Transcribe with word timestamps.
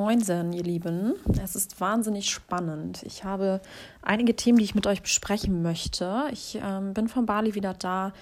Moinsen, 0.00 0.54
ihr 0.54 0.62
Lieben. 0.62 1.12
Es 1.44 1.54
ist 1.54 1.78
wahnsinnig 1.78 2.30
spannend. 2.30 3.02
Ich 3.02 3.22
habe 3.22 3.60
einige 4.00 4.34
Themen, 4.34 4.56
die 4.56 4.64
ich 4.64 4.74
mit 4.74 4.86
euch 4.86 5.02
besprechen 5.02 5.60
möchte. 5.60 6.24
Ich 6.32 6.58
ähm, 6.62 6.94
bin 6.94 7.06
von 7.06 7.26
Bali 7.26 7.54
wieder 7.54 7.74
da 7.74 8.14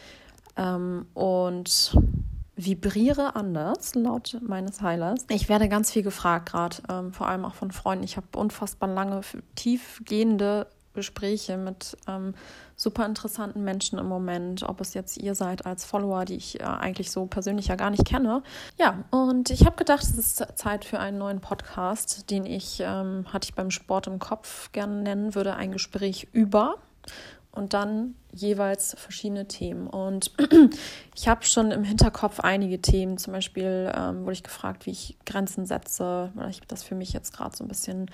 ähm, 0.56 1.06
und 1.14 1.96
vibriere 2.56 3.37
anders, 3.37 3.95
laut 3.95 4.38
meines 4.43 4.83
Heilers. 4.83 5.25
Ich 5.30 5.49
werde 5.49 5.69
ganz 5.69 5.93
viel 5.93 6.03
gefragt, 6.03 6.51
gerade 6.51 6.79
ähm, 6.91 7.12
vor 7.12 7.29
allem 7.29 7.45
auch 7.45 7.54
von 7.54 7.71
Freunden. 7.71 8.03
Ich 8.03 8.17
habe 8.17 8.27
unfassbar 8.35 8.89
lange, 8.89 9.21
tiefgehende 9.55 10.67
Gespräche 10.99 11.57
mit 11.57 11.96
ähm, 12.09 12.35
super 12.75 13.07
interessanten 13.07 13.62
Menschen 13.62 14.01
im 14.01 14.07
Moment, 14.07 14.64
ob 14.64 14.81
es 14.81 14.95
jetzt 14.95 15.17
ihr 15.17 15.37
seid 15.37 15.64
als 15.64 15.85
Follower, 15.85 16.25
die 16.25 16.35
ich 16.35 16.59
äh, 16.59 16.64
eigentlich 16.64 17.13
so 17.13 17.27
persönlich 17.27 17.69
ja 17.69 17.77
gar 17.77 17.91
nicht 17.91 18.05
kenne. 18.05 18.43
Ja, 18.79 19.05
und 19.11 19.50
ich 19.50 19.64
habe 19.64 19.77
gedacht, 19.77 20.03
es 20.03 20.19
ist 20.19 20.45
Zeit 20.57 20.85
für 20.85 20.99
einen 20.99 21.19
neuen 21.19 21.41
Podcast, 21.41 22.31
den 22.31 22.46
ich, 22.46 22.81
ähm, 22.81 23.27
hatte 23.32 23.46
ich 23.49 23.55
beim 23.55 23.71
Sport 23.71 24.08
im 24.08 24.19
Kopf 24.19 24.72
gerne 24.72 25.03
nennen 25.03 25.36
würde, 25.36 25.55
ein 25.55 25.71
Gespräch 25.71 26.27
über 26.32 26.75
und 27.53 27.75
dann 27.75 28.14
jeweils 28.33 28.94
verschiedene 28.99 29.46
Themen. 29.46 29.86
Und 29.86 30.33
ich 31.14 31.29
habe 31.29 31.44
schon 31.44 31.71
im 31.71 31.85
Hinterkopf 31.85 32.41
einige 32.41 32.80
Themen. 32.80 33.19
Zum 33.19 33.33
Beispiel 33.33 33.92
ähm, 33.94 34.22
wurde 34.22 34.33
ich 34.33 34.42
gefragt, 34.42 34.86
wie 34.86 34.91
ich 34.91 35.17
Grenzen 35.25 35.64
setze, 35.64 36.33
weil 36.34 36.50
ich 36.50 36.61
das 36.67 36.83
für 36.83 36.94
mich 36.94 37.12
jetzt 37.12 37.33
gerade 37.36 37.56
so 37.56 37.64
ein 37.64 37.69
bisschen 37.69 38.11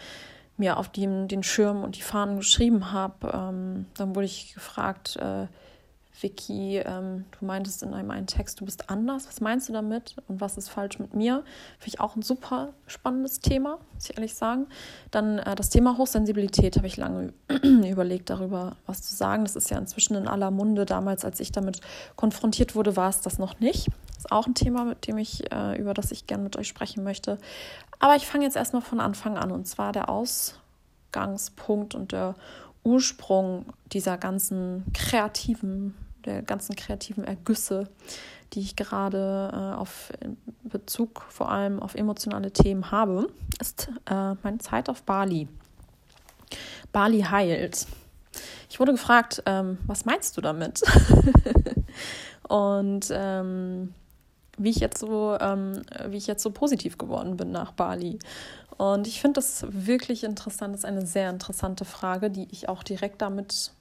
mir 0.56 0.76
auf 0.76 0.88
den, 0.88 1.28
den 1.28 1.42
Schirm 1.42 1.82
und 1.82 1.96
die 1.96 2.02
Fahnen 2.02 2.36
geschrieben 2.36 2.92
habe. 2.92 3.30
Ähm, 3.32 3.86
dann 3.96 4.14
wurde 4.14 4.26
ich 4.26 4.54
gefragt, 4.54 5.16
äh, 5.16 5.46
Vicky, 6.20 6.78
ähm, 6.78 7.24
du 7.38 7.44
meintest 7.44 7.82
in 7.82 7.92
einem 7.92 8.10
einen 8.12 8.28
Text, 8.28 8.60
du 8.60 8.64
bist 8.64 8.88
anders. 8.88 9.26
Was 9.26 9.40
meinst 9.40 9.68
du 9.68 9.72
damit 9.72 10.14
und 10.28 10.40
was 10.40 10.56
ist 10.56 10.68
falsch 10.68 11.00
mit 11.00 11.12
mir? 11.14 11.42
Finde 11.78 11.88
ich 11.88 12.00
auch 12.00 12.14
ein 12.14 12.22
super 12.22 12.72
spannendes 12.86 13.40
Thema, 13.40 13.78
muss 13.92 14.08
ich 14.08 14.16
ehrlich 14.16 14.34
sagen. 14.34 14.66
Dann 15.10 15.38
äh, 15.38 15.56
das 15.56 15.70
Thema 15.70 15.98
Hochsensibilität 15.98 16.76
habe 16.76 16.86
ich 16.86 16.96
lange 16.96 17.32
überlegt, 17.62 18.30
darüber 18.30 18.76
was 18.86 19.02
zu 19.02 19.14
sagen. 19.14 19.44
Das 19.44 19.56
ist 19.56 19.70
ja 19.70 19.78
inzwischen 19.78 20.14
in 20.14 20.28
aller 20.28 20.52
Munde. 20.52 20.86
Damals, 20.86 21.24
als 21.24 21.40
ich 21.40 21.50
damit 21.50 21.80
konfrontiert 22.14 22.76
wurde, 22.76 22.96
war 22.96 23.08
es 23.08 23.20
das 23.20 23.38
noch 23.38 23.58
nicht. 23.58 23.88
Ist 24.16 24.32
auch 24.32 24.46
ein 24.46 24.54
Thema, 24.54 24.84
mit 24.84 25.06
dem 25.06 25.18
ich, 25.18 25.50
äh, 25.52 25.78
über 25.78 25.94
das 25.94 26.10
ich 26.12 26.26
gerne 26.26 26.42
mit 26.42 26.56
euch 26.56 26.68
sprechen 26.68 27.04
möchte. 27.04 27.38
Aber 27.98 28.16
ich 28.16 28.26
fange 28.26 28.44
jetzt 28.44 28.56
erstmal 28.56 28.82
von 28.82 29.00
Anfang 29.00 29.36
an 29.36 29.50
und 29.50 29.66
zwar 29.66 29.92
der 29.92 30.08
Ausgangspunkt 30.08 31.94
und 31.94 32.12
der 32.12 32.34
Ursprung 32.84 33.66
dieser 33.92 34.18
ganzen 34.18 34.84
kreativen, 34.92 35.94
der 36.24 36.42
ganzen 36.42 36.76
kreativen 36.76 37.24
Ergüsse, 37.24 37.88
die 38.52 38.60
ich 38.60 38.76
gerade 38.76 39.50
äh, 39.52 39.76
auf 39.76 40.12
Bezug 40.62 41.24
vor 41.28 41.50
allem 41.50 41.80
auf 41.80 41.94
emotionale 41.94 42.52
Themen 42.52 42.90
habe, 42.90 43.28
ist 43.60 43.88
äh, 44.06 44.34
meine 44.42 44.58
Zeit 44.58 44.88
auf 44.88 45.02
Bali. 45.02 45.48
Bali 46.92 47.22
heilt. 47.22 47.86
Ich 48.70 48.80
wurde 48.80 48.92
gefragt, 48.92 49.42
ähm, 49.46 49.78
was 49.86 50.04
meinst 50.04 50.36
du 50.36 50.40
damit? 50.40 50.82
Und 52.48 53.06
ähm, 53.10 53.94
wie 54.58 54.70
ich 54.70 54.76
jetzt 54.76 54.98
so, 54.98 55.36
ähm, 55.40 55.82
wie 56.08 56.16
ich 56.16 56.26
jetzt 56.26 56.42
so 56.42 56.50
positiv 56.50 56.98
geworden 56.98 57.36
bin 57.36 57.50
nach 57.50 57.72
Bali. 57.72 58.18
Und 58.76 59.06
ich 59.06 59.20
finde 59.20 59.34
das 59.34 59.66
wirklich 59.68 60.24
interessant. 60.24 60.74
Das 60.74 60.80
ist 60.80 60.84
eine 60.84 61.06
sehr 61.06 61.30
interessante 61.30 61.84
Frage, 61.84 62.30
die 62.30 62.48
ich 62.50 62.68
auch 62.68 62.82
direkt 62.82 63.22
damit 63.22 63.72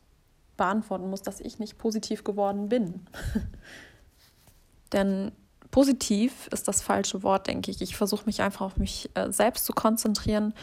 beantworten 0.57 1.09
muss, 1.09 1.21
dass 1.21 1.39
ich 1.39 1.59
nicht 1.59 1.77
positiv 1.77 2.23
geworden 2.23 2.69
bin. 2.69 3.05
Denn 4.93 5.31
positiv 5.71 6.47
ist 6.51 6.67
das 6.67 6.81
falsche 6.81 7.23
Wort, 7.23 7.47
denke 7.47 7.71
ich. 7.71 7.81
Ich 7.81 7.95
versuche 7.95 8.25
mich 8.25 8.41
einfach 8.41 8.61
auf 8.61 8.77
mich 8.77 9.09
äh, 9.15 9.31
selbst 9.31 9.65
zu 9.65 9.73
konzentrieren 9.73 10.53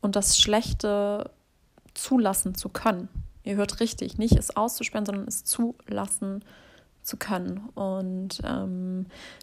und 0.00 0.16
das 0.16 0.38
Schlechte 0.38 1.30
zulassen 1.94 2.54
zu 2.54 2.68
können. 2.68 3.08
Ihr 3.42 3.56
hört 3.56 3.80
richtig, 3.80 4.18
nicht 4.18 4.36
es 4.36 4.54
auszusperren, 4.54 5.06
sondern 5.06 5.26
es 5.26 5.44
zulassen 5.44 6.44
zu 7.02 7.16
können. 7.16 7.70
Und 7.74 8.40
ähm, 8.44 8.87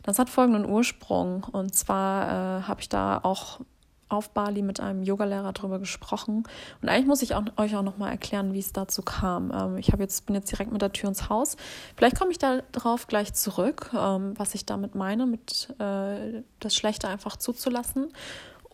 das 0.03 0.19
hat 0.19 0.29
folgenden 0.29 0.65
Ursprung. 0.65 1.43
Und 1.43 1.75
zwar 1.75 2.59
äh, 2.59 2.63
habe 2.63 2.81
ich 2.81 2.89
da 2.89 3.19
auch 3.23 3.59
auf 4.07 4.29
Bali 4.29 4.61
mit 4.61 4.79
einem 4.79 5.03
Yogalehrer 5.03 5.51
darüber 5.53 5.79
gesprochen. 5.79 6.43
Und 6.81 6.89
eigentlich 6.89 7.07
muss 7.07 7.21
ich 7.21 7.33
auch, 7.35 7.43
euch 7.57 7.75
auch 7.75 7.81
noch 7.81 7.97
mal 7.97 8.09
erklären, 8.09 8.53
wie 8.53 8.59
es 8.59 8.71
dazu 8.71 9.01
kam. 9.01 9.51
Ähm, 9.51 9.77
ich 9.77 9.91
jetzt 10.03 10.25
bin 10.25 10.35
jetzt 10.35 10.51
direkt 10.51 10.71
mit 10.71 10.81
der 10.81 10.93
Tür 10.93 11.09
ins 11.09 11.29
Haus. 11.29 11.57
Vielleicht 11.95 12.17
komme 12.17 12.31
ich 12.31 12.37
darauf 12.37 13.07
gleich 13.07 13.33
zurück, 13.33 13.91
ähm, 13.93 14.33
was 14.37 14.55
ich 14.55 14.65
damit 14.65 14.95
meine, 14.95 15.25
mit 15.25 15.73
äh, 15.79 16.43
das 16.59 16.75
Schlechte 16.75 17.07
einfach 17.07 17.37
zuzulassen 17.37 18.11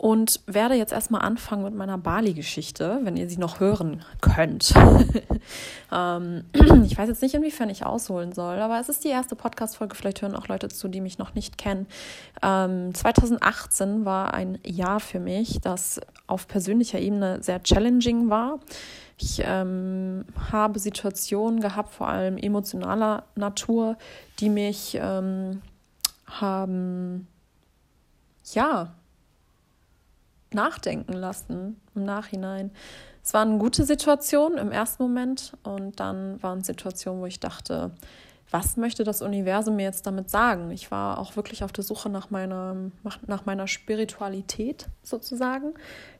und 0.01 0.39
werde 0.47 0.73
jetzt 0.73 0.93
erstmal 0.93 1.21
anfangen 1.21 1.63
mit 1.63 1.75
meiner 1.75 1.99
Bali-Geschichte, 1.99 3.01
wenn 3.03 3.17
ihr 3.17 3.29
sie 3.29 3.37
noch 3.37 3.59
hören 3.59 4.03
könnt. 4.19 4.73
ähm, 5.91 6.43
ich 6.85 6.97
weiß 6.97 7.07
jetzt 7.07 7.21
nicht, 7.21 7.35
inwiefern 7.35 7.69
ich 7.69 7.85
ausholen 7.85 8.33
soll, 8.33 8.57
aber 8.57 8.79
es 8.79 8.89
ist 8.89 9.03
die 9.03 9.09
erste 9.09 9.35
Podcast-Folge. 9.35 9.93
Vielleicht 9.95 10.23
hören 10.23 10.35
auch 10.35 10.47
Leute 10.47 10.69
zu, 10.69 10.87
die 10.87 11.01
mich 11.01 11.19
noch 11.19 11.35
nicht 11.35 11.59
kennen. 11.59 11.85
Ähm, 12.41 12.95
2018 12.95 14.03
war 14.03 14.33
ein 14.33 14.57
Jahr 14.65 14.99
für 15.01 15.19
mich, 15.19 15.59
das 15.61 16.01
auf 16.25 16.47
persönlicher 16.47 16.97
Ebene 16.97 17.43
sehr 17.43 17.61
challenging 17.61 18.31
war. 18.31 18.59
Ich 19.19 19.43
ähm, 19.45 20.25
habe 20.51 20.79
Situationen 20.79 21.59
gehabt, 21.59 21.93
vor 21.93 22.07
allem 22.07 22.39
emotionaler 22.39 23.25
Natur, 23.35 23.97
die 24.39 24.49
mich 24.49 24.97
ähm, 24.99 25.61
haben, 26.25 27.27
ja, 28.51 28.95
nachdenken 30.53 31.13
lassen 31.13 31.79
im 31.95 32.03
Nachhinein. 32.03 32.71
Es 33.23 33.33
waren 33.33 33.59
gute 33.59 33.85
Situationen 33.85 34.57
im 34.57 34.71
ersten 34.71 35.03
Moment 35.03 35.53
und 35.63 35.99
dann 35.99 36.41
waren 36.41 36.63
Situationen, 36.63 37.21
wo 37.21 37.25
ich 37.25 37.39
dachte, 37.39 37.91
was 38.51 38.75
möchte 38.75 39.05
das 39.05 39.21
Universum 39.21 39.77
mir 39.77 39.83
jetzt 39.83 40.05
damit 40.05 40.29
sagen? 40.29 40.71
Ich 40.71 40.91
war 40.91 41.19
auch 41.19 41.37
wirklich 41.37 41.63
auf 41.63 41.71
der 41.71 41.85
Suche 41.85 42.09
nach 42.09 42.31
meiner, 42.31 42.75
nach 43.25 43.45
meiner 43.45 43.67
Spiritualität 43.67 44.87
sozusagen. 45.03 45.73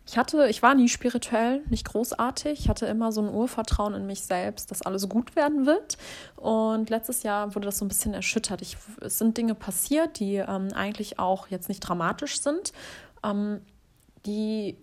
Ich 0.08 0.18
hatte, 0.18 0.48
ich 0.48 0.64
war 0.64 0.74
nie 0.74 0.88
spirituell, 0.88 1.62
nicht 1.70 1.86
großartig. 1.86 2.58
Ich 2.58 2.70
hatte 2.70 2.86
immer 2.86 3.12
so 3.12 3.22
ein 3.22 3.30
Urvertrauen 3.30 3.94
in 3.94 4.08
mich 4.08 4.22
selbst, 4.22 4.72
dass 4.72 4.82
alles 4.82 5.10
gut 5.10 5.36
werden 5.36 5.66
wird. 5.66 5.98
Und 6.38 6.90
letztes 6.90 7.24
Jahr 7.24 7.54
wurde 7.54 7.66
das 7.66 7.80
so 7.80 7.86
ein 7.86 7.90
bisschen 7.90 8.14
erschüttert. 8.14 8.62
Ich, 8.62 8.78
es 9.02 9.18
sind 9.18 9.38
Dinge 9.38 9.54
passiert, 9.54 10.20
die 10.20 10.36
ähm, 10.38 10.70
eigentlich 10.74 11.20
auch 11.20 11.48
jetzt 11.48 11.68
nicht 11.68 11.82
dramatisch 11.82 12.40
sind. 12.40 12.72
Ähm, 13.24 13.60
die 14.26 14.78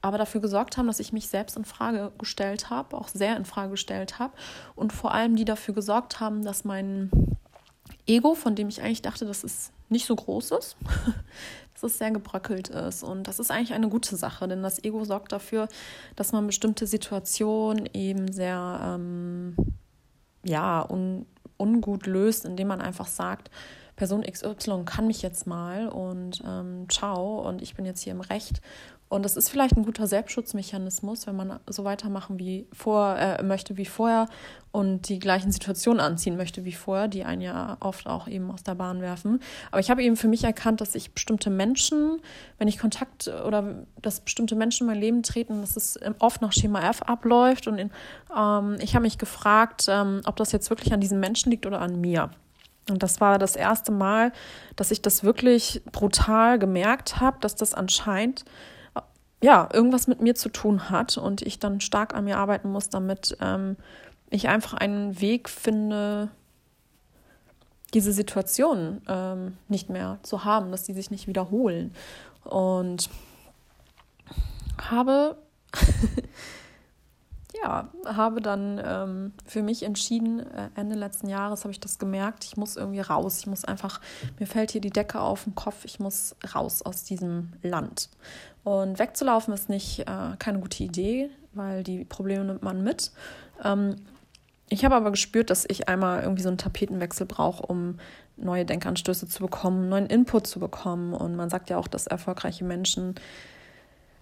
aber 0.00 0.18
dafür 0.18 0.42
gesorgt 0.42 0.76
haben, 0.76 0.86
dass 0.86 1.00
ich 1.00 1.14
mich 1.14 1.28
selbst 1.28 1.56
in 1.56 1.64
Frage 1.64 2.12
gestellt 2.18 2.68
habe, 2.68 2.96
auch 2.96 3.08
sehr 3.08 3.36
in 3.36 3.46
Frage 3.46 3.70
gestellt 3.70 4.18
habe 4.18 4.34
und 4.74 4.92
vor 4.92 5.14
allem 5.14 5.34
die 5.34 5.46
dafür 5.46 5.72
gesorgt 5.72 6.20
haben, 6.20 6.44
dass 6.44 6.64
mein 6.64 7.10
Ego, 8.06 8.34
von 8.34 8.54
dem 8.54 8.68
ich 8.68 8.82
eigentlich 8.82 9.00
dachte, 9.00 9.24
dass 9.24 9.44
es 9.44 9.72
nicht 9.88 10.06
so 10.06 10.14
groß 10.14 10.50
ist, 10.52 10.76
dass 11.72 11.82
es 11.84 11.98
sehr 11.98 12.10
gebröckelt 12.10 12.68
ist. 12.68 13.02
Und 13.02 13.28
das 13.28 13.38
ist 13.38 13.50
eigentlich 13.50 13.72
eine 13.72 13.88
gute 13.88 14.16
Sache, 14.16 14.46
denn 14.46 14.62
das 14.62 14.82
Ego 14.84 15.04
sorgt 15.04 15.32
dafür, 15.32 15.68
dass 16.16 16.32
man 16.32 16.46
bestimmte 16.46 16.86
Situationen 16.86 17.88
eben 17.94 18.30
sehr 18.30 18.80
ähm, 18.82 19.56
ja 20.44 20.82
un, 20.82 21.24
ungut 21.56 22.06
löst, 22.06 22.44
indem 22.44 22.68
man 22.68 22.82
einfach 22.82 23.06
sagt, 23.06 23.50
Person 23.96 24.22
XY 24.22 24.82
kann 24.84 25.06
mich 25.06 25.22
jetzt 25.22 25.46
mal 25.46 25.88
und 25.88 26.42
ähm, 26.46 26.86
ciao 26.88 27.40
und 27.46 27.62
ich 27.62 27.74
bin 27.74 27.84
jetzt 27.84 28.02
hier 28.02 28.12
im 28.12 28.20
Recht. 28.20 28.60
Und 29.14 29.22
das 29.22 29.36
ist 29.36 29.48
vielleicht 29.48 29.76
ein 29.76 29.84
guter 29.84 30.08
Selbstschutzmechanismus, 30.08 31.28
wenn 31.28 31.36
man 31.36 31.60
so 31.68 31.84
weitermachen 31.84 32.38
wie 32.40 32.66
vor, 32.72 33.16
äh, 33.16 33.42
möchte 33.44 33.76
wie 33.76 33.84
vorher 33.84 34.26
und 34.72 35.08
die 35.08 35.20
gleichen 35.20 35.52
Situationen 35.52 36.00
anziehen 36.00 36.36
möchte 36.36 36.64
wie 36.64 36.72
vorher, 36.72 37.06
die 37.06 37.22
einen 37.22 37.42
ja 37.42 37.76
oft 37.78 38.08
auch 38.08 38.26
eben 38.26 38.50
aus 38.50 38.64
der 38.64 38.74
Bahn 38.74 39.00
werfen. 39.02 39.40
Aber 39.70 39.78
ich 39.78 39.90
habe 39.90 40.02
eben 40.02 40.16
für 40.16 40.26
mich 40.26 40.42
erkannt, 40.42 40.80
dass 40.80 40.96
ich 40.96 41.12
bestimmte 41.12 41.48
Menschen, 41.50 42.20
wenn 42.58 42.66
ich 42.66 42.78
Kontakt 42.78 43.28
oder 43.28 43.86
dass 44.02 44.20
bestimmte 44.20 44.56
Menschen 44.56 44.84
in 44.84 44.94
mein 44.94 45.00
Leben 45.00 45.22
treten, 45.22 45.60
dass 45.60 45.76
es 45.76 45.96
oft 46.18 46.42
nach 46.42 46.52
Schema 46.52 46.80
F 46.88 47.02
abläuft. 47.02 47.68
Und 47.68 47.78
in, 47.78 47.90
ähm, 48.36 48.78
ich 48.80 48.96
habe 48.96 49.04
mich 49.04 49.18
gefragt, 49.18 49.86
ähm, 49.88 50.22
ob 50.24 50.34
das 50.36 50.50
jetzt 50.50 50.70
wirklich 50.70 50.92
an 50.92 51.00
diesen 51.00 51.20
Menschen 51.20 51.52
liegt 51.52 51.66
oder 51.66 51.80
an 51.80 52.00
mir. 52.00 52.30
Und 52.90 53.02
das 53.02 53.20
war 53.20 53.38
das 53.38 53.56
erste 53.56 53.92
Mal, 53.92 54.32
dass 54.76 54.90
ich 54.90 55.00
das 55.00 55.24
wirklich 55.24 55.82
brutal 55.90 56.58
gemerkt 56.58 57.20
habe, 57.20 57.38
dass 57.40 57.54
das 57.54 57.74
anscheinend 57.74 58.44
ja 59.42 59.68
irgendwas 59.72 60.06
mit 60.06 60.20
mir 60.20 60.34
zu 60.34 60.48
tun 60.48 60.90
hat 60.90 61.18
und 61.18 61.42
ich 61.42 61.58
dann 61.58 61.80
stark 61.80 62.14
an 62.14 62.24
mir 62.24 62.38
arbeiten 62.38 62.70
muss, 62.70 62.88
damit 62.88 63.36
ähm, 63.40 63.76
ich 64.30 64.48
einfach 64.48 64.74
einen 64.74 65.20
Weg 65.20 65.48
finde, 65.48 66.30
diese 67.92 68.12
Situation 68.12 69.02
ähm, 69.08 69.56
nicht 69.68 69.88
mehr 69.88 70.18
zu 70.22 70.44
haben, 70.44 70.70
dass 70.70 70.82
die 70.82 70.94
sich 70.94 71.10
nicht 71.10 71.26
wiederholen. 71.26 71.94
Und 72.44 73.08
habe 74.90 75.38
ja, 77.62 77.88
habe 78.06 78.40
dann 78.40 78.80
ähm, 78.84 79.32
für 79.46 79.62
mich 79.62 79.82
entschieden, 79.82 80.40
äh, 80.40 80.70
Ende 80.74 80.94
letzten 80.94 81.28
Jahres 81.28 81.64
habe 81.64 81.72
ich 81.72 81.80
das 81.80 81.98
gemerkt, 81.98 82.44
ich 82.44 82.56
muss 82.56 82.76
irgendwie 82.76 83.00
raus. 83.00 83.38
Ich 83.38 83.46
muss 83.46 83.64
einfach, 83.64 84.00
mir 84.38 84.46
fällt 84.46 84.72
hier 84.72 84.80
die 84.80 84.90
Decke 84.90 85.20
auf 85.20 85.44
den 85.44 85.54
Kopf, 85.54 85.84
ich 85.84 86.00
muss 86.00 86.36
raus 86.54 86.82
aus 86.82 87.04
diesem 87.04 87.52
Land. 87.62 88.10
Und 88.64 88.98
wegzulaufen 88.98 89.54
ist 89.54 89.68
nicht 89.68 90.00
äh, 90.00 90.36
keine 90.38 90.58
gute 90.58 90.82
Idee, 90.82 91.30
weil 91.52 91.84
die 91.84 92.04
Probleme 92.04 92.44
nimmt 92.44 92.62
man 92.62 92.82
mit. 92.82 93.12
Ähm, 93.62 93.96
ich 94.68 94.84
habe 94.84 94.94
aber 94.96 95.10
gespürt, 95.10 95.50
dass 95.50 95.66
ich 95.68 95.88
einmal 95.88 96.22
irgendwie 96.22 96.42
so 96.42 96.48
einen 96.48 96.58
Tapetenwechsel 96.58 97.26
brauche, 97.26 97.64
um 97.66 97.98
neue 98.36 98.64
Denkanstöße 98.64 99.28
zu 99.28 99.42
bekommen, 99.42 99.88
neuen 99.88 100.06
Input 100.06 100.46
zu 100.46 100.58
bekommen. 100.58 101.12
Und 101.14 101.36
man 101.36 101.50
sagt 101.50 101.70
ja 101.70 101.76
auch, 101.76 101.86
dass 101.86 102.06
erfolgreiche 102.06 102.64
Menschen 102.64 103.14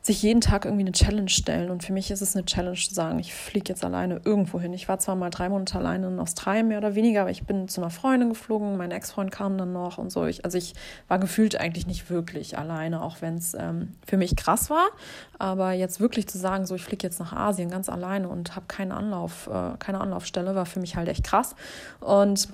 sich 0.02 0.20
jeden 0.20 0.40
Tag 0.40 0.64
irgendwie 0.64 0.82
eine 0.82 0.92
Challenge 0.92 1.28
stellen. 1.28 1.70
Und 1.70 1.84
für 1.84 1.92
mich 1.92 2.10
ist 2.10 2.20
es 2.20 2.34
eine 2.34 2.44
Challenge 2.44 2.76
zu 2.76 2.92
sagen, 2.92 3.20
ich 3.20 3.32
fliege 3.32 3.68
jetzt 3.68 3.84
alleine 3.84 4.20
irgendwo 4.24 4.60
hin. 4.60 4.72
Ich 4.72 4.88
war 4.88 4.98
zwar 4.98 5.14
mal 5.14 5.30
drei 5.30 5.48
Monate 5.48 5.78
alleine 5.78 6.08
in 6.08 6.18
Australien, 6.18 6.66
mehr 6.66 6.78
oder 6.78 6.96
weniger, 6.96 7.22
aber 7.22 7.30
ich 7.30 7.44
bin 7.44 7.68
zu 7.68 7.80
einer 7.80 7.90
Freundin 7.90 8.30
geflogen, 8.30 8.76
mein 8.76 8.90
Ex-Freund 8.90 9.30
kam 9.30 9.56
dann 9.56 9.72
noch 9.72 9.98
und 9.98 10.10
so. 10.10 10.26
Ich, 10.26 10.44
also 10.44 10.58
ich 10.58 10.74
war 11.06 11.20
gefühlt 11.20 11.58
eigentlich 11.60 11.86
nicht 11.86 12.10
wirklich 12.10 12.58
alleine, 12.58 13.00
auch 13.00 13.18
wenn 13.20 13.36
es 13.36 13.54
ähm, 13.54 13.92
für 14.04 14.16
mich 14.16 14.34
krass 14.34 14.70
war. 14.70 14.88
Aber 15.38 15.70
jetzt 15.72 16.00
wirklich 16.00 16.26
zu 16.26 16.36
sagen, 16.36 16.66
so 16.66 16.74
ich 16.74 16.82
fliege 16.82 17.06
jetzt 17.06 17.20
nach 17.20 17.32
Asien 17.32 17.70
ganz 17.70 17.88
alleine 17.88 18.28
und 18.28 18.56
habe 18.56 18.66
keinen 18.66 18.90
Anlauf, 18.90 19.46
äh, 19.46 19.76
keine 19.78 20.00
Anlaufstelle, 20.00 20.56
war 20.56 20.66
für 20.66 20.80
mich 20.80 20.96
halt 20.96 21.08
echt 21.08 21.22
krass. 21.22 21.54
Und 22.00 22.48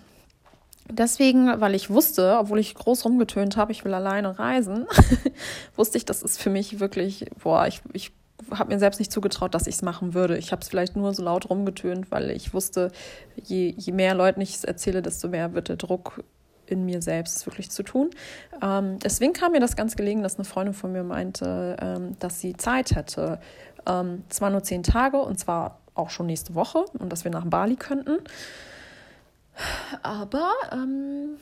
Deswegen, 0.90 1.61
weil 1.61 1.75
ich 1.75 1.90
wusste, 1.90 2.38
obwohl 2.38 2.58
ich 2.58 2.75
groß 2.75 3.05
rumgetönt 3.05 3.56
habe, 3.56 3.73
ich 3.73 3.85
will 3.85 3.94
alleine 3.94 4.38
reisen, 4.38 4.87
wusste 5.76 5.99
ich, 5.99 6.05
das 6.05 6.23
ist 6.23 6.40
für 6.40 6.50
mich 6.50 6.81
wirklich, 6.81 7.26
boah, 7.43 7.67
ich, 7.67 7.82
ich 7.93 8.12
habe 8.50 8.73
mir 8.73 8.79
selbst 8.79 8.99
nicht 8.99 9.12
zugetraut, 9.12 9.55
dass 9.55 9.67
ich 9.67 9.76
es 9.76 9.82
machen 9.82 10.14
würde. 10.14 10.38
Ich 10.38 10.52
habe 10.52 10.62
es 10.62 10.69
vielleicht 10.69 10.96
nur 10.96 11.12
so 11.12 11.23
laut 11.23 11.50
rumgetönt, 11.50 12.11
weil 12.11 12.31
ich 12.31 12.55
wusste, 12.55 12.90
je, 13.37 13.75
je 13.76 13.93
mehr 13.93 14.14
Leuten 14.14 14.40
ich 14.40 14.55
es 14.55 14.64
erzähle, 14.64 15.02
desto 15.02 15.29
mehr 15.29 15.55
wird 15.55 15.69
der 15.69 15.76
Druck 15.76 16.23
in 16.67 16.85
mir 16.85 17.02
selbst 17.02 17.46
wirklich 17.46 17.70
zu 17.70 17.82
tun. 17.82 18.11
Ähm, 18.62 18.99
deswegen 18.99 19.32
kam 19.32 19.52
mir 19.52 19.61
das 19.61 19.76
ganz 19.76 19.96
gelegen, 19.96 20.23
dass 20.23 20.37
eine 20.37 20.44
Freundin 20.44 20.75
von 20.75 20.93
mir 20.93 21.02
meinte, 21.02 21.76
ähm, 21.81 22.19
dass 22.19 22.40
sie 22.40 22.56
Zeit 22.56 22.94
hätte. 22.94 23.40
Ähm, 23.87 24.25
zwar 24.29 24.50
nur 24.50 24.62
zehn 24.62 24.82
Tage 24.82 25.19
und 25.19 25.38
zwar 25.38 25.81
auch 25.94 26.11
schon 26.11 26.26
nächste 26.26 26.55
Woche 26.55 26.85
und 26.99 27.12
dass 27.12 27.25
wir 27.25 27.31
nach 27.31 27.46
Bali 27.46 27.76
könnten. 27.76 28.19
Aber 30.02 30.52
ähm, 30.72 31.37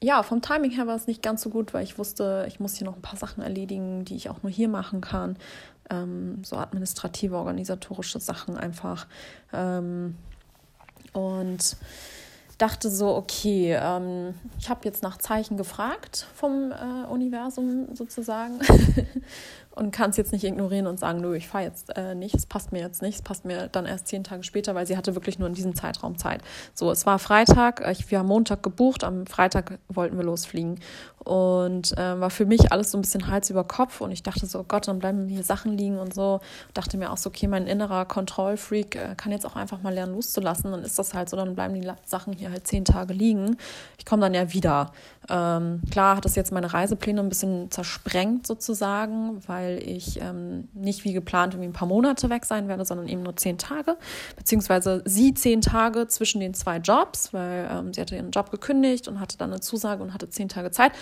ja, 0.00 0.22
vom 0.22 0.42
Timing 0.42 0.70
her 0.70 0.86
war 0.86 0.96
es 0.96 1.06
nicht 1.06 1.22
ganz 1.22 1.42
so 1.42 1.50
gut, 1.50 1.74
weil 1.74 1.82
ich 1.82 1.98
wusste, 1.98 2.44
ich 2.48 2.60
muss 2.60 2.74
hier 2.74 2.86
noch 2.86 2.96
ein 2.96 3.02
paar 3.02 3.18
Sachen 3.18 3.42
erledigen, 3.42 4.04
die 4.04 4.16
ich 4.16 4.30
auch 4.30 4.42
nur 4.42 4.52
hier 4.52 4.68
machen 4.68 5.00
kann. 5.00 5.36
Ähm, 5.90 6.42
so 6.44 6.56
administrative, 6.56 7.36
organisatorische 7.36 8.20
Sachen 8.20 8.56
einfach. 8.56 9.06
Ähm, 9.52 10.16
und 11.12 11.76
dachte 12.58 12.90
so, 12.90 13.14
okay, 13.14 13.78
ähm, 13.80 14.34
ich 14.58 14.68
habe 14.68 14.80
jetzt 14.84 15.02
nach 15.02 15.16
Zeichen 15.16 15.56
gefragt 15.56 16.26
vom 16.34 16.72
äh, 16.72 17.06
Universum 17.06 17.94
sozusagen 17.94 18.60
und 19.78 19.92
kann 19.92 20.10
es 20.10 20.16
jetzt 20.16 20.32
nicht 20.32 20.44
ignorieren 20.44 20.86
und 20.86 20.98
sagen, 20.98 21.20
nö, 21.20 21.36
ich 21.36 21.46
fahre 21.46 21.64
jetzt 21.64 21.96
äh, 21.96 22.14
nicht, 22.14 22.34
es 22.34 22.46
passt 22.46 22.72
mir 22.72 22.80
jetzt 22.80 23.00
nicht, 23.00 23.16
es 23.16 23.22
passt 23.22 23.44
mir 23.44 23.68
dann 23.68 23.86
erst 23.86 24.08
zehn 24.08 24.24
Tage 24.24 24.42
später, 24.42 24.74
weil 24.74 24.86
sie 24.86 24.96
hatte 24.96 25.14
wirklich 25.14 25.38
nur 25.38 25.46
in 25.46 25.54
diesem 25.54 25.74
Zeitraum 25.76 26.18
Zeit. 26.18 26.42
So, 26.74 26.90
es 26.90 27.06
war 27.06 27.18
Freitag, 27.18 27.80
äh, 27.80 27.92
ich, 27.92 28.10
wir 28.10 28.18
haben 28.18 28.26
Montag 28.26 28.62
gebucht, 28.62 29.04
am 29.04 29.26
Freitag 29.26 29.78
wollten 29.88 30.16
wir 30.16 30.24
losfliegen 30.24 30.80
und 31.24 31.96
äh, 31.96 32.20
war 32.20 32.30
für 32.30 32.46
mich 32.46 32.72
alles 32.72 32.90
so 32.90 32.98
ein 32.98 33.02
bisschen 33.02 33.28
Hals 33.28 33.50
über 33.50 33.62
Kopf 33.62 34.00
und 34.00 34.10
ich 34.10 34.22
dachte 34.22 34.46
so, 34.46 34.60
oh 34.60 34.64
Gott, 34.66 34.88
dann 34.88 34.98
bleiben 34.98 35.28
hier 35.28 35.44
Sachen 35.44 35.76
liegen 35.76 35.98
und 35.98 36.14
so. 36.14 36.40
Dachte 36.74 36.96
mir 36.96 37.12
auch 37.12 37.16
so, 37.16 37.28
okay, 37.28 37.46
mein 37.46 37.66
innerer 37.66 38.04
Kontrollfreak 38.04 38.96
äh, 38.96 39.14
kann 39.16 39.30
jetzt 39.30 39.46
auch 39.46 39.54
einfach 39.54 39.82
mal 39.82 39.92
lernen 39.94 40.14
loszulassen, 40.14 40.72
dann 40.72 40.82
ist 40.82 40.98
das 40.98 41.14
halt 41.14 41.28
so, 41.28 41.36
dann 41.36 41.54
bleiben 41.54 41.74
die 41.74 41.88
Sachen 42.04 42.32
hier 42.32 42.50
halt 42.50 42.66
zehn 42.66 42.84
Tage 42.84 43.12
liegen. 43.12 43.58
Ich 43.98 44.06
komme 44.06 44.22
dann 44.22 44.34
ja 44.34 44.52
wieder. 44.52 44.92
Ähm, 45.28 45.82
klar 45.90 46.16
hat 46.16 46.24
das 46.24 46.34
jetzt 46.34 46.50
meine 46.50 46.72
Reisepläne 46.72 47.20
ein 47.20 47.28
bisschen 47.28 47.70
zersprengt 47.70 48.46
sozusagen, 48.46 49.42
weil 49.46 49.67
ich 49.76 50.20
ähm, 50.20 50.68
nicht 50.72 51.04
wie 51.04 51.12
geplant 51.12 51.54
irgendwie 51.54 51.68
ein 51.68 51.72
paar 51.72 51.88
Monate 51.88 52.30
weg 52.30 52.44
sein 52.44 52.68
werde, 52.68 52.84
sondern 52.84 53.08
eben 53.08 53.22
nur 53.22 53.36
zehn 53.36 53.58
Tage, 53.58 53.96
beziehungsweise 54.36 55.02
sie 55.04 55.34
zehn 55.34 55.60
Tage 55.60 56.08
zwischen 56.08 56.40
den 56.40 56.54
zwei 56.54 56.78
Jobs, 56.78 57.32
weil 57.34 57.68
ähm, 57.70 57.92
sie 57.92 58.00
hatte 58.00 58.16
ihren 58.16 58.30
Job 58.30 58.50
gekündigt 58.50 59.08
und 59.08 59.20
hatte 59.20 59.38
dann 59.38 59.50
eine 59.50 59.60
Zusage 59.60 60.02
und 60.02 60.14
hatte 60.14 60.30
zehn 60.30 60.48
Tage 60.48 60.70
Zeit. 60.70 60.92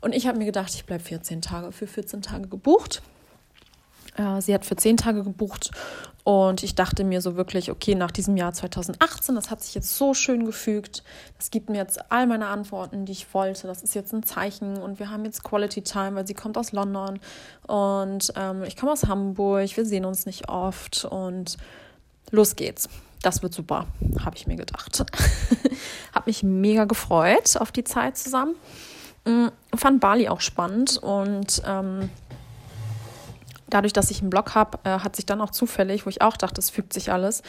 Und 0.00 0.14
ich 0.14 0.26
habe 0.26 0.38
mir 0.38 0.46
gedacht, 0.46 0.74
ich 0.74 0.84
bleibe 0.84 1.02
14 1.02 1.42
Tage 1.42 1.72
für 1.72 1.86
14 1.86 2.22
Tage 2.22 2.48
gebucht. 2.48 3.02
Sie 4.40 4.54
hat 4.54 4.64
für 4.64 4.76
zehn 4.76 4.96
Tage 4.96 5.22
gebucht 5.22 5.70
und 6.26 6.64
ich 6.64 6.74
dachte 6.74 7.04
mir 7.04 7.20
so 7.20 7.36
wirklich, 7.36 7.70
okay, 7.70 7.94
nach 7.94 8.10
diesem 8.10 8.36
Jahr 8.36 8.52
2018, 8.52 9.36
das 9.36 9.48
hat 9.48 9.62
sich 9.62 9.76
jetzt 9.76 9.96
so 9.96 10.12
schön 10.12 10.44
gefügt. 10.44 11.04
Das 11.38 11.52
gibt 11.52 11.70
mir 11.70 11.76
jetzt 11.76 12.10
all 12.10 12.26
meine 12.26 12.48
Antworten, 12.48 13.04
die 13.04 13.12
ich 13.12 13.32
wollte. 13.32 13.68
Das 13.68 13.84
ist 13.84 13.94
jetzt 13.94 14.12
ein 14.12 14.24
Zeichen 14.24 14.76
und 14.76 14.98
wir 14.98 15.08
haben 15.08 15.24
jetzt 15.24 15.44
Quality 15.44 15.82
Time, 15.82 16.16
weil 16.16 16.26
sie 16.26 16.34
kommt 16.34 16.58
aus 16.58 16.72
London 16.72 17.20
und 17.68 18.32
ähm, 18.34 18.64
ich 18.64 18.76
komme 18.76 18.90
aus 18.90 19.04
Hamburg. 19.06 19.76
Wir 19.76 19.86
sehen 19.86 20.04
uns 20.04 20.26
nicht 20.26 20.48
oft 20.48 21.04
und 21.04 21.58
los 22.32 22.56
geht's. 22.56 22.88
Das 23.22 23.44
wird 23.44 23.54
super, 23.54 23.86
habe 24.24 24.34
ich 24.34 24.48
mir 24.48 24.56
gedacht. 24.56 25.04
habe 26.12 26.24
mich 26.26 26.42
mega 26.42 26.86
gefreut 26.86 27.56
auf 27.56 27.70
die 27.70 27.84
Zeit 27.84 28.16
zusammen. 28.18 28.56
Mm, 29.26 29.46
fand 29.76 30.00
Bali 30.00 30.28
auch 30.28 30.40
spannend 30.40 30.98
und 30.98 31.62
ähm, 31.64 32.10
dadurch, 33.68 33.92
dass 33.92 34.10
ich 34.10 34.20
einen 34.20 34.30
Blog 34.30 34.54
habe, 34.54 34.78
äh, 34.84 35.00
hat 35.00 35.16
sich 35.16 35.26
dann 35.26 35.40
auch 35.40 35.50
zufällig, 35.50 36.06
wo 36.06 36.10
ich 36.10 36.22
auch 36.22 36.36
dachte, 36.36 36.60
es 36.60 36.70
fügt 36.70 36.92
sich 36.92 37.12
alles, 37.12 37.42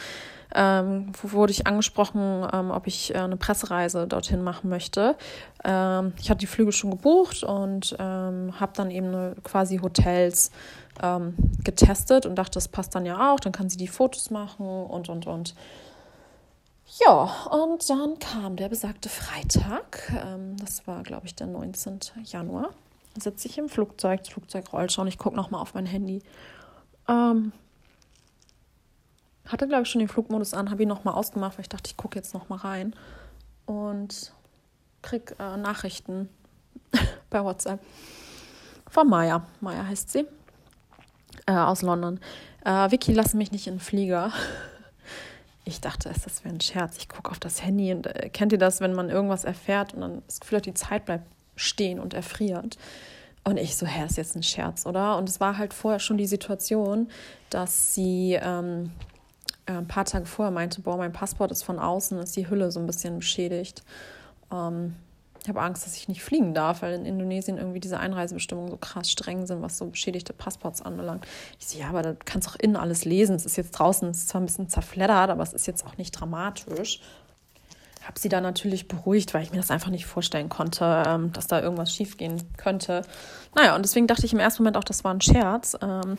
ähm, 0.54 1.12
wurde 1.22 1.52
ich 1.52 1.66
angesprochen, 1.66 2.46
ähm, 2.52 2.70
ob 2.70 2.86
ich 2.86 3.14
äh, 3.14 3.18
eine 3.18 3.36
Pressereise 3.36 4.06
dorthin 4.06 4.42
machen 4.42 4.70
möchte. 4.70 5.16
Ähm, 5.64 6.12
ich 6.18 6.30
hatte 6.30 6.38
die 6.38 6.46
Flüge 6.46 6.72
schon 6.72 6.90
gebucht 6.90 7.42
und 7.44 7.96
ähm, 7.98 8.58
habe 8.58 8.72
dann 8.74 8.90
eben 8.90 9.08
eine, 9.08 9.34
quasi 9.44 9.78
Hotels 9.78 10.50
ähm, 11.02 11.34
getestet 11.62 12.26
und 12.26 12.36
dachte, 12.36 12.54
das 12.54 12.68
passt 12.68 12.94
dann 12.94 13.06
ja 13.06 13.32
auch, 13.32 13.40
dann 13.40 13.52
kann 13.52 13.68
sie 13.68 13.76
die 13.76 13.88
Fotos 13.88 14.30
machen 14.30 14.66
und, 14.66 15.08
und, 15.08 15.26
und. 15.26 15.54
Ja, 17.04 17.24
und 17.50 17.88
dann 17.90 18.18
kam 18.18 18.56
der 18.56 18.70
besagte 18.70 19.10
Freitag, 19.10 20.10
ähm, 20.24 20.56
das 20.56 20.86
war, 20.86 21.02
glaube 21.02 21.26
ich, 21.26 21.34
der 21.34 21.46
19. 21.46 22.00
Januar 22.24 22.70
sitze 23.20 23.48
ich 23.48 23.58
im 23.58 23.68
Flugzeug, 23.68 24.20
das 24.20 24.28
Flugzeug 24.30 24.72
rollt 24.72 24.92
schon, 24.92 25.06
ich 25.06 25.18
gucke 25.18 25.36
nochmal 25.36 25.60
auf 25.60 25.74
mein 25.74 25.86
Handy. 25.86 26.22
Ähm, 27.08 27.52
hatte, 29.46 29.66
glaube 29.66 29.82
ich, 29.82 29.88
schon 29.88 30.00
den 30.00 30.08
Flugmodus 30.08 30.54
an, 30.54 30.70
habe 30.70 30.82
ihn 30.82 30.88
nochmal 30.88 31.14
ausgemacht, 31.14 31.56
weil 31.56 31.62
ich 31.62 31.68
dachte, 31.68 31.88
ich 31.88 31.96
gucke 31.96 32.18
jetzt 32.18 32.34
nochmal 32.34 32.58
rein 32.58 32.94
und 33.66 34.32
krieg 35.02 35.34
äh, 35.38 35.56
Nachrichten 35.56 36.28
bei 37.30 37.42
WhatsApp 37.42 37.80
von 38.88 39.08
Maya. 39.08 39.46
Maya 39.60 39.86
heißt 39.86 40.10
sie, 40.10 40.26
äh, 41.46 41.52
aus 41.52 41.82
London. 41.82 42.20
Äh, 42.64 42.90
Vicky, 42.90 43.12
lass 43.12 43.34
mich 43.34 43.52
nicht 43.52 43.66
in 43.66 43.74
den 43.74 43.80
Flieger. 43.80 44.32
Ich 45.64 45.82
dachte, 45.82 46.08
das 46.08 46.44
wäre 46.44 46.54
ein 46.54 46.62
Scherz. 46.62 46.96
Ich 46.96 47.10
gucke 47.10 47.30
auf 47.30 47.38
das 47.38 47.62
Handy 47.62 47.92
und 47.92 48.06
äh, 48.06 48.30
kennt 48.30 48.52
ihr 48.52 48.58
das, 48.58 48.80
wenn 48.80 48.94
man 48.94 49.10
irgendwas 49.10 49.44
erfährt 49.44 49.92
und 49.92 50.00
dann 50.00 50.22
das 50.26 50.40
Gefühl 50.40 50.56
hat, 50.56 50.64
die 50.64 50.72
Zeit 50.72 51.04
bleibt 51.04 51.26
stehen 51.58 52.00
und 52.00 52.14
erfriert. 52.14 52.78
Und 53.44 53.56
ich 53.56 53.76
so, 53.76 53.86
hä, 53.86 54.04
ist 54.04 54.16
jetzt 54.16 54.36
ein 54.36 54.42
Scherz, 54.42 54.84
oder? 54.84 55.16
Und 55.16 55.28
es 55.28 55.40
war 55.40 55.58
halt 55.58 55.72
vorher 55.72 56.00
schon 56.00 56.18
die 56.18 56.26
Situation, 56.26 57.08
dass 57.50 57.94
sie 57.94 58.38
ähm, 58.40 58.90
äh, 59.66 59.72
ein 59.72 59.88
paar 59.88 60.04
Tage 60.04 60.26
vorher 60.26 60.52
meinte, 60.52 60.80
boah, 60.80 60.96
mein 60.96 61.12
Passport 61.12 61.50
ist 61.50 61.62
von 61.62 61.78
außen, 61.78 62.18
ist 62.18 62.36
die 62.36 62.50
Hülle 62.50 62.70
so 62.70 62.80
ein 62.80 62.86
bisschen 62.86 63.16
beschädigt. 63.16 63.82
Ähm, 64.52 64.96
ich 65.40 65.48
habe 65.48 65.62
Angst, 65.62 65.86
dass 65.86 65.96
ich 65.96 66.08
nicht 66.08 66.22
fliegen 66.22 66.52
darf, 66.52 66.82
weil 66.82 66.94
in 66.94 67.06
Indonesien 67.06 67.56
irgendwie 67.58 67.80
diese 67.80 67.98
Einreisebestimmungen 67.98 68.70
so 68.70 68.76
krass 68.76 69.10
streng 69.10 69.46
sind, 69.46 69.62
was 69.62 69.78
so 69.78 69.86
beschädigte 69.86 70.32
Passports 70.32 70.82
anbelangt. 70.82 71.26
Ich 71.58 71.68
so, 71.68 71.78
ja, 71.78 71.88
aber 71.88 72.02
da 72.02 72.14
kannst 72.24 72.48
du 72.48 72.52
auch 72.52 72.56
innen 72.56 72.76
alles 72.76 73.04
lesen. 73.04 73.36
Es 73.36 73.46
ist 73.46 73.56
jetzt 73.56 73.70
draußen, 73.70 74.10
es 74.10 74.18
ist 74.18 74.28
zwar 74.28 74.40
ein 74.40 74.46
bisschen 74.46 74.68
zerfleddert, 74.68 75.30
aber 75.30 75.42
es 75.42 75.52
ist 75.52 75.66
jetzt 75.66 75.86
auch 75.86 75.96
nicht 75.96 76.10
dramatisch 76.12 77.00
habe 78.08 78.18
sie 78.18 78.30
dann 78.30 78.42
natürlich 78.42 78.88
beruhigt, 78.88 79.34
weil 79.34 79.42
ich 79.42 79.52
mir 79.52 79.58
das 79.58 79.70
einfach 79.70 79.90
nicht 79.90 80.06
vorstellen 80.06 80.48
konnte, 80.48 81.02
ähm, 81.06 81.30
dass 81.32 81.46
da 81.46 81.60
irgendwas 81.60 81.94
schiefgehen 81.94 82.42
könnte. 82.56 83.02
Naja, 83.54 83.76
und 83.76 83.84
deswegen 83.84 84.06
dachte 84.06 84.24
ich 84.24 84.32
im 84.32 84.38
ersten 84.38 84.62
Moment 84.62 84.78
auch, 84.78 84.84
das 84.84 85.04
war 85.04 85.12
ein 85.12 85.20
Scherz, 85.20 85.76
ähm, 85.82 86.16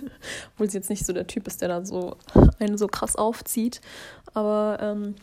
obwohl 0.52 0.70
sie 0.70 0.78
jetzt 0.78 0.88
nicht 0.88 1.04
so 1.04 1.12
der 1.12 1.26
Typ 1.26 1.48
ist, 1.48 1.60
der 1.60 1.68
da 1.68 1.84
so 1.84 2.16
einen 2.60 2.78
so 2.78 2.86
krass 2.86 3.16
aufzieht. 3.16 3.80
Aber 4.34 4.78
ähm, 4.80 5.16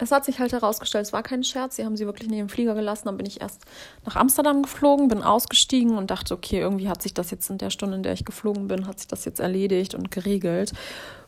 es 0.00 0.10
hat 0.10 0.24
sich 0.24 0.38
halt 0.38 0.52
herausgestellt, 0.52 1.06
es 1.06 1.12
war 1.12 1.22
kein 1.22 1.44
Scherz. 1.44 1.76
Sie 1.76 1.84
haben 1.84 1.96
sie 1.96 2.06
wirklich 2.06 2.28
neben 2.28 2.46
dem 2.46 2.48
Flieger 2.48 2.74
gelassen. 2.74 3.06
Dann 3.06 3.16
bin 3.16 3.26
ich 3.26 3.40
erst 3.40 3.62
nach 4.04 4.16
Amsterdam 4.16 4.62
geflogen, 4.62 5.08
bin 5.08 5.22
ausgestiegen 5.22 5.96
und 5.96 6.10
dachte, 6.10 6.34
okay, 6.34 6.60
irgendwie 6.60 6.88
hat 6.88 7.02
sich 7.02 7.14
das 7.14 7.30
jetzt 7.30 7.50
in 7.50 7.58
der 7.58 7.70
Stunde, 7.70 7.96
in 7.96 8.02
der 8.02 8.12
ich 8.12 8.24
geflogen 8.24 8.68
bin, 8.68 8.86
hat 8.86 8.98
sich 8.98 9.08
das 9.08 9.24
jetzt 9.24 9.40
erledigt 9.40 9.94
und 9.94 10.10
geregelt. 10.10 10.72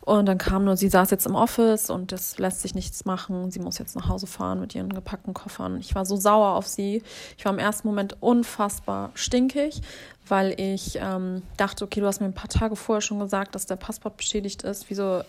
Und 0.04 0.26
dann 0.26 0.38
kam 0.38 0.64
nur, 0.64 0.76
sie 0.76 0.88
saß 0.88 1.10
jetzt 1.10 1.26
im 1.26 1.36
Office 1.36 1.88
und 1.88 2.10
das 2.10 2.36
lässt 2.38 2.62
sich 2.62 2.74
nichts 2.74 3.04
machen. 3.04 3.52
Sie 3.52 3.60
muss 3.60 3.78
jetzt 3.78 3.94
nach 3.94 4.08
Hause 4.08 4.26
fahren 4.26 4.60
mit 4.60 4.74
ihren 4.74 4.92
gepackten 4.92 5.32
Koffern. 5.32 5.78
Ich 5.78 5.94
war 5.94 6.04
so 6.04 6.16
sauer 6.16 6.56
auf 6.56 6.66
sie. 6.66 7.04
Ich 7.38 7.44
war 7.44 7.52
im 7.52 7.60
ersten 7.60 7.86
Moment 7.86 8.16
unfassbar 8.20 9.12
stinkig, 9.14 9.80
weil 10.26 10.58
ich 10.58 10.98
ähm, 11.00 11.42
dachte, 11.56 11.84
okay, 11.84 12.00
du 12.00 12.06
hast 12.06 12.20
mir 12.20 12.26
ein 12.26 12.34
paar 12.34 12.48
Tage 12.48 12.74
vorher 12.74 13.00
schon 13.00 13.20
gesagt, 13.20 13.54
dass 13.54 13.66
der 13.66 13.76
Passport 13.76 14.16
beschädigt 14.16 14.64
ist. 14.64 14.90
Wieso 14.90 15.22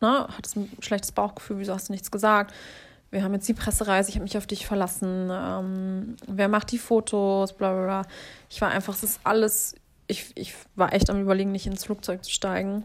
ne, 0.00 0.26
hattest 0.36 0.56
ein 0.56 0.70
schlechtes 0.80 1.12
Bauchgefühl, 1.12 1.58
wieso 1.58 1.74
hast 1.74 1.88
du 1.88 1.92
nichts 1.92 2.10
gesagt? 2.10 2.54
Wir 3.10 3.24
haben 3.24 3.34
jetzt 3.34 3.48
die 3.48 3.54
Pressereise, 3.54 4.08
ich 4.08 4.14
habe 4.16 4.22
mich 4.22 4.38
auf 4.38 4.46
dich 4.46 4.66
verlassen. 4.66 5.30
Ähm, 5.32 6.16
wer 6.26 6.48
macht 6.48 6.70
die 6.70 6.78
Fotos? 6.78 7.52
Bla 7.52 7.72
bla 7.72 7.84
bla. 7.84 8.02
Ich 8.48 8.60
war 8.60 8.70
einfach, 8.70 8.94
es 8.94 9.02
ist 9.02 9.20
alles. 9.24 9.74
Ich, 10.06 10.32
ich 10.36 10.54
war 10.76 10.92
echt 10.92 11.10
am 11.10 11.20
Überlegen, 11.20 11.50
nicht 11.50 11.66
ins 11.66 11.84
Flugzeug 11.84 12.24
zu 12.24 12.30
steigen 12.30 12.84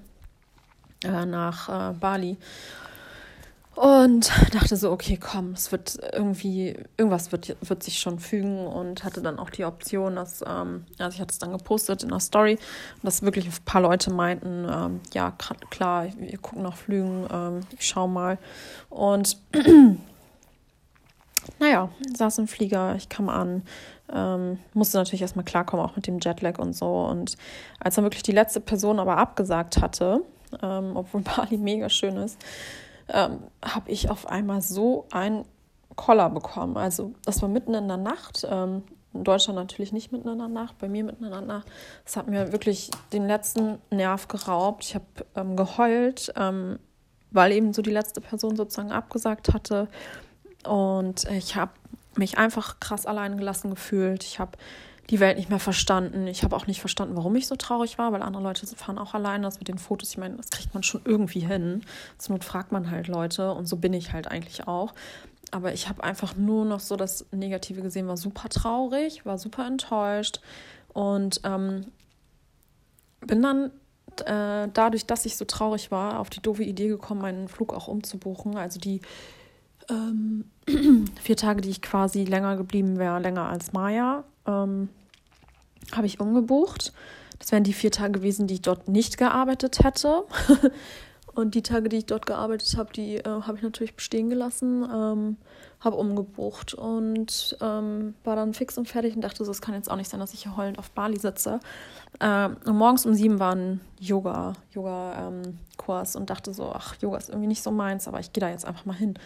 äh, 1.03 1.25
nach 1.25 1.91
äh, 1.91 1.93
Bali. 1.93 2.37
Und 3.75 4.31
dachte 4.53 4.77
so, 4.77 4.89
okay, 4.89 5.17
komm, 5.21 5.51
es 5.51 5.71
wird 5.71 5.99
irgendwie, 6.13 6.77
irgendwas 6.95 7.33
wird, 7.33 7.57
wird 7.61 7.83
sich 7.83 7.99
schon 7.99 8.19
fügen 8.19 8.65
und 8.67 9.03
hatte 9.03 9.21
dann 9.21 9.37
auch 9.37 9.49
die 9.49 9.65
Option, 9.65 10.15
dass, 10.15 10.41
ähm, 10.47 10.85
also 10.97 11.15
ich 11.15 11.21
hatte 11.21 11.33
es 11.33 11.39
dann 11.39 11.51
gepostet 11.51 12.01
in 12.03 12.09
der 12.09 12.21
Story, 12.21 12.57
dass 13.03 13.21
wirklich 13.21 13.47
ein 13.47 13.65
paar 13.65 13.81
Leute 13.81 14.11
meinten, 14.11 14.65
ähm, 14.69 15.01
ja, 15.13 15.33
klar, 15.69 16.07
wir 16.17 16.37
gucken 16.37 16.63
nach 16.63 16.77
Flügen, 16.77 17.27
ähm, 17.29 17.61
ich 17.77 17.85
schau 17.85 18.07
mal. 18.07 18.37
Und 18.89 19.37
naja, 21.59 21.89
saß 22.15 22.37
im 22.37 22.47
Flieger, 22.47 22.95
ich 22.95 23.09
kam 23.09 23.27
an, 23.27 23.63
ähm, 24.13 24.59
musste 24.73 24.97
natürlich 24.97 25.21
erstmal 25.21 25.45
klarkommen, 25.45 25.85
auch 25.85 25.97
mit 25.97 26.07
dem 26.07 26.19
Jetlag 26.19 26.59
und 26.59 26.73
so. 26.73 27.01
Und 27.05 27.35
als 27.79 27.95
dann 27.95 28.05
wirklich 28.05 28.23
die 28.23 28.31
letzte 28.31 28.61
Person 28.61 28.99
aber 28.99 29.17
abgesagt 29.17 29.81
hatte, 29.81 30.21
ähm, 30.61 30.91
obwohl 30.95 31.21
Bali 31.35 31.57
mega 31.57 31.89
schön 31.89 32.15
ist, 32.15 32.37
ähm, 33.09 33.39
habe 33.63 33.91
ich 33.91 34.09
auf 34.09 34.27
einmal 34.27 34.61
so 34.61 35.05
einen 35.11 35.45
Koller 35.95 36.29
bekommen. 36.29 36.77
Also 36.77 37.13
das 37.23 37.41
war 37.41 37.49
mitten 37.49 37.73
in 37.73 37.87
der 37.87 37.97
Nacht. 37.97 38.45
Ähm, 38.49 38.83
in 39.13 39.23
Deutschland 39.23 39.57
natürlich 39.57 39.93
nicht 39.93 40.11
mitten 40.11 40.27
in 40.27 40.37
der 40.37 40.49
Nacht, 40.49 40.77
bei 40.77 40.89
mir 40.89 41.03
mitten 41.03 41.23
in 41.23 41.31
der 41.31 41.41
Nacht. 41.41 41.67
Das 42.03 42.17
hat 42.17 42.27
mir 42.27 42.51
wirklich 42.51 42.91
den 43.13 43.27
letzten 43.27 43.79
Nerv 43.89 44.27
geraubt. 44.27 44.83
Ich 44.83 44.95
habe 44.95 45.05
ähm, 45.35 45.55
geheult, 45.55 46.33
ähm, 46.35 46.79
weil 47.31 47.53
eben 47.53 47.73
so 47.73 47.81
die 47.81 47.91
letzte 47.91 48.19
Person 48.19 48.57
sozusagen 48.57 48.91
abgesagt 48.91 49.53
hatte. 49.53 49.87
Und 50.67 51.25
ich 51.31 51.55
habe 51.55 51.71
mich 52.17 52.37
einfach 52.37 52.79
krass 52.79 53.05
allein 53.05 53.37
gelassen 53.37 53.69
gefühlt. 53.69 54.23
Ich 54.23 54.39
habe 54.39 54.57
die 55.09 55.19
Welt 55.19 55.37
nicht 55.37 55.49
mehr 55.49 55.59
verstanden. 55.59 56.27
Ich 56.27 56.43
habe 56.43 56.55
auch 56.55 56.67
nicht 56.67 56.79
verstanden, 56.79 57.15
warum 57.15 57.35
ich 57.35 57.47
so 57.47 57.55
traurig 57.55 57.97
war, 57.97 58.11
weil 58.11 58.21
andere 58.21 58.43
Leute 58.43 58.65
fahren 58.67 58.97
auch 58.97 59.13
alleine. 59.13 59.43
Das 59.43 59.59
mit 59.59 59.67
den 59.67 59.77
Fotos, 59.77 60.09
ich 60.09 60.17
meine, 60.17 60.37
das 60.37 60.49
kriegt 60.49 60.73
man 60.73 60.83
schon 60.83 61.01
irgendwie 61.05 61.41
hin. 61.41 61.81
Zur 62.17 62.33
Not 62.35 62.43
fragt 62.43 62.71
man 62.71 62.89
halt 62.89 63.07
Leute 63.07 63.51
und 63.51 63.67
so 63.67 63.77
bin 63.77 63.93
ich 63.93 64.13
halt 64.13 64.27
eigentlich 64.27 64.67
auch. 64.67 64.93
Aber 65.51 65.73
ich 65.73 65.87
habe 65.87 66.03
einfach 66.03 66.35
nur 66.35 66.65
noch 66.65 66.79
so 66.79 66.95
das 66.95 67.25
Negative 67.31 67.81
gesehen, 67.81 68.07
war 68.07 68.17
super 68.17 68.49
traurig, 68.49 69.25
war 69.25 69.37
super 69.37 69.67
enttäuscht 69.67 70.41
und 70.93 71.39
ähm, 71.43 71.85
bin 73.21 73.43
dann 73.43 73.71
äh, 74.25 74.69
dadurch, 74.73 75.05
dass 75.05 75.25
ich 75.25 75.37
so 75.37 75.45
traurig 75.45 75.91
war, 75.91 76.19
auf 76.19 76.29
die 76.29 76.41
doofe 76.41 76.63
Idee 76.63 76.87
gekommen, 76.87 77.21
meinen 77.21 77.47
Flug 77.47 77.73
auch 77.73 77.87
umzubuchen. 77.87 78.57
Also 78.57 78.79
die 78.79 79.01
ähm, 79.89 80.45
vier 81.21 81.37
Tage, 81.37 81.61
die 81.61 81.69
ich 81.69 81.81
quasi 81.81 82.23
länger 82.23 82.57
geblieben 82.57 82.97
wäre, 82.97 83.19
länger 83.19 83.47
als 83.47 83.73
Maya, 83.73 84.23
ähm, 84.47 84.89
habe 85.91 86.07
ich 86.07 86.19
umgebucht. 86.19 86.93
Das 87.39 87.51
wären 87.51 87.63
die 87.63 87.73
vier 87.73 87.91
Tage 87.91 88.13
gewesen, 88.13 88.47
die 88.47 88.55
ich 88.55 88.61
dort 88.61 88.87
nicht 88.87 89.17
gearbeitet 89.17 89.83
hätte. 89.83 90.23
Und 91.35 91.53
die 91.53 91.61
Tage, 91.61 91.89
die 91.89 91.97
ich 91.97 92.05
dort 92.05 92.25
gearbeitet 92.25 92.77
habe, 92.77 92.93
die 92.93 93.17
äh, 93.17 93.23
habe 93.25 93.57
ich 93.57 93.63
natürlich 93.63 93.93
bestehen 93.93 94.29
gelassen, 94.29 94.87
ähm, 94.89 95.37
habe 95.81 95.97
umgebucht 95.97 96.73
und 96.73 97.57
ähm, 97.61 98.15
war 98.23 98.37
dann 98.37 98.53
fix 98.53 98.77
und 98.77 98.87
fertig 98.87 99.15
und 99.15 99.21
dachte, 99.21 99.43
so, 99.43 99.51
es 99.51 99.61
kann 99.61 99.75
jetzt 99.75 99.91
auch 99.91 99.97
nicht 99.97 100.09
sein, 100.09 100.21
dass 100.21 100.33
ich 100.33 100.43
hier 100.43 100.55
heulend 100.55 100.79
auf 100.79 100.91
Bali 100.91 101.19
sitze. 101.19 101.59
Ähm, 102.21 102.55
und 102.65 102.77
morgens 102.77 103.05
um 103.05 103.13
sieben 103.13 103.37
war 103.37 103.53
ein 103.53 103.81
Yoga, 103.99 104.53
Yoga-Kurs 104.71 106.15
und 106.15 106.29
dachte 106.29 106.53
so, 106.53 106.71
ach, 106.73 106.95
Yoga 107.01 107.17
ist 107.17 107.27
irgendwie 107.27 107.47
nicht 107.47 107.63
so 107.63 107.71
meins, 107.71 108.07
aber 108.07 108.21
ich 108.21 108.31
gehe 108.31 108.39
da 108.39 108.49
jetzt 108.49 108.65
einfach 108.65 108.85
mal 108.85 108.95
hin 108.95 109.19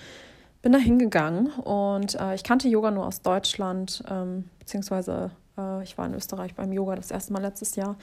bin 0.62 0.72
da 0.72 0.80
hingegangen 0.80 1.48
und 1.48 2.20
äh, 2.20 2.36
ich 2.36 2.44
kannte 2.44 2.68
Yoga 2.68 2.92
nur 2.92 3.06
aus 3.06 3.22
Deutschland, 3.22 4.04
ähm, 4.10 4.50
beziehungsweise 4.60 5.32
äh, 5.58 5.84
ich 5.84 5.98
war 5.98 6.06
in 6.06 6.14
Österreich 6.14 6.56
beim 6.56 6.72
Yoga 6.72 6.96
das 6.96 7.12
erste 7.12 7.34
Mal 7.34 7.42
letztes 7.42 7.76
Jahr. 7.76 7.96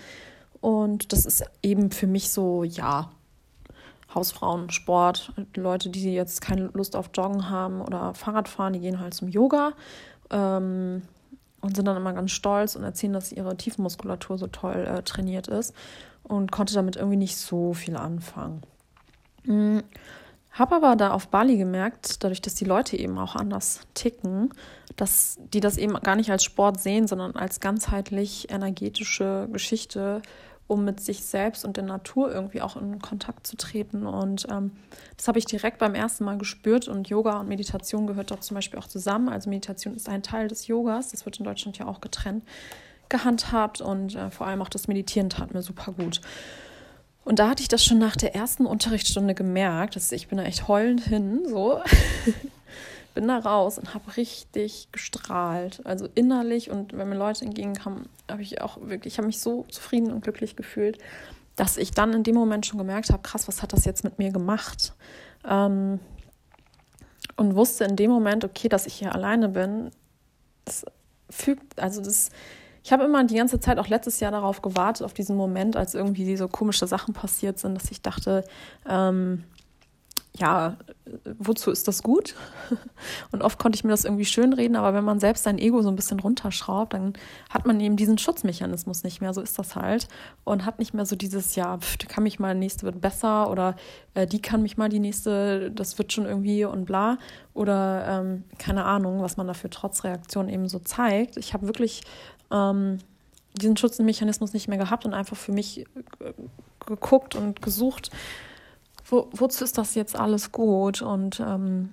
Und 0.61 1.13
das 1.13 1.27
ist 1.27 1.45
eben 1.63 1.91
für 1.91 2.07
mich 2.07 2.31
so, 2.31 2.65
ja, 2.65 3.11
Hausfrauen, 4.15 4.71
Sport, 4.71 5.33
Leute, 5.55 5.91
die 5.91 6.15
jetzt 6.15 6.41
keine 6.41 6.71
Lust 6.73 6.97
auf 6.97 7.11
Joggen 7.13 7.51
haben 7.51 7.83
oder 7.83 8.15
Fahrrad 8.15 8.49
fahren, 8.49 8.73
die 8.73 8.81
gehen 8.81 9.01
halt 9.01 9.13
zum 9.13 9.29
Yoga 9.29 9.73
ähm, 10.31 11.03
und 11.61 11.77
sind 11.77 11.85
dann 11.87 11.97
immer 11.97 12.15
ganz 12.15 12.31
stolz 12.31 12.77
und 12.77 12.85
erzählen, 12.85 13.13
dass 13.13 13.33
ihre 13.33 13.57
Tiefenmuskulatur 13.57 14.39
so 14.39 14.47
toll 14.47 14.87
äh, 14.87 15.03
trainiert 15.03 15.49
ist 15.49 15.75
und 16.23 16.51
konnte 16.51 16.75
damit 16.75 16.97
irgendwie 16.97 17.19
nicht 17.19 17.37
so 17.37 17.75
viel 17.75 17.97
anfangen. 17.97 18.63
Mhm. 19.45 19.83
Habe 20.59 20.77
aber 20.77 20.97
da 20.97 21.11
auf 21.11 21.29
Bali 21.29 21.59
gemerkt, 21.59 22.25
dadurch, 22.25 22.41
dass 22.41 22.55
die 22.55 22.65
Leute 22.65 22.97
eben 22.97 23.19
auch 23.19 23.37
anders 23.37 23.81
ticken, 23.93 24.55
dass 24.97 25.39
die 25.53 25.61
das 25.61 25.77
eben 25.77 25.93
gar 26.01 26.17
nicht 26.17 26.31
als 26.31 26.45
Sport 26.45 26.81
sehen, 26.81 27.07
sondern 27.07 27.37
als 27.37 27.61
ganzheitlich 27.61 28.51
energetische 28.51 29.49
Geschichte, 29.53 30.23
um 30.67 30.83
mit 30.83 31.01
sich 31.01 31.25
selbst 31.25 31.67
und 31.67 31.77
der 31.77 31.85
Natur 31.85 32.33
irgendwie 32.33 32.63
auch 32.63 32.77
in 32.77 33.01
Kontakt 33.01 33.47
zu 33.47 33.59
treten. 33.59 34.07
Und 34.07 34.47
ähm, 34.51 34.73
das 35.19 35.29
habe 35.29 35.39
ich 35.39 35.45
direkt 35.45 35.79
beim 35.79 35.95
ersten 35.95 36.25
Mal 36.25 36.39
gespürt. 36.39 36.89
Und 36.89 37.09
Yoga 37.11 37.39
und 37.39 37.49
Meditation 37.49 38.07
gehört 38.07 38.31
dort 38.31 38.43
zum 38.43 38.55
Beispiel 38.55 38.79
auch 38.79 38.89
zusammen. 38.89 39.29
Also 39.29 39.51
Meditation 39.51 39.95
ist 39.95 40.09
ein 40.09 40.23
Teil 40.23 40.49
des 40.49 40.69
Yogas. 40.69 41.11
Das 41.11 41.27
wird 41.27 41.39
in 41.39 41.45
Deutschland 41.45 41.77
ja 41.77 41.87
auch 41.87 42.01
getrennt 42.01 42.45
gehandhabt. 43.11 43.83
Und 43.83 44.15
äh, 44.15 44.31
vor 44.31 44.47
allem 44.47 44.63
auch 44.63 44.71
das 44.71 44.89
Meditieren 44.89 45.29
tat 45.29 45.53
mir 45.53 45.61
super 45.61 45.93
gut. 45.93 46.23
Und 47.27 47.41
da 47.41 47.49
hatte 47.49 47.61
ich 47.61 47.67
das 47.67 47.85
schon 47.85 47.99
nach 47.99 48.15
der 48.15 48.37
ersten 48.37 48.67
Unterrichtsstunde 48.67 49.35
gemerkt, 49.35 49.97
dass 49.97 50.13
ich 50.13 50.29
bin 50.29 50.39
da 50.39 50.45
echt 50.45 50.69
heulend 50.69 51.01
hin, 51.01 51.41
so. 51.49 51.81
bin 53.17 53.27
da 53.27 53.39
raus 53.39 53.79
und 53.79 53.95
habe 53.95 54.17
richtig 54.17 54.87
gestrahlt, 54.93 55.85
also 55.85 56.07
innerlich 56.15 56.71
und 56.71 56.97
wenn 56.97 57.09
mir 57.09 57.17
Leute 57.17 57.45
entgegenkamen, 57.45 58.09
habe 58.31 58.43
ich 58.43 58.61
auch 58.63 58.79
wirklich, 58.81 59.15
ich 59.15 59.19
habe 59.19 59.27
mich 59.27 59.41
so 59.41 59.65
zufrieden 59.71 60.13
und 60.13 60.21
glücklich 60.21 60.55
gefühlt, 60.55 60.99
dass 61.57 61.79
ich 61.79 61.91
dann 61.91 62.13
in 62.13 62.23
dem 62.23 62.37
Moment 62.37 62.65
schon 62.65 62.79
gemerkt 62.79 63.11
habe, 63.11 63.23
krass, 63.23 63.49
was 63.49 63.61
hat 63.61 63.73
das 63.73 63.85
jetzt 63.87 64.05
mit 64.05 64.21
mir 64.21 64.31
gemacht? 64.31 64.93
Ähm, 65.45 65.99
und 67.37 67.57
wusste 67.57 67.87
in 67.87 67.97
dem 67.97 68.13
Moment, 68.13 68.45
okay, 68.45 68.69
dass 68.69 68.87
ich 68.87 68.95
hier 68.95 69.13
alleine 69.13 69.49
bin, 69.49 69.91
das 70.65 70.87
fügt, 71.29 71.81
also 71.81 72.01
das 72.01 72.31
ich 72.87 72.93
habe 72.93 73.03
immer 73.03 73.25
die 73.25 73.35
ganze 73.35 73.59
Zeit, 73.59 73.81
auch 73.81 73.89
letztes 73.89 74.21
Jahr, 74.21 74.31
darauf 74.31 74.63
gewartet, 74.63 75.05
auf 75.05 75.13
diesen 75.13 75.37
Moment, 75.37 75.75
als 75.75 75.97
irgendwie 75.97 76.25
diese 76.25 76.47
komische 76.47 76.87
Sachen 76.87 77.15
passiert 77.15 77.59
sind, 77.59 77.75
dass 77.75 77.91
ich 77.91 78.01
dachte, 78.01 78.45
ähm, 78.89 79.43
ja, 80.39 80.77
wozu 81.37 81.73
ist 81.73 81.89
das 81.89 82.05
gut? 82.05 82.37
Und 83.33 83.43
oft 83.43 83.59
konnte 83.59 83.75
ich 83.75 83.83
mir 83.83 83.91
das 83.91 84.05
irgendwie 84.05 84.25
schönreden, 84.25 84.77
aber 84.77 84.95
wenn 84.95 85.03
man 85.03 85.19
selbst 85.19 85.43
sein 85.43 85.59
Ego 85.59 85.83
so 85.83 85.89
ein 85.89 85.97
bisschen 85.97 86.21
runterschraubt, 86.21 86.93
dann 86.93 87.15
hat 87.51 87.67
man 87.67 87.81
eben 87.81 87.97
diesen 87.97 88.19
Schutzmechanismus 88.19 89.03
nicht 89.03 89.21
mehr, 89.21 89.35
so 89.35 89.41
ist 89.41 89.59
das 89.59 89.75
halt. 89.75 90.07
Und 90.45 90.65
hat 90.65 90.79
nicht 90.79 90.95
mehr 90.95 91.07
so 91.07 91.17
dieses, 91.17 91.57
ja, 91.57 91.79
pff, 91.79 91.99
kann 92.07 92.23
mich 92.23 92.39
mal, 92.39 92.55
die 92.55 92.61
nächste 92.61 92.85
wird 92.85 93.01
besser 93.01 93.51
oder 93.51 93.75
äh, 94.15 94.29
die 94.29 94.41
kann 94.41 94.63
mich 94.63 94.77
mal, 94.77 94.89
die 94.89 95.01
nächste, 95.01 95.73
das 95.73 95.99
wird 95.99 96.13
schon 96.13 96.27
irgendwie 96.27 96.65
und 96.65 96.85
bla. 96.85 97.19
Oder 97.53 98.07
ähm, 98.07 98.45
keine 98.59 98.85
Ahnung, 98.85 99.23
was 99.23 99.37
man 99.37 99.49
dafür 99.49 99.71
trotz 99.71 100.05
Reaktion 100.05 100.49
eben 100.49 100.69
so 100.69 100.79
zeigt. 100.79 101.37
Ich 101.37 101.53
habe 101.53 101.67
wirklich 101.67 102.03
ähm, 102.51 102.99
diesen 103.55 103.77
Schutzmechanismus 103.77 104.53
nicht 104.53 104.69
mehr 104.69 104.79
gehabt 104.79 105.05
und 105.05 105.15
einfach 105.15 105.37
für 105.37 105.53
mich 105.53 105.81
äh, 105.81 106.33
geguckt 106.85 107.35
und 107.35 107.63
gesucht, 107.63 108.11
wo, 109.09 109.29
wozu 109.33 109.65
ist 109.65 109.79
das 109.79 109.95
jetzt 109.95 110.17
alles 110.17 110.53
gut? 110.53 111.03
Und 111.03 111.41
ähm, 111.41 111.93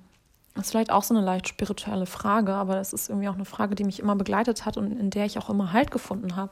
das 0.55 0.65
ist 0.65 0.71
vielleicht 0.71 0.91
auch 0.91 1.03
so 1.03 1.15
eine 1.15 1.25
leicht 1.25 1.47
spirituelle 1.47 2.05
Frage, 2.05 2.53
aber 2.53 2.77
es 2.77 2.93
ist 2.93 3.09
irgendwie 3.09 3.29
auch 3.29 3.35
eine 3.35 3.45
Frage, 3.45 3.75
die 3.75 3.83
mich 3.83 3.99
immer 3.99 4.15
begleitet 4.15 4.65
hat 4.65 4.77
und 4.77 4.91
in 4.91 5.09
der 5.09 5.25
ich 5.25 5.37
auch 5.37 5.49
immer 5.49 5.73
Halt 5.73 5.91
gefunden 5.91 6.35
habe. 6.35 6.51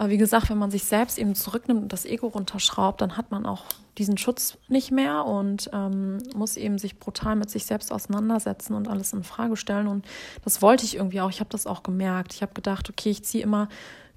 Aber 0.00 0.08
wie 0.08 0.16
gesagt, 0.16 0.48
wenn 0.48 0.56
man 0.56 0.70
sich 0.70 0.84
selbst 0.84 1.18
eben 1.18 1.34
zurücknimmt 1.34 1.82
und 1.82 1.92
das 1.92 2.06
Ego 2.06 2.28
runterschraubt, 2.28 3.02
dann 3.02 3.18
hat 3.18 3.30
man 3.30 3.44
auch 3.44 3.64
diesen 3.98 4.16
Schutz 4.16 4.56
nicht 4.66 4.90
mehr 4.90 5.26
und 5.26 5.68
ähm, 5.74 6.16
muss 6.34 6.56
eben 6.56 6.78
sich 6.78 6.98
brutal 6.98 7.36
mit 7.36 7.50
sich 7.50 7.66
selbst 7.66 7.92
auseinandersetzen 7.92 8.72
und 8.72 8.88
alles 8.88 9.12
in 9.12 9.24
Frage 9.24 9.58
stellen. 9.58 9.88
Und 9.88 10.06
das 10.42 10.62
wollte 10.62 10.86
ich 10.86 10.96
irgendwie 10.96 11.20
auch. 11.20 11.28
Ich 11.28 11.40
habe 11.40 11.50
das 11.50 11.66
auch 11.66 11.82
gemerkt. 11.82 12.32
Ich 12.32 12.40
habe 12.40 12.54
gedacht, 12.54 12.88
okay, 12.88 13.10
ich 13.10 13.24
ziehe 13.24 13.44
immer 13.44 13.68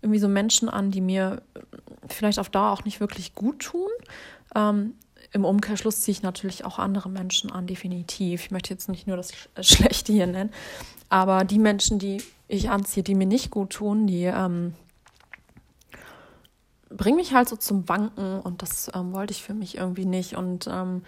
irgendwie 0.02 0.22
so 0.22 0.30
Menschen 0.30 0.70
an, 0.70 0.90
die 0.90 1.02
mir 1.02 1.42
vielleicht 2.08 2.40
auf 2.40 2.48
Dauer 2.48 2.72
auch 2.72 2.86
nicht 2.86 3.02
wirklich 3.02 3.36
gut 3.36 3.60
tun. 3.60 3.90
Ähm, 4.56 4.94
Im 5.34 5.44
Umkehrschluss 5.44 6.00
ziehe 6.00 6.14
ich 6.14 6.24
natürlich 6.24 6.64
auch 6.64 6.80
andere 6.80 7.10
Menschen 7.10 7.52
an, 7.52 7.68
definitiv. 7.68 8.46
Ich 8.46 8.52
möchte 8.52 8.74
jetzt 8.74 8.88
nicht 8.88 9.06
nur 9.06 9.18
das 9.18 9.34
Schlechte 9.60 10.14
hier 10.14 10.28
nennen, 10.28 10.52
aber 11.10 11.44
die 11.44 11.60
Menschen, 11.60 12.00
die 12.00 12.24
ich 12.48 12.70
anziehe, 12.70 13.04
die 13.04 13.16
mir 13.16 13.28
nicht 13.28 13.52
gut 13.52 13.72
tun, 13.72 14.08
die 14.08 14.24
ähm, 14.24 14.76
bringt 16.98 17.18
mich 17.18 17.34
halt 17.34 17.50
so 17.50 17.56
zum 17.56 17.88
Wanken 17.90 18.40
und 18.42 18.62
das 18.62 18.92
ähm, 18.94 19.14
wollte 19.14 19.32
ich 19.32 19.44
für 19.44 19.54
mich 19.54 19.78
irgendwie 19.78 20.06
nicht. 20.06 20.36
Und 20.36 20.68
ähm, 20.68 21.04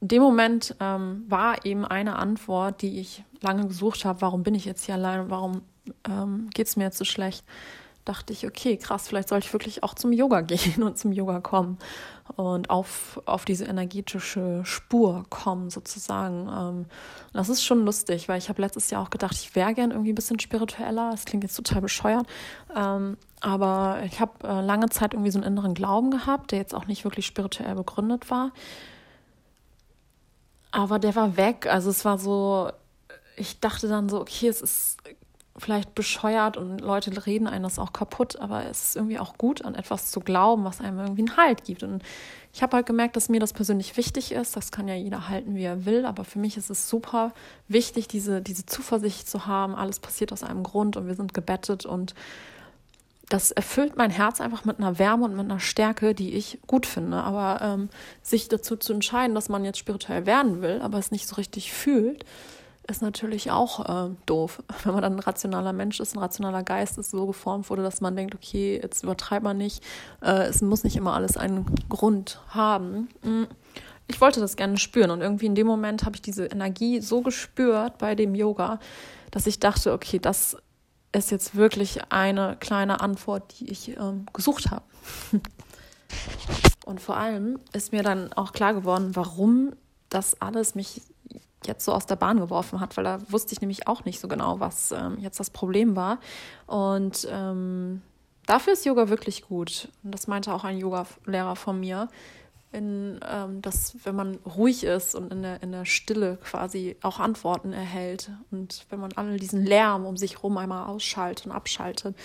in 0.00 0.08
dem 0.08 0.22
Moment 0.22 0.74
ähm, 0.80 1.24
war 1.28 1.64
eben 1.64 1.84
eine 1.84 2.16
Antwort, 2.16 2.82
die 2.82 3.00
ich 3.00 3.24
lange 3.40 3.66
gesucht 3.66 4.04
habe, 4.04 4.20
warum 4.20 4.42
bin 4.42 4.54
ich 4.54 4.64
jetzt 4.64 4.84
hier 4.84 4.94
allein, 4.94 5.30
warum 5.30 5.62
ähm, 6.08 6.48
geht 6.54 6.66
es 6.66 6.76
mir 6.76 6.84
jetzt 6.84 6.98
so 6.98 7.04
schlecht, 7.04 7.44
dachte 8.04 8.32
ich, 8.32 8.46
okay, 8.46 8.76
krass, 8.76 9.08
vielleicht 9.08 9.28
sollte 9.28 9.46
ich 9.46 9.52
wirklich 9.52 9.82
auch 9.82 9.94
zum 9.94 10.12
Yoga 10.12 10.40
gehen 10.42 10.82
und 10.82 10.98
zum 10.98 11.12
Yoga 11.12 11.40
kommen 11.40 11.78
und 12.36 12.70
auf, 12.70 13.20
auf 13.26 13.44
diese 13.44 13.64
energetische 13.64 14.62
Spur 14.64 15.24
kommen, 15.28 15.70
sozusagen. 15.70 16.48
Ähm, 16.48 16.86
das 17.32 17.48
ist 17.48 17.64
schon 17.64 17.84
lustig, 17.84 18.28
weil 18.28 18.38
ich 18.38 18.48
habe 18.48 18.62
letztes 18.62 18.90
Jahr 18.90 19.02
auch 19.02 19.10
gedacht, 19.10 19.34
ich 19.34 19.54
wäre 19.54 19.74
gern 19.74 19.90
irgendwie 19.90 20.12
ein 20.12 20.16
bisschen 20.16 20.40
spiritueller. 20.40 21.10
Das 21.10 21.24
klingt 21.24 21.44
jetzt 21.44 21.56
total 21.56 21.82
bescheuert. 21.82 22.26
Ähm, 22.74 23.16
aber 23.40 24.02
ich 24.04 24.20
habe 24.20 24.46
äh, 24.46 24.60
lange 24.60 24.88
Zeit 24.88 25.14
irgendwie 25.14 25.30
so 25.30 25.38
einen 25.38 25.46
inneren 25.46 25.74
Glauben 25.74 26.10
gehabt, 26.10 26.52
der 26.52 26.58
jetzt 26.58 26.74
auch 26.74 26.86
nicht 26.86 27.04
wirklich 27.04 27.26
spirituell 27.26 27.74
begründet 27.74 28.30
war. 28.30 28.52
Aber 30.70 30.98
der 30.98 31.14
war 31.14 31.36
weg. 31.36 31.66
Also 31.66 31.90
es 31.90 32.04
war 32.04 32.18
so, 32.18 32.70
ich 33.36 33.60
dachte 33.60 33.88
dann 33.88 34.08
so, 34.08 34.20
okay, 34.20 34.48
es 34.48 34.62
ist 34.62 34.98
vielleicht 35.56 35.94
bescheuert 35.94 36.56
und 36.56 36.80
Leute 36.80 37.26
reden 37.26 37.46
einen 37.46 37.64
das 37.64 37.78
auch 37.78 37.92
kaputt, 37.92 38.36
aber 38.36 38.64
es 38.66 38.88
ist 38.88 38.96
irgendwie 38.96 39.18
auch 39.18 39.36
gut, 39.36 39.64
an 39.64 39.74
etwas 39.74 40.10
zu 40.10 40.20
glauben, 40.20 40.64
was 40.64 40.80
einem 40.80 40.98
irgendwie 40.98 41.22
einen 41.22 41.36
Halt 41.36 41.64
gibt. 41.64 41.82
Und 41.82 42.02
ich 42.54 42.62
habe 42.62 42.76
halt 42.76 42.86
gemerkt, 42.86 43.16
dass 43.16 43.28
mir 43.28 43.40
das 43.40 43.52
persönlich 43.52 43.96
wichtig 43.96 44.32
ist. 44.32 44.56
Das 44.56 44.72
kann 44.72 44.88
ja 44.88 44.94
jeder 44.94 45.28
halten, 45.28 45.54
wie 45.54 45.64
er 45.64 45.84
will, 45.84 46.06
aber 46.06 46.24
für 46.24 46.38
mich 46.38 46.56
ist 46.56 46.70
es 46.70 46.88
super 46.88 47.32
wichtig, 47.68 48.08
diese, 48.08 48.40
diese 48.40 48.64
Zuversicht 48.64 49.28
zu 49.28 49.46
haben. 49.46 49.74
Alles 49.74 50.00
passiert 50.00 50.32
aus 50.32 50.42
einem 50.42 50.62
Grund 50.62 50.96
und 50.96 51.06
wir 51.06 51.14
sind 51.14 51.34
gebettet 51.34 51.84
und 51.84 52.14
das 53.28 53.50
erfüllt 53.50 53.96
mein 53.96 54.10
Herz 54.10 54.40
einfach 54.40 54.64
mit 54.64 54.78
einer 54.78 54.98
Wärme 54.98 55.24
und 55.24 55.36
mit 55.36 55.46
einer 55.46 55.60
Stärke, 55.60 56.14
die 56.14 56.34
ich 56.34 56.58
gut 56.66 56.86
finde. 56.86 57.18
Aber 57.18 57.62
ähm, 57.62 57.88
sich 58.22 58.48
dazu 58.48 58.76
zu 58.76 58.92
entscheiden, 58.92 59.34
dass 59.34 59.48
man 59.48 59.64
jetzt 59.64 59.78
spirituell 59.78 60.26
werden 60.26 60.60
will, 60.60 60.80
aber 60.82 60.98
es 60.98 61.10
nicht 61.10 61.26
so 61.26 61.36
richtig 61.36 61.72
fühlt, 61.72 62.24
ist 62.88 63.02
natürlich 63.02 63.50
auch 63.50 64.06
äh, 64.06 64.10
doof. 64.26 64.62
Wenn 64.84 64.92
man 64.92 65.02
dann 65.02 65.16
ein 65.16 65.20
rationaler 65.20 65.72
Mensch 65.72 66.00
ist, 66.00 66.14
ein 66.14 66.18
rationaler 66.18 66.62
Geist 66.62 66.98
ist, 66.98 67.10
so 67.10 67.26
geformt 67.26 67.70
wurde, 67.70 67.82
dass 67.82 68.00
man 68.00 68.16
denkt, 68.16 68.34
okay, 68.34 68.80
jetzt 68.82 69.02
übertreibt 69.02 69.44
man 69.44 69.56
nicht. 69.56 69.82
Äh, 70.20 70.44
es 70.44 70.62
muss 70.62 70.84
nicht 70.84 70.96
immer 70.96 71.14
alles 71.14 71.36
einen 71.36 71.66
Grund 71.88 72.40
haben. 72.48 73.08
Mm. 73.22 73.44
Ich 74.08 74.20
wollte 74.20 74.40
das 74.40 74.56
gerne 74.56 74.78
spüren 74.78 75.10
und 75.10 75.20
irgendwie 75.20 75.46
in 75.46 75.54
dem 75.54 75.66
Moment 75.66 76.04
habe 76.04 76.16
ich 76.16 76.22
diese 76.22 76.46
Energie 76.46 77.00
so 77.00 77.22
gespürt 77.22 77.98
bei 77.98 78.14
dem 78.14 78.34
Yoga, 78.34 78.80
dass 79.30 79.46
ich 79.46 79.60
dachte, 79.60 79.92
okay, 79.92 80.18
das 80.18 80.56
ist 81.12 81.30
jetzt 81.30 81.54
wirklich 81.54 82.00
eine 82.10 82.56
kleine 82.58 83.00
Antwort, 83.00 83.58
die 83.58 83.70
ich 83.70 83.96
ähm, 83.96 84.26
gesucht 84.32 84.70
habe. 84.70 84.82
Und 86.84 87.00
vor 87.00 87.16
allem 87.16 87.60
ist 87.72 87.92
mir 87.92 88.02
dann 88.02 88.32
auch 88.32 88.52
klar 88.52 88.74
geworden, 88.74 89.14
warum 89.14 89.72
das 90.08 90.40
alles 90.40 90.74
mich 90.74 91.02
jetzt 91.66 91.84
so 91.84 91.92
aus 91.92 92.06
der 92.06 92.16
Bahn 92.16 92.38
geworfen 92.38 92.80
hat, 92.80 92.96
weil 92.96 93.04
da 93.04 93.18
wusste 93.28 93.52
ich 93.52 93.60
nämlich 93.60 93.86
auch 93.86 94.04
nicht 94.04 94.20
so 94.20 94.28
genau, 94.28 94.60
was 94.60 94.92
ähm, 94.92 95.18
jetzt 95.18 95.40
das 95.40 95.50
Problem 95.50 95.96
war. 95.96 96.18
Und 96.66 97.26
ähm, 97.30 98.02
dafür 98.46 98.72
ist 98.72 98.84
Yoga 98.84 99.08
wirklich 99.08 99.42
gut. 99.42 99.88
Und 100.02 100.14
das 100.14 100.26
meinte 100.26 100.52
auch 100.52 100.64
ein 100.64 100.78
Yoga-Lehrer 100.78 101.56
von 101.56 101.80
mir, 101.80 102.08
in, 102.72 103.20
ähm, 103.28 103.60
dass 103.62 103.96
wenn 104.04 104.16
man 104.16 104.36
ruhig 104.56 104.84
ist 104.84 105.14
und 105.14 105.32
in 105.32 105.42
der, 105.42 105.62
in 105.62 105.72
der 105.72 105.84
Stille 105.84 106.38
quasi 106.42 106.96
auch 107.02 107.20
Antworten 107.20 107.72
erhält 107.72 108.30
und 108.50 108.86
wenn 108.88 108.98
man 108.98 109.12
all 109.12 109.38
diesen 109.38 109.64
Lärm 109.64 110.06
um 110.06 110.16
sich 110.16 110.36
herum 110.36 110.56
einmal 110.56 110.86
ausschaltet 110.86 111.46
und 111.46 111.52
abschaltet, 111.52 112.16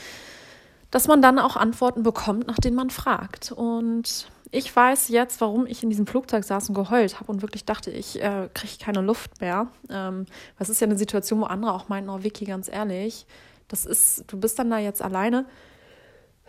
dass 0.90 1.08
man 1.08 1.22
dann 1.22 1.38
auch 1.38 1.58
Antworten 1.58 2.04
bekommt, 2.04 2.48
nach 2.48 2.60
denen 2.60 2.78
man 2.78 2.90
fragt. 2.90 3.52
Und 3.52 4.30
ich 4.52 4.74
weiß 4.74 5.10
jetzt, 5.10 5.42
warum 5.42 5.66
ich 5.66 5.84
in 5.84 5.90
diesem 5.90 6.08
Flugzeug 6.08 6.44
saß 6.44 6.70
und 6.70 6.76
geheult 6.76 7.20
habe 7.20 7.32
und 7.32 7.42
wirklich 7.42 7.66
dachte, 7.66 7.92
ich 7.92 8.22
äh, 8.22 8.50
kriege 8.54 8.74
keine 8.80 9.02
Luft 9.02 9.42
mehr. 9.42 9.68
Ähm, 9.90 10.26
das 10.58 10.70
ist 10.70 10.80
ja 10.80 10.86
eine 10.86 10.98
Situation, 10.98 11.42
wo 11.42 11.46
andere 11.46 11.74
auch 11.74 11.90
meinten, 11.90 12.10
oh 12.10 12.24
Vicky, 12.24 12.46
ganz 12.46 12.70
ehrlich, 12.70 13.26
das 13.68 13.86
ist, 13.86 14.24
du 14.28 14.40
bist 14.40 14.58
dann 14.60 14.70
da 14.70 14.80
jetzt 14.80 15.02
alleine. 15.02 15.46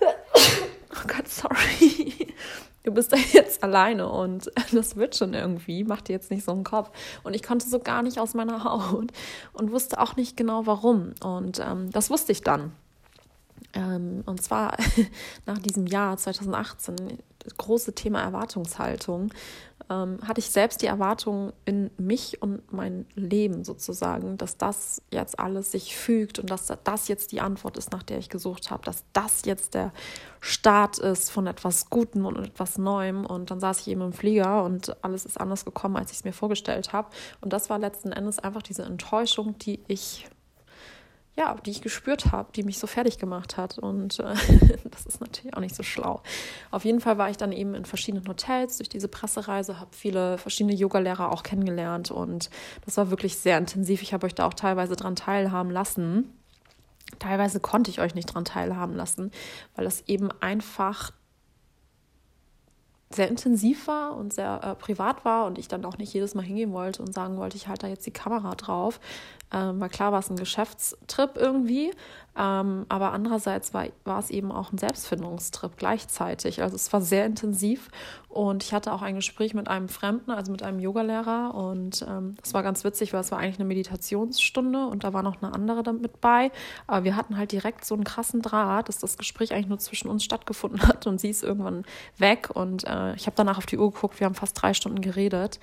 Oh 0.00 1.06
Gott, 1.06 1.28
sorry. 1.28 2.34
Du 2.84 2.92
bist 2.94 3.12
da 3.12 3.16
jetzt 3.16 3.62
alleine 3.62 4.08
und 4.08 4.50
das 4.72 4.96
wird 4.96 5.16
schon 5.16 5.34
irgendwie. 5.34 5.84
Mach 5.84 6.00
dir 6.00 6.12
jetzt 6.12 6.30
nicht 6.30 6.44
so 6.44 6.52
einen 6.52 6.64
Kopf. 6.64 6.90
Und 7.24 7.34
ich 7.34 7.42
konnte 7.42 7.68
so 7.68 7.80
gar 7.80 8.02
nicht 8.02 8.18
aus 8.18 8.34
meiner 8.34 8.64
Haut 8.64 9.12
und 9.52 9.72
wusste 9.72 10.00
auch 10.00 10.16
nicht 10.16 10.36
genau 10.36 10.66
warum. 10.66 11.12
Und 11.22 11.60
ähm, 11.60 11.90
das 11.90 12.08
wusste 12.08 12.32
ich 12.32 12.42
dann. 12.42 12.72
Ähm, 13.78 14.24
und 14.26 14.42
zwar 14.42 14.76
nach 15.46 15.58
diesem 15.58 15.86
Jahr 15.86 16.16
2018, 16.16 16.96
das 17.38 17.56
große 17.56 17.94
Thema 17.94 18.20
Erwartungshaltung, 18.20 19.30
ähm, 19.88 20.18
hatte 20.26 20.40
ich 20.40 20.50
selbst 20.50 20.82
die 20.82 20.86
Erwartung 20.86 21.52
in 21.64 21.90
mich 21.96 22.42
und 22.42 22.72
mein 22.72 23.06
Leben 23.14 23.64
sozusagen, 23.64 24.36
dass 24.36 24.56
das 24.56 25.00
jetzt 25.12 25.38
alles 25.38 25.70
sich 25.70 25.96
fügt 25.96 26.40
und 26.40 26.50
dass 26.50 26.72
das 26.82 27.06
jetzt 27.06 27.30
die 27.30 27.40
Antwort 27.40 27.78
ist, 27.78 27.92
nach 27.92 28.02
der 28.02 28.18
ich 28.18 28.28
gesucht 28.28 28.72
habe, 28.72 28.84
dass 28.84 29.04
das 29.12 29.44
jetzt 29.44 29.74
der 29.74 29.92
Start 30.40 30.98
ist 30.98 31.30
von 31.30 31.46
etwas 31.46 31.88
Gutem 31.88 32.26
und 32.26 32.36
etwas 32.36 32.78
Neuem. 32.78 33.24
Und 33.24 33.52
dann 33.52 33.60
saß 33.60 33.80
ich 33.82 33.88
eben 33.88 34.02
im 34.02 34.12
Flieger 34.12 34.64
und 34.64 34.96
alles 35.04 35.24
ist 35.24 35.40
anders 35.40 35.64
gekommen, 35.64 35.96
als 35.96 36.10
ich 36.10 36.18
es 36.18 36.24
mir 36.24 36.32
vorgestellt 36.32 36.92
habe. 36.92 37.10
Und 37.40 37.52
das 37.52 37.70
war 37.70 37.78
letzten 37.78 38.10
Endes 38.10 38.40
einfach 38.40 38.62
diese 38.62 38.82
Enttäuschung, 38.82 39.56
die 39.58 39.80
ich 39.86 40.28
ja, 41.38 41.54
die 41.64 41.70
ich 41.70 41.82
gespürt 41.82 42.32
habe, 42.32 42.50
die 42.52 42.64
mich 42.64 42.80
so 42.80 42.88
fertig 42.88 43.18
gemacht 43.18 43.56
hat. 43.56 43.78
Und 43.78 44.18
äh, 44.18 44.34
das 44.90 45.06
ist 45.06 45.20
natürlich 45.20 45.54
auch 45.54 45.60
nicht 45.60 45.76
so 45.76 45.84
schlau. 45.84 46.20
Auf 46.72 46.84
jeden 46.84 47.00
Fall 47.00 47.16
war 47.16 47.30
ich 47.30 47.36
dann 47.36 47.52
eben 47.52 47.74
in 47.74 47.84
verschiedenen 47.84 48.26
Hotels 48.26 48.78
durch 48.78 48.88
diese 48.88 49.06
Pressereise, 49.06 49.78
habe 49.78 49.90
viele 49.92 50.36
verschiedene 50.38 50.74
Yogalehrer 50.74 51.30
auch 51.30 51.44
kennengelernt 51.44 52.10
und 52.10 52.50
das 52.84 52.96
war 52.96 53.10
wirklich 53.10 53.38
sehr 53.38 53.56
intensiv. 53.56 54.02
Ich 54.02 54.12
habe 54.12 54.26
euch 54.26 54.34
da 54.34 54.46
auch 54.46 54.54
teilweise 54.54 54.96
dran 54.96 55.14
teilhaben 55.14 55.70
lassen. 55.70 56.34
Teilweise 57.20 57.60
konnte 57.60 57.92
ich 57.92 58.00
euch 58.00 58.16
nicht 58.16 58.34
dran 58.34 58.44
teilhaben 58.44 58.96
lassen, 58.96 59.30
weil 59.76 59.84
das 59.84 60.02
eben 60.08 60.30
einfach 60.40 61.12
sehr 63.10 63.28
intensiv 63.28 63.86
war 63.86 64.16
und 64.16 64.32
sehr 64.32 64.60
äh, 64.62 64.74
privat 64.74 65.24
war 65.24 65.46
und 65.46 65.56
ich 65.58 65.68
dann 65.68 65.84
auch 65.84 65.96
nicht 65.98 66.12
jedes 66.12 66.34
Mal 66.34 66.44
hingehen 66.44 66.72
wollte 66.72 67.02
und 67.02 67.14
sagen 67.14 67.38
wollte, 67.38 67.56
ich 67.56 67.68
halte 67.68 67.86
da 67.86 67.88
jetzt 67.88 68.06
die 68.06 68.10
Kamera 68.10 68.54
drauf. 68.54 69.00
Ähm, 69.52 69.80
weil 69.80 69.88
klar 69.88 70.12
war 70.12 70.18
es 70.18 70.30
ein 70.30 70.36
Geschäftstrip 70.36 71.36
irgendwie, 71.36 71.92
ähm, 72.38 72.86
aber 72.88 73.12
andererseits 73.12 73.74
war, 73.74 73.86
war 74.04 74.20
es 74.20 74.30
eben 74.30 74.52
auch 74.52 74.72
ein 74.72 74.78
Selbstfindungstrip 74.78 75.76
gleichzeitig. 75.76 76.62
Also 76.62 76.76
es 76.76 76.92
war 76.92 77.00
sehr 77.00 77.26
intensiv 77.26 77.88
und 78.28 78.62
ich 78.62 78.72
hatte 78.72 78.92
auch 78.92 79.02
ein 79.02 79.16
Gespräch 79.16 79.54
mit 79.54 79.66
einem 79.66 79.88
Fremden, 79.88 80.30
also 80.30 80.52
mit 80.52 80.62
einem 80.62 80.78
Yogalehrer 80.78 81.54
und 81.54 82.06
ähm, 82.08 82.36
war 82.52 82.62
ganz 82.62 82.84
witzig, 82.84 83.12
weil 83.12 83.22
es 83.22 83.32
war 83.32 83.38
eigentlich 83.38 83.58
eine 83.58 83.66
Meditationsstunde 83.66 84.86
und 84.86 85.02
da 85.02 85.12
war 85.12 85.24
noch 85.24 85.42
eine 85.42 85.52
andere 85.52 85.82
damit 85.82 86.20
bei. 86.20 86.52
Aber 86.86 87.04
wir 87.04 87.16
hatten 87.16 87.36
halt 87.36 87.50
direkt 87.50 87.84
so 87.84 87.94
einen 87.94 88.04
krassen 88.04 88.40
Draht, 88.40 88.88
dass 88.88 88.98
das 88.98 89.18
Gespräch 89.18 89.52
eigentlich 89.52 89.68
nur 89.68 89.80
zwischen 89.80 90.08
uns 90.08 90.22
stattgefunden 90.22 90.82
hat 90.86 91.08
und 91.08 91.20
sie 91.20 91.30
ist 91.30 91.42
irgendwann 91.42 91.84
weg 92.18 92.50
und 92.54 92.84
äh, 92.84 93.14
ich 93.14 93.26
habe 93.26 93.34
danach 93.34 93.58
auf 93.58 93.66
die 93.66 93.78
Uhr 93.78 93.90
geguckt, 93.90 94.20
wir 94.20 94.26
haben 94.26 94.36
fast 94.36 94.60
drei 94.62 94.74
Stunden 94.74 95.00
geredet. 95.00 95.58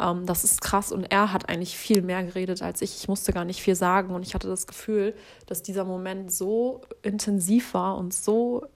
Ähm, 0.00 0.26
das 0.26 0.44
ist 0.44 0.60
krass 0.60 0.92
und 0.92 1.04
er 1.04 1.32
hat 1.32 1.48
eigentlich 1.48 1.76
viel 1.76 2.02
mehr 2.02 2.22
geredet 2.24 2.62
als 2.62 2.82
ich. 2.82 2.96
Ich 2.96 3.08
musste 3.08 3.32
gar 3.32 3.44
nicht 3.44 3.62
viel 3.62 3.74
sagen 3.74 4.14
und 4.14 4.22
ich 4.24 4.34
hatte 4.34 4.48
das 4.48 4.66
Gefühl, 4.66 5.14
dass 5.46 5.62
dieser 5.62 5.84
Moment 5.84 6.32
so 6.32 6.80
intensiv 7.02 7.74
war 7.74 7.96
und 7.96 8.14
so 8.14 8.66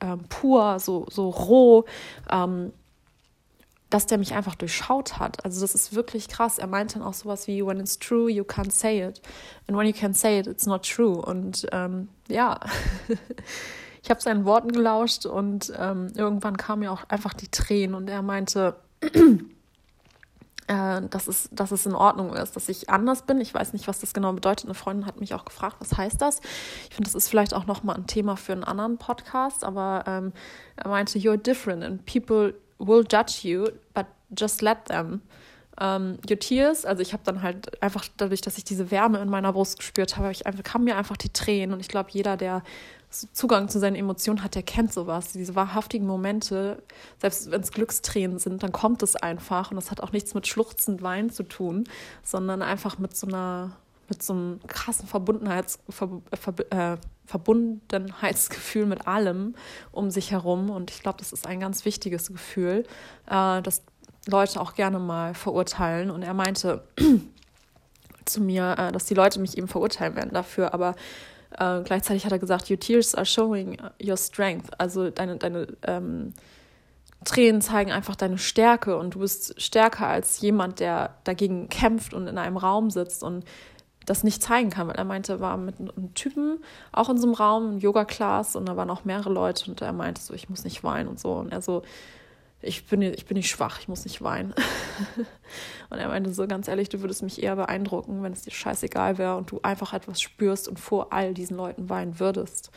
ähm, 0.00 0.24
pur, 0.28 0.78
so, 0.78 1.06
so 1.10 1.28
roh, 1.28 1.84
ähm, 2.30 2.72
dass 3.90 4.06
der 4.06 4.18
mich 4.18 4.34
einfach 4.34 4.54
durchschaut 4.54 5.18
hat. 5.18 5.44
Also 5.44 5.60
das 5.60 5.74
ist 5.74 5.94
wirklich 5.94 6.28
krass. 6.28 6.58
Er 6.58 6.68
meinte 6.68 6.98
dann 6.98 7.02
auch 7.06 7.14
sowas 7.14 7.48
wie, 7.48 7.66
when 7.66 7.80
it's 7.80 7.98
true, 7.98 8.30
you 8.30 8.44
can't 8.44 8.70
say 8.70 9.06
it. 9.06 9.20
And 9.66 9.76
when 9.76 9.86
you 9.86 9.92
can't 9.92 10.14
say 10.14 10.38
it, 10.38 10.46
it's 10.46 10.66
not 10.66 10.88
true. 10.88 11.20
Und 11.20 11.66
ähm, 11.72 12.08
ja, 12.28 12.60
ich 14.02 14.10
habe 14.10 14.20
seinen 14.20 14.44
Worten 14.44 14.70
gelauscht 14.70 15.26
und 15.26 15.72
ähm, 15.76 16.12
irgendwann 16.14 16.56
kamen 16.56 16.80
mir 16.80 16.92
auch 16.92 17.04
einfach 17.08 17.34
die 17.34 17.48
Tränen 17.48 17.94
und 17.96 18.08
er 18.08 18.22
meinte, 18.22 18.76
äh, 20.70 21.02
dass, 21.10 21.26
es, 21.26 21.48
dass 21.50 21.72
es 21.72 21.84
in 21.84 21.96
Ordnung 21.96 22.32
ist, 22.32 22.54
dass 22.54 22.68
ich 22.68 22.88
anders 22.88 23.22
bin. 23.22 23.40
Ich 23.40 23.52
weiß 23.52 23.72
nicht, 23.72 23.88
was 23.88 23.98
das 23.98 24.14
genau 24.14 24.32
bedeutet. 24.32 24.66
Eine 24.66 24.74
Freundin 24.74 25.04
hat 25.04 25.18
mich 25.18 25.34
auch 25.34 25.44
gefragt, 25.44 25.76
was 25.80 25.96
heißt 25.96 26.22
das? 26.22 26.40
Ich 26.88 26.94
finde, 26.94 27.10
das 27.10 27.16
ist 27.16 27.28
vielleicht 27.28 27.54
auch 27.54 27.66
nochmal 27.66 27.96
ein 27.96 28.06
Thema 28.06 28.36
für 28.36 28.52
einen 28.52 28.62
anderen 28.62 28.96
Podcast, 28.96 29.64
aber 29.64 30.04
ähm, 30.06 30.32
er 30.76 30.88
meinte, 30.88 31.18
you're 31.18 31.36
different 31.36 31.82
and 31.82 32.06
people 32.06 32.54
will 32.78 33.04
judge 33.10 33.48
you, 33.48 33.66
but 33.94 34.06
just 34.38 34.62
let 34.62 34.84
them. 34.86 35.22
Um, 35.80 36.18
your 36.28 36.38
tears, 36.38 36.84
also 36.84 37.00
ich 37.00 37.14
habe 37.14 37.22
dann 37.24 37.42
halt 37.42 37.82
einfach 37.82 38.04
dadurch, 38.18 38.42
dass 38.42 38.58
ich 38.58 38.64
diese 38.64 38.90
Wärme 38.90 39.18
in 39.18 39.30
meiner 39.30 39.52
Brust 39.52 39.78
gespürt 39.78 40.18
habe, 40.18 40.30
ich 40.30 40.46
einfach, 40.46 40.62
kamen 40.62 40.84
mir 40.84 40.96
einfach 40.96 41.16
die 41.16 41.30
Tränen 41.30 41.72
und 41.72 41.80
ich 41.80 41.88
glaube, 41.88 42.10
jeder, 42.12 42.36
der 42.36 42.62
Zugang 43.10 43.68
zu 43.68 43.80
seinen 43.80 43.96
Emotionen 43.96 44.44
hat, 44.44 44.54
der 44.54 44.62
kennt 44.62 44.92
sowas. 44.92 45.32
Diese 45.32 45.56
wahrhaftigen 45.56 46.06
Momente, 46.06 46.80
selbst 47.18 47.50
wenn 47.50 47.60
es 47.60 47.72
Glückstränen 47.72 48.38
sind, 48.38 48.62
dann 48.62 48.70
kommt 48.70 49.02
es 49.02 49.16
einfach. 49.16 49.70
Und 49.70 49.76
das 49.76 49.90
hat 49.90 50.00
auch 50.00 50.12
nichts 50.12 50.34
mit 50.34 50.46
schluchzend 50.46 51.02
Weinen 51.02 51.30
zu 51.30 51.42
tun, 51.42 51.84
sondern 52.22 52.62
einfach 52.62 52.98
mit 52.98 53.16
so 53.16 53.26
einer, 53.26 53.72
mit 54.08 54.22
so 54.22 54.32
einem 54.32 54.60
krassen 54.68 55.08
Verbundenheits, 55.08 55.80
Ver, 55.88 56.22
Ver, 56.32 56.54
äh, 56.70 56.96
Verbundenheitsgefühl 57.26 58.86
mit 58.86 59.08
allem 59.08 59.56
um 59.90 60.10
sich 60.12 60.30
herum. 60.30 60.70
Und 60.70 60.92
ich 60.92 61.02
glaube, 61.02 61.18
das 61.18 61.32
ist 61.32 61.48
ein 61.48 61.58
ganz 61.58 61.84
wichtiges 61.84 62.28
Gefühl, 62.28 62.84
äh, 63.26 63.60
das 63.60 63.82
Leute 64.26 64.60
auch 64.60 64.74
gerne 64.74 65.00
mal 65.00 65.34
verurteilen. 65.34 66.12
Und 66.12 66.22
er 66.22 66.34
meinte 66.34 66.84
zu 68.24 68.40
mir, 68.40 68.76
äh, 68.78 68.92
dass 68.92 69.06
die 69.06 69.14
Leute 69.14 69.40
mich 69.40 69.58
eben 69.58 69.66
verurteilen 69.66 70.14
werden 70.14 70.32
dafür, 70.32 70.74
aber 70.74 70.94
Äh, 71.58 71.82
gleichzeitig 71.82 72.24
hat 72.24 72.32
er 72.32 72.38
gesagt, 72.38 72.70
your 72.70 72.78
tears 72.78 73.14
are 73.14 73.26
showing 73.26 73.76
your 74.02 74.16
strength. 74.16 74.70
Also 74.78 75.10
deine, 75.10 75.36
deine 75.36 75.66
ähm, 75.86 76.32
Tränen 77.24 77.60
zeigen 77.60 77.92
einfach 77.92 78.16
deine 78.16 78.38
Stärke 78.38 78.96
und 78.96 79.14
du 79.14 79.20
bist 79.20 79.60
stärker 79.60 80.06
als 80.06 80.40
jemand, 80.40 80.80
der 80.80 81.16
dagegen 81.24 81.68
kämpft 81.68 82.14
und 82.14 82.26
in 82.26 82.38
einem 82.38 82.56
Raum 82.56 82.90
sitzt 82.90 83.22
und 83.22 83.44
das 84.06 84.24
nicht 84.24 84.42
zeigen 84.42 84.70
kann, 84.70 84.88
weil 84.88 84.96
er 84.96 85.04
meinte, 85.04 85.34
er 85.34 85.40
war 85.40 85.56
mit 85.56 85.78
einem 85.78 86.14
Typen 86.14 86.58
auch 86.92 87.10
in 87.10 87.18
so 87.18 87.26
einem 87.26 87.34
Raum, 87.34 87.78
Yoga-Class 87.78 88.56
und 88.56 88.66
da 88.66 88.76
waren 88.76 88.90
auch 88.90 89.04
mehrere 89.04 89.30
Leute 89.30 89.70
und 89.70 89.82
er 89.82 89.92
meinte 89.92 90.22
so, 90.22 90.32
ich 90.32 90.48
muss 90.48 90.64
nicht 90.64 90.82
weinen 90.82 91.08
und 91.08 91.20
so 91.20 91.34
und 91.34 91.52
er 91.52 91.60
so, 91.60 91.82
ich 92.62 92.86
bin, 92.86 93.00
ich 93.02 93.26
bin 93.26 93.36
nicht 93.36 93.48
schwach, 93.48 93.80
ich 93.80 93.88
muss 93.88 94.04
nicht 94.04 94.22
weinen. 94.22 94.52
und 95.90 95.98
er 95.98 96.08
meinte 96.08 96.32
so, 96.32 96.46
ganz 96.46 96.68
ehrlich, 96.68 96.88
du 96.88 97.00
würdest 97.00 97.22
mich 97.22 97.42
eher 97.42 97.56
beeindrucken, 97.56 98.22
wenn 98.22 98.32
es 98.32 98.42
dir 98.42 98.50
scheißegal 98.50 99.18
wäre 99.18 99.36
und 99.36 99.50
du 99.50 99.60
einfach 99.62 99.94
etwas 99.94 100.20
spürst 100.20 100.68
und 100.68 100.78
vor 100.78 101.12
all 101.12 101.32
diesen 101.32 101.56
Leuten 101.56 101.88
weinen 101.88 102.20
würdest. 102.20 102.70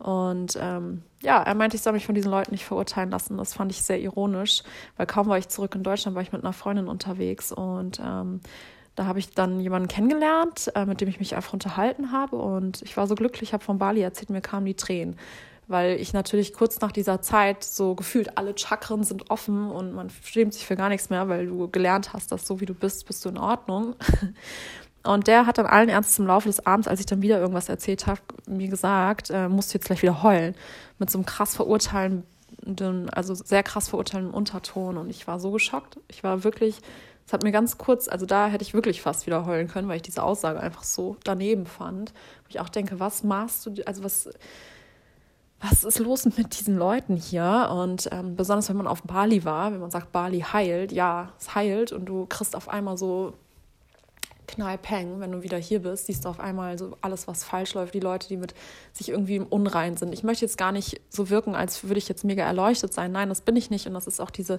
Und 0.00 0.58
ähm, 0.60 1.02
ja, 1.20 1.42
er 1.42 1.54
meinte, 1.54 1.76
ich 1.76 1.82
soll 1.82 1.92
mich 1.92 2.06
von 2.06 2.14
diesen 2.14 2.30
Leuten 2.30 2.52
nicht 2.52 2.64
verurteilen 2.64 3.10
lassen. 3.10 3.36
Das 3.36 3.52
fand 3.52 3.70
ich 3.70 3.82
sehr 3.82 4.00
ironisch, 4.00 4.62
weil 4.96 5.06
kaum 5.06 5.28
war 5.28 5.38
ich 5.38 5.48
zurück 5.48 5.74
in 5.74 5.82
Deutschland, 5.82 6.14
war 6.14 6.22
ich 6.22 6.32
mit 6.32 6.42
einer 6.42 6.54
Freundin 6.54 6.88
unterwegs 6.88 7.52
und 7.52 8.00
ähm, 8.04 8.40
da 8.96 9.04
habe 9.06 9.18
ich 9.18 9.30
dann 9.30 9.60
jemanden 9.60 9.88
kennengelernt, 9.88 10.72
äh, 10.74 10.86
mit 10.86 11.00
dem 11.00 11.08
ich 11.08 11.20
mich 11.20 11.36
einfach 11.36 11.52
unterhalten 11.52 12.12
habe 12.12 12.36
und 12.36 12.82
ich 12.82 12.96
war 12.96 13.06
so 13.06 13.14
glücklich, 13.14 13.52
habe 13.52 13.62
von 13.62 13.78
Bali 13.78 14.00
erzählt, 14.00 14.30
mir 14.30 14.40
kamen 14.40 14.66
die 14.66 14.74
Tränen 14.74 15.16
weil 15.70 16.00
ich 16.00 16.12
natürlich 16.12 16.52
kurz 16.52 16.80
nach 16.80 16.90
dieser 16.90 17.22
Zeit 17.22 17.62
so 17.62 17.94
gefühlt 17.94 18.36
alle 18.36 18.58
Chakren 18.58 19.04
sind 19.04 19.30
offen 19.30 19.70
und 19.70 19.92
man 19.92 20.10
schämt 20.24 20.52
sich 20.52 20.66
für 20.66 20.74
gar 20.74 20.88
nichts 20.88 21.10
mehr, 21.10 21.28
weil 21.28 21.46
du 21.46 21.68
gelernt 21.68 22.12
hast, 22.12 22.32
dass 22.32 22.44
so 22.44 22.60
wie 22.60 22.66
du 22.66 22.74
bist, 22.74 23.06
bist 23.06 23.24
du 23.24 23.28
in 23.28 23.38
Ordnung. 23.38 23.94
Und 25.02 25.28
der 25.28 25.46
hat 25.46 25.56
dann 25.56 25.64
allen 25.64 25.88
Ernstes 25.88 26.18
im 26.18 26.26
Laufe 26.26 26.48
des 26.48 26.66
Abends, 26.66 26.86
als 26.86 27.00
ich 27.00 27.06
dann 27.06 27.22
wieder 27.22 27.40
irgendwas 27.40 27.70
erzählt 27.70 28.06
habe, 28.06 28.20
mir 28.46 28.68
gesagt, 28.68 29.30
äh, 29.30 29.48
musst 29.48 29.72
du 29.72 29.78
jetzt 29.78 29.86
gleich 29.86 30.02
wieder 30.02 30.22
heulen. 30.22 30.54
Mit 30.98 31.08
so 31.08 31.16
einem 31.16 31.24
krass 31.24 31.56
verurteilenden, 31.56 33.08
also 33.08 33.32
sehr 33.32 33.62
krass 33.62 33.88
verurteilenden 33.88 34.34
Unterton. 34.34 34.98
Und 34.98 35.08
ich 35.08 35.26
war 35.26 35.40
so 35.40 35.52
geschockt. 35.52 35.98
Ich 36.08 36.22
war 36.22 36.44
wirklich, 36.44 36.80
es 37.26 37.32
hat 37.32 37.44
mir 37.44 37.52
ganz 37.52 37.78
kurz, 37.78 38.08
also 38.08 38.26
da 38.26 38.48
hätte 38.48 38.62
ich 38.62 38.74
wirklich 38.74 39.00
fast 39.00 39.26
wieder 39.26 39.46
heulen 39.46 39.68
können, 39.68 39.88
weil 39.88 39.96
ich 39.96 40.02
diese 40.02 40.22
Aussage 40.22 40.60
einfach 40.60 40.82
so 40.82 41.16
daneben 41.24 41.64
fand. 41.64 42.12
Wo 42.42 42.48
ich 42.50 42.60
auch 42.60 42.68
denke, 42.68 43.00
was 43.00 43.24
machst 43.24 43.64
du, 43.64 43.72
also 43.86 44.04
was, 44.04 44.28
was 45.60 45.84
ist 45.84 45.98
los 45.98 46.24
mit 46.24 46.58
diesen 46.58 46.76
Leuten 46.76 47.16
hier? 47.16 47.68
Und 47.72 48.08
ähm, 48.12 48.34
besonders 48.34 48.68
wenn 48.68 48.76
man 48.76 48.86
auf 48.86 49.02
Bali 49.02 49.44
war, 49.44 49.72
wenn 49.72 49.80
man 49.80 49.90
sagt, 49.90 50.10
Bali 50.10 50.40
heilt, 50.40 50.90
ja, 50.90 51.32
es 51.38 51.54
heilt 51.54 51.92
und 51.92 52.06
du 52.06 52.26
kriegst 52.26 52.56
auf 52.56 52.68
einmal 52.68 52.96
so 52.96 53.34
Knallpeng, 54.46 55.20
wenn 55.20 55.32
du 55.32 55.42
wieder 55.42 55.58
hier 55.58 55.80
bist, 55.80 56.06
siehst 56.06 56.24
du 56.24 56.28
auf 56.28 56.40
einmal 56.40 56.78
so 56.78 56.96
alles, 57.02 57.28
was 57.28 57.44
falsch 57.44 57.74
läuft, 57.74 57.94
die 57.94 58.00
Leute, 58.00 58.26
die 58.26 58.36
mit 58.36 58.54
sich 58.92 59.10
irgendwie 59.10 59.36
im 59.36 59.46
Unrein 59.46 59.96
sind. 59.96 60.12
Ich 60.12 60.24
möchte 60.24 60.44
jetzt 60.44 60.58
gar 60.58 60.72
nicht 60.72 61.00
so 61.08 61.30
wirken, 61.30 61.54
als 61.54 61.84
würde 61.84 61.98
ich 61.98 62.08
jetzt 62.08 62.24
mega 62.24 62.44
erleuchtet 62.44 62.92
sein. 62.92 63.12
Nein, 63.12 63.28
das 63.28 63.42
bin 63.42 63.54
ich 63.54 63.70
nicht. 63.70 63.86
Und 63.86 63.94
das 63.94 64.06
ist 64.06 64.20
auch 64.20 64.30
diese 64.30 64.58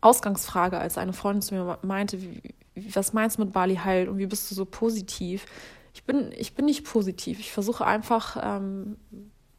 Ausgangsfrage, 0.00 0.78
als 0.78 0.96
eine 0.96 1.12
Freundin 1.12 1.42
zu 1.42 1.54
mir 1.54 1.78
meinte, 1.82 2.22
wie, 2.22 2.54
was 2.94 3.12
meinst 3.12 3.38
du 3.38 3.44
mit 3.44 3.52
Bali 3.52 3.76
heilt 3.76 4.08
und 4.08 4.18
wie 4.18 4.26
bist 4.26 4.50
du 4.50 4.54
so 4.54 4.64
positiv? 4.64 5.44
Ich 5.92 6.04
bin, 6.04 6.30
ich 6.36 6.54
bin 6.54 6.66
nicht 6.66 6.84
positiv. 6.84 7.40
Ich 7.40 7.52
versuche 7.52 7.84
einfach 7.84 8.36
ähm, 8.40 8.96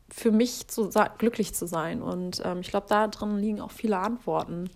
für 0.09 0.31
mich 0.31 0.67
zu, 0.67 0.89
glücklich 1.17 1.53
zu 1.53 1.67
sein. 1.67 2.01
Und 2.01 2.41
ähm, 2.45 2.59
ich 2.61 2.69
glaube, 2.69 2.87
da 2.89 3.07
drin 3.07 3.37
liegen 3.37 3.61
auch 3.61 3.71
viele 3.71 3.97
Antworten. 3.97 4.69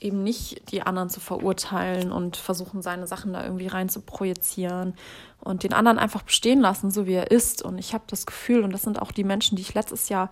Eben 0.00 0.22
nicht 0.24 0.72
die 0.72 0.82
anderen 0.82 1.10
zu 1.10 1.20
verurteilen 1.20 2.10
und 2.10 2.36
versuchen, 2.36 2.82
seine 2.82 3.06
Sachen 3.06 3.32
da 3.32 3.44
irgendwie 3.44 3.68
rein 3.68 3.88
zu 3.88 4.00
projizieren 4.00 4.94
und 5.40 5.62
den 5.62 5.72
anderen 5.72 5.98
einfach 5.98 6.22
bestehen 6.22 6.60
lassen, 6.60 6.90
so 6.90 7.06
wie 7.06 7.14
er 7.14 7.30
ist. 7.30 7.62
Und 7.62 7.78
ich 7.78 7.94
habe 7.94 8.04
das 8.08 8.26
Gefühl, 8.26 8.64
und 8.64 8.72
das 8.72 8.82
sind 8.82 9.00
auch 9.00 9.12
die 9.12 9.24
Menschen, 9.24 9.56
die 9.56 9.62
ich 9.62 9.74
letztes 9.74 10.08
Jahr 10.08 10.30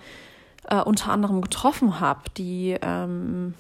äh, 0.69 0.81
unter 0.81 1.13
anderem 1.13 1.41
getroffen 1.41 2.01
habe, 2.01 2.23
die 2.37 2.77
ähm, 2.83 3.55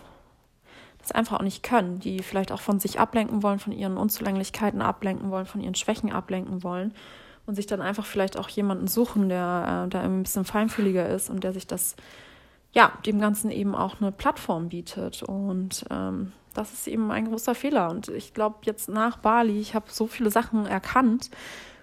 das 0.98 1.12
einfach 1.12 1.38
auch 1.38 1.44
nicht 1.44 1.62
können, 1.62 2.00
die 2.00 2.22
vielleicht 2.22 2.50
auch 2.50 2.60
von 2.60 2.80
sich 2.80 2.98
ablenken 2.98 3.42
wollen, 3.42 3.58
von 3.58 3.72
ihren 3.72 3.96
Unzulänglichkeiten 3.96 4.82
ablenken 4.82 5.30
wollen, 5.30 5.46
von 5.46 5.60
ihren 5.60 5.74
Schwächen 5.76 6.10
ablenken 6.12 6.62
wollen 6.64 6.92
und 7.50 7.56
sich 7.56 7.66
dann 7.66 7.82
einfach 7.82 8.06
vielleicht 8.06 8.38
auch 8.38 8.48
jemanden 8.48 8.86
suchen, 8.86 9.28
der 9.28 9.84
äh, 9.86 9.90
da 9.90 10.02
ein 10.02 10.22
bisschen 10.22 10.44
feinfühliger 10.44 11.08
ist 11.08 11.30
und 11.30 11.42
der 11.42 11.52
sich 11.52 11.66
das, 11.66 11.96
ja, 12.70 12.92
dem 13.04 13.18
Ganzen 13.18 13.50
eben 13.50 13.74
auch 13.74 14.00
eine 14.00 14.12
Plattform 14.12 14.68
bietet. 14.68 15.24
Und 15.24 15.84
ähm, 15.90 16.30
das 16.54 16.72
ist 16.72 16.86
eben 16.86 17.10
ein 17.10 17.24
großer 17.24 17.56
Fehler. 17.56 17.90
Und 17.90 18.06
ich 18.06 18.34
glaube, 18.34 18.58
jetzt 18.62 18.88
nach 18.88 19.16
Bali, 19.16 19.58
ich 19.58 19.74
habe 19.74 19.86
so 19.90 20.06
viele 20.06 20.30
Sachen 20.30 20.64
erkannt, 20.64 21.28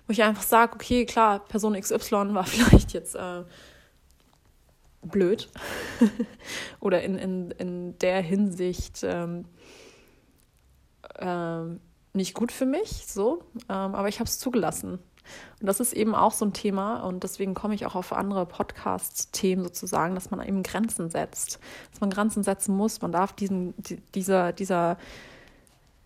wo 0.08 0.14
ich 0.14 0.24
einfach 0.24 0.44
sage, 0.44 0.76
okay, 0.76 1.06
klar, 1.06 1.40
Person 1.40 1.78
XY 1.78 2.34
war 2.34 2.44
vielleicht 2.46 2.94
jetzt 2.94 3.16
äh, 3.16 3.44
blöd 5.02 5.50
oder 6.80 7.02
in, 7.04 7.18
in, 7.18 7.52
in 7.52 8.00
der 8.00 8.22
Hinsicht 8.22 9.02
ähm, 9.04 9.44
äh, 11.16 11.64
nicht 12.14 12.36
gut 12.36 12.54
für 12.54 12.66
mich, 12.66 13.06
so, 13.06 13.44
ähm, 13.68 13.96
aber 13.96 14.08
ich 14.08 14.22
habe 14.22 14.30
es 14.30 14.40
zugelassen. 14.40 15.00
Und 15.60 15.68
das 15.68 15.80
ist 15.80 15.94
eben 15.94 16.16
auch 16.16 16.34
so 16.34 16.46
ein 16.46 16.54
Thema 16.54 17.02
und 17.02 17.24
deswegen 17.24 17.54
komme 17.54 17.76
ich 17.76 17.86
auch 17.86 17.96
auf 17.96 18.14
andere 18.14 18.46
Podcast-Themen 18.46 19.64
sozusagen, 19.64 20.16
dass 20.16 20.32
man 20.32 20.46
eben 20.46 20.64
Grenzen 20.64 21.10
setzt, 21.10 21.60
dass 21.92 22.02
man 22.02 22.10
Grenzen 22.10 22.44
setzen 22.44 22.76
muss. 22.76 23.02
Man 23.02 23.12
darf 23.12 23.34
diesen, 23.34 23.74
dieser, 24.14 24.54
dieser 24.54 24.98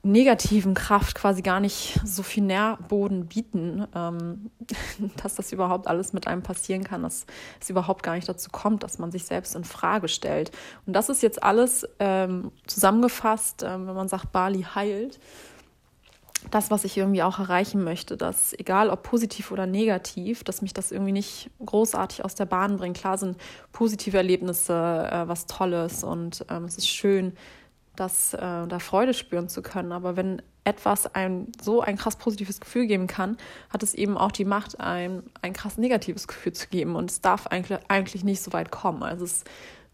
negativen 0.03 0.73
Kraft 0.73 1.15
quasi 1.15 1.41
gar 1.41 1.60
nicht 1.60 1.99
so 2.03 2.23
viel 2.23 2.43
Nährboden 2.43 3.27
bieten, 3.27 3.86
ähm, 3.93 4.49
dass 5.21 5.36
das 5.36 5.51
überhaupt 5.51 5.88
alles 5.88 6.13
mit 6.13 6.27
einem 6.27 6.41
passieren 6.41 6.84
kann, 6.84 7.03
dass 7.03 7.25
es 7.60 7.69
überhaupt 7.69 8.01
gar 8.03 8.15
nicht 8.15 8.27
dazu 8.27 8.49
kommt, 8.49 8.84
dass 8.84 8.97
man 8.97 9.12
sich 9.12 9.25
selbst 9.25 9.55
in 9.55 9.63
Frage 9.63 10.07
stellt. 10.07 10.51
Und 10.86 10.93
das 10.93 11.10
ist 11.10 11.21
jetzt 11.21 11.43
alles 11.43 11.88
ähm, 11.99 12.51
zusammengefasst, 12.65 13.63
ähm, 13.63 13.88
wenn 13.88 13.95
man 13.95 14.07
sagt, 14.07 14.31
Bali 14.31 14.63
heilt 14.63 15.19
das, 16.49 16.71
was 16.71 16.84
ich 16.84 16.97
irgendwie 16.97 17.23
auch 17.23 17.39
erreichen 17.39 17.84
möchte, 17.84 18.17
dass 18.17 18.54
egal 18.54 18.89
ob 18.89 19.04
positiv 19.04 19.51
oder 19.51 19.67
negativ, 19.67 20.43
dass 20.43 20.62
mich 20.62 20.73
das 20.73 20.91
irgendwie 20.91 21.12
nicht 21.12 21.49
großartig 21.63 22.25
aus 22.25 22.36
der 22.36 22.45
Bahn 22.45 22.77
bringt. 22.77 22.97
Klar 22.97 23.17
sind 23.17 23.38
positive 23.71 24.17
Erlebnisse 24.17 24.73
äh, 24.73 25.27
was 25.27 25.45
Tolles 25.45 26.04
und 26.04 26.45
ähm, 26.49 26.65
es 26.65 26.77
ist 26.77 26.88
schön, 26.88 27.34
das, 27.95 28.34
äh, 28.34 28.39
da 28.39 28.80
Freude 28.80 29.13
spüren 29.13 29.49
zu 29.49 29.62
können. 29.62 29.91
Aber 29.91 30.15
wenn 30.15 30.41
etwas 30.63 31.13
ein 31.13 31.51
so 31.62 31.82
ein 31.82 31.97
krass 31.97 32.15
positives 32.15 32.60
Gefühl 32.60 32.86
geben 32.88 33.08
kann, 33.08 33.38
hat 33.69 33.84
es 33.84 33.93
eben 33.93 34.17
auch 34.17 34.32
die 34.32 34.45
Macht, 34.45 34.80
ein, 34.80 35.23
ein 35.41 35.54
krass 35.54 35.77
negatives 35.77 36.27
Gefühl 36.27 36.54
zu 36.54 36.67
geben. 36.67 36.95
Und 36.95 37.12
es 37.12 37.21
darf 37.21 37.47
eigentlich, 37.47 37.80
eigentlich 37.88 38.23
nicht 38.23 38.41
so 38.41 38.54
weit 38.54 38.71
kommen. 38.71 39.04
Also 39.04 39.25
es 39.25 39.43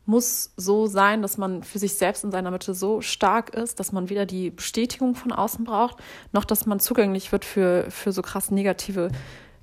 muss 0.08 0.52
so 0.56 0.88
sein, 0.88 1.22
dass 1.22 1.38
man 1.38 1.64
für 1.64 1.80
sich 1.80 1.96
selbst 1.96 2.24
in 2.24 2.32
seiner 2.32 2.50
Mitte 2.50 2.74
so 2.74 3.02
stark 3.02 3.54
ist, 3.54 3.80
dass 3.80 3.92
man 3.92 4.10
weder 4.10 4.26
die 4.26 4.50
Bestätigung 4.50 5.16
von 5.16 5.32
außen 5.32 5.66
braucht, 5.66 5.98
noch 6.32 6.46
dass 6.46 6.66
man 6.66 6.80
zugänglich 6.80 7.32
wird 7.32 7.46
für, 7.46 7.92
für 7.92 8.12
so 8.12 8.22
krass 8.22 8.50
negative, 8.50 9.10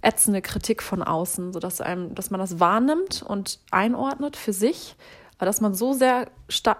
ätzende 0.02 0.42
Kritik 0.42 0.82
von 0.82 1.02
außen, 1.02 1.52
sodass 1.52 1.80
einem, 1.80 2.14
dass 2.14 2.30
man 2.30 2.40
das 2.40 2.60
wahrnimmt 2.60 3.22
und 3.22 3.58
einordnet 3.70 4.36
für 4.36 4.52
sich, 4.52 4.96
aber 5.38 5.46
dass 5.46 5.60
man 5.60 5.74
so 5.74 5.94
sehr 5.94 6.28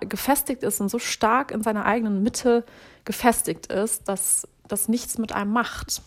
gefestigt 0.01 0.63
ist 0.63 0.81
und 0.81 0.91
so 0.91 0.99
stark 0.99 1.51
in 1.51 1.63
seiner 1.63 1.87
eigenen 1.87 2.23
Mitte 2.23 2.65
gefestigt 3.05 3.67
ist, 3.67 4.09
dass 4.09 4.47
das 4.69 4.89
nichts 4.89 5.19
mit 5.19 5.33
einem 5.33 5.53
macht. 5.53 6.03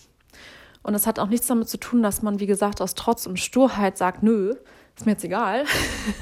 Und 0.84 0.94
es 0.96 1.06
hat 1.06 1.20
auch 1.20 1.28
nichts 1.28 1.48
damit 1.48 1.68
zu 1.68 1.78
tun, 1.78 2.02
dass 2.02 2.22
man, 2.22 2.40
wie 2.40 2.46
gesagt, 2.46 2.82
aus 2.82 2.96
Trotz 2.96 3.26
und 3.26 3.40
Sturheit 3.40 3.98
sagt, 3.98 4.24
nö, 4.24 4.56
ist 4.96 5.06
mir 5.06 5.14
jetzt 5.14 5.24
egal, 5.24 5.66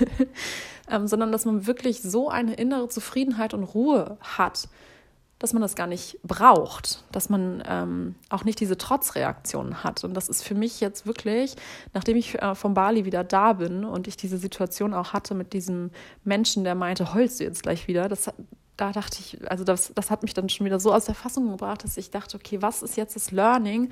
ähm, 0.90 1.08
sondern 1.08 1.32
dass 1.32 1.46
man 1.46 1.68
wirklich 1.68 2.02
so 2.02 2.30
eine 2.30 2.54
innere 2.56 2.90
Zufriedenheit 2.90 3.54
und 3.54 3.64
Ruhe 3.64 4.18
hat, 4.22 4.70
dass 5.40 5.52
man 5.52 5.62
das 5.62 5.76
gar 5.76 5.88
nicht 5.88 6.18
braucht, 6.24 7.04
dass 7.12 7.30
man 7.30 7.62
ähm, 7.68 8.16
auch 8.30 8.46
nicht 8.46 8.60
diese 8.60 8.78
Trotzreaktionen 8.78 9.84
hat. 9.84 10.04
Und 10.04 10.14
das 10.14 10.30
ist 10.30 10.44
für 10.44 10.56
mich 10.56 10.80
jetzt 10.80 11.06
wirklich, 11.06 11.56
nachdem 11.94 12.16
ich 12.16 12.42
äh, 12.42 12.56
von 12.56 12.74
Bali 12.74 13.06
wieder 13.06 13.24
da 13.24 13.54
bin 13.54 13.84
und 13.84 14.08
ich 14.08 14.16
diese 14.16 14.38
Situation 14.38 14.94
auch 14.94 15.12
hatte 15.12 15.36
mit 15.36 15.52
diesem 15.54 15.92
Menschen, 16.24 16.64
der 16.64 16.76
meinte, 16.76 17.14
heulst 17.14 17.40
du 17.40 17.44
jetzt 17.44 17.64
gleich 17.64 17.88
wieder, 17.88 18.08
das, 18.08 18.32
da 18.78 18.92
dachte 18.92 19.18
ich, 19.20 19.40
also 19.52 19.66
das, 19.66 19.92
das 19.94 20.10
hat 20.10 20.24
mich 20.24 20.34
dann 20.34 20.48
schon 20.48 20.66
wieder 20.66 20.80
so 20.80 20.94
aus 20.94 21.06
der 21.06 21.16
Fassung 21.16 21.52
gebracht, 21.52 21.84
dass 21.84 21.98
ich 21.98 22.12
dachte, 22.12 22.38
okay, 22.38 22.62
was 22.62 22.82
ist 22.82 22.96
jetzt 22.96 23.16
das 23.18 23.32
Learning 23.32 23.90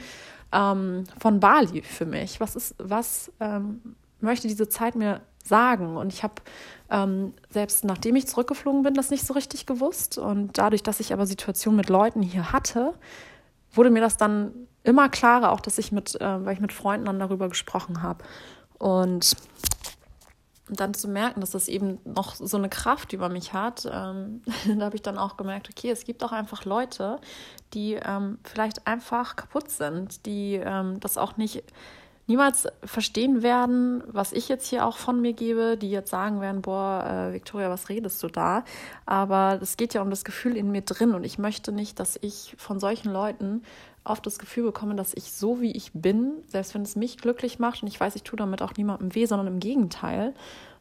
ähm, 0.54 1.04
von 1.20 1.42
Bali 1.42 1.82
für 1.82 2.06
mich? 2.06 2.40
Was 2.40 2.56
ist, 2.56 2.76
was 2.80 3.32
ähm, 3.42 3.96
möchte 4.22 4.48
diese 4.48 4.70
Zeit 4.70 4.96
mir 4.96 5.22
sagen? 5.44 5.98
Und 5.98 6.12
ich 6.12 6.24
habe 6.24 6.36
ähm, 6.94 7.34
selbst 7.50 7.84
nachdem 7.86 8.16
ich 8.16 8.28
zurückgeflogen 8.28 8.84
bin, 8.84 8.94
das 8.94 9.10
nicht 9.10 9.26
so 9.26 9.34
richtig 9.34 9.66
gewusst. 9.66 10.18
Und 10.18 10.58
dadurch, 10.58 10.84
dass 10.84 11.00
ich 11.00 11.12
aber 11.12 11.26
Situationen 11.26 11.78
mit 11.78 11.90
Leuten 11.90 12.22
hier 12.22 12.52
hatte, 12.52 12.94
wurde 13.72 13.90
mir 13.90 14.02
das 14.02 14.18
dann 14.18 14.54
immer 14.84 15.10
klarer, 15.10 15.52
auch 15.52 15.60
dass 15.60 15.80
ich 15.80 15.92
mit, 15.92 16.20
äh, 16.22 16.46
weil 16.46 16.54
ich 16.54 16.60
mit 16.60 16.72
Freunden 16.72 17.06
dann 17.06 17.20
darüber 17.20 17.50
gesprochen 17.50 18.04
habe. 18.04 18.24
Und 18.78 19.36
dann 20.70 20.94
zu 20.94 21.08
merken, 21.08 21.42
dass 21.42 21.52
das 21.52 21.68
eben 21.68 22.00
noch 22.06 22.36
so 22.36 22.58
eine 22.58 22.70
Kraft 22.70 23.12
über 23.12 23.28
mich 23.28 23.54
hat, 23.54 23.90
ähm, 23.92 24.42
da 24.78 24.86
habe 24.86 24.96
ich 24.96 25.02
dann 25.02 25.18
auch 25.18 25.36
gemerkt, 25.36 25.70
okay, 25.70 25.90
es 25.90 26.06
gibt 26.06 26.24
auch 26.24 26.32
einfach 26.32 26.64
Leute, 26.66 27.20
die 27.74 27.94
ähm, 27.94 28.38
vielleicht 28.44 28.86
einfach 28.86 29.36
kaputt 29.36 29.72
sind, 29.72 30.26
die 30.28 30.62
ähm, 30.64 31.00
das 31.00 31.18
auch 31.18 31.38
nicht 31.38 31.64
niemals 32.28 32.68
verstehen 32.84 33.44
werden, 33.44 34.04
was 34.08 34.32
ich 34.32 34.48
jetzt 34.50 34.68
hier 34.68 34.86
auch 34.86 34.98
von 34.98 35.22
mir 35.22 35.34
gebe, 35.34 35.78
die 35.78 35.92
jetzt 35.92 36.10
sagen 36.10 36.42
werden, 36.42 36.62
boah, 36.62 37.06
äh, 37.30 37.34
Victoria, 37.34 37.70
was 37.70 37.90
redest 37.90 38.22
du 38.24 38.28
da? 38.28 38.64
Aber 39.06 39.60
es 39.62 39.78
geht 39.78 39.94
ja 39.94 40.02
um 40.02 40.10
das 40.10 40.24
Gefühl 40.24 40.56
in 40.56 40.72
mir 40.72 40.82
drin 40.82 41.14
und 41.14 41.24
ich 41.26 41.38
möchte 41.38 41.72
nicht, 41.72 42.00
dass 42.00 42.18
ich 42.22 42.56
von 42.58 42.80
solchen 42.80 43.12
Leuten 43.12 43.64
oft 44.06 44.26
das 44.26 44.40
Gefühl 44.40 44.64
bekomme, 44.64 44.96
dass 44.96 45.14
ich 45.14 45.32
so 45.32 45.62
wie 45.62 45.72
ich 45.72 45.92
bin, 45.94 46.44
selbst 46.48 46.74
wenn 46.74 46.82
es 46.82 46.96
mich 46.96 47.18
glücklich 47.18 47.60
macht 47.60 47.84
und 47.84 47.88
ich 47.88 48.00
weiß, 48.00 48.16
ich 48.16 48.24
tue 48.24 48.38
damit 48.38 48.62
auch 48.62 48.74
niemandem 48.76 49.16
weh, 49.16 49.26
sondern 49.26 49.48
im 49.48 49.60
Gegenteil, 49.60 50.34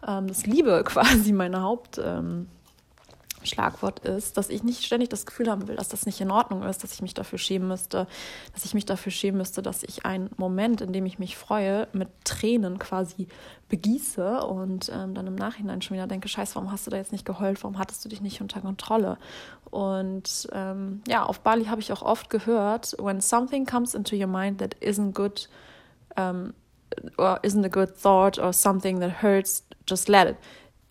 ähm, 0.07 0.27
das 0.27 0.47
Liebe 0.47 0.83
quasi 0.87 1.33
meine 1.33 1.63
Haupt. 1.63 2.01
Ähm, 2.03 2.49
Schlagwort 3.45 4.01
ist, 4.01 4.37
dass 4.37 4.49
ich 4.49 4.63
nicht 4.63 4.85
ständig 4.85 5.09
das 5.09 5.27
Gefühl 5.27 5.51
haben 5.51 5.69
will, 5.69 5.77
dass 5.77 5.89
das 5.89 6.07
nicht 6.07 6.21
in 6.21 6.31
Ordnung 6.31 6.63
ist, 6.63 6.83
dass 6.83 6.93
ich 6.93 7.03
mich 7.03 7.15
dafür 7.15 7.39
schämen 7.39 7.69
müsste, 7.69 8.07
dass 8.55 8.65
ich 8.65 8.75
mich 8.75 8.87
dafür 8.87 9.13
schämen 9.13 9.39
müsste, 9.39 9.63
dass 9.63 9.83
ich 9.83 10.05
einen 10.05 10.31
Moment, 10.37 10.81
in 10.81 10.93
dem 10.93 11.07
ich 11.07 11.19
mich 11.19 11.37
freue, 11.37 11.89
mit 11.93 12.09
Tränen 12.25 12.79
quasi 12.79 13.29
begieße 13.69 14.45
und 14.45 14.91
ähm, 14.95 15.15
dann 15.15 15.27
im 15.27 15.35
Nachhinein 15.35 15.81
schon 15.81 15.97
wieder 15.97 16.07
denke, 16.07 16.29
scheiße, 16.29 16.55
warum 16.57 16.71
hast 16.71 16.87
du 16.87 16.91
da 16.91 16.99
jetzt 16.99 17.13
nicht 17.13 17.25
geheult, 17.25 17.63
warum 17.63 17.79
hattest 17.79 18.05
du 18.05 18.09
dich 18.09 18.21
nicht 18.21 18.41
unter 18.41 18.61
Kontrolle? 18.61 19.19
Und 19.71 20.49
ähm, 20.53 21.03
ja, 21.09 21.25
auf 21.25 21.41
Bali 21.41 21.65
habe 21.65 21.81
ich 21.81 21.93
auch 21.93 22.03
oft 22.03 22.29
gehört, 22.29 22.95
when 22.99 23.21
something 23.21 23.65
comes 23.65 23.95
into 23.95 24.15
your 24.15 24.27
mind 24.27 24.59
that 24.59 24.77
isn't 24.81 25.15
good, 25.15 25.49
um, 26.17 26.53
or 27.17 27.41
isn't 27.43 27.65
a 27.65 27.69
good 27.69 27.97
thought 27.97 28.39
or 28.39 28.53
something 28.53 29.01
that 29.01 29.23
hurts, 29.23 29.65
just 29.87 30.09
let 30.09 30.29
it. 30.29 30.37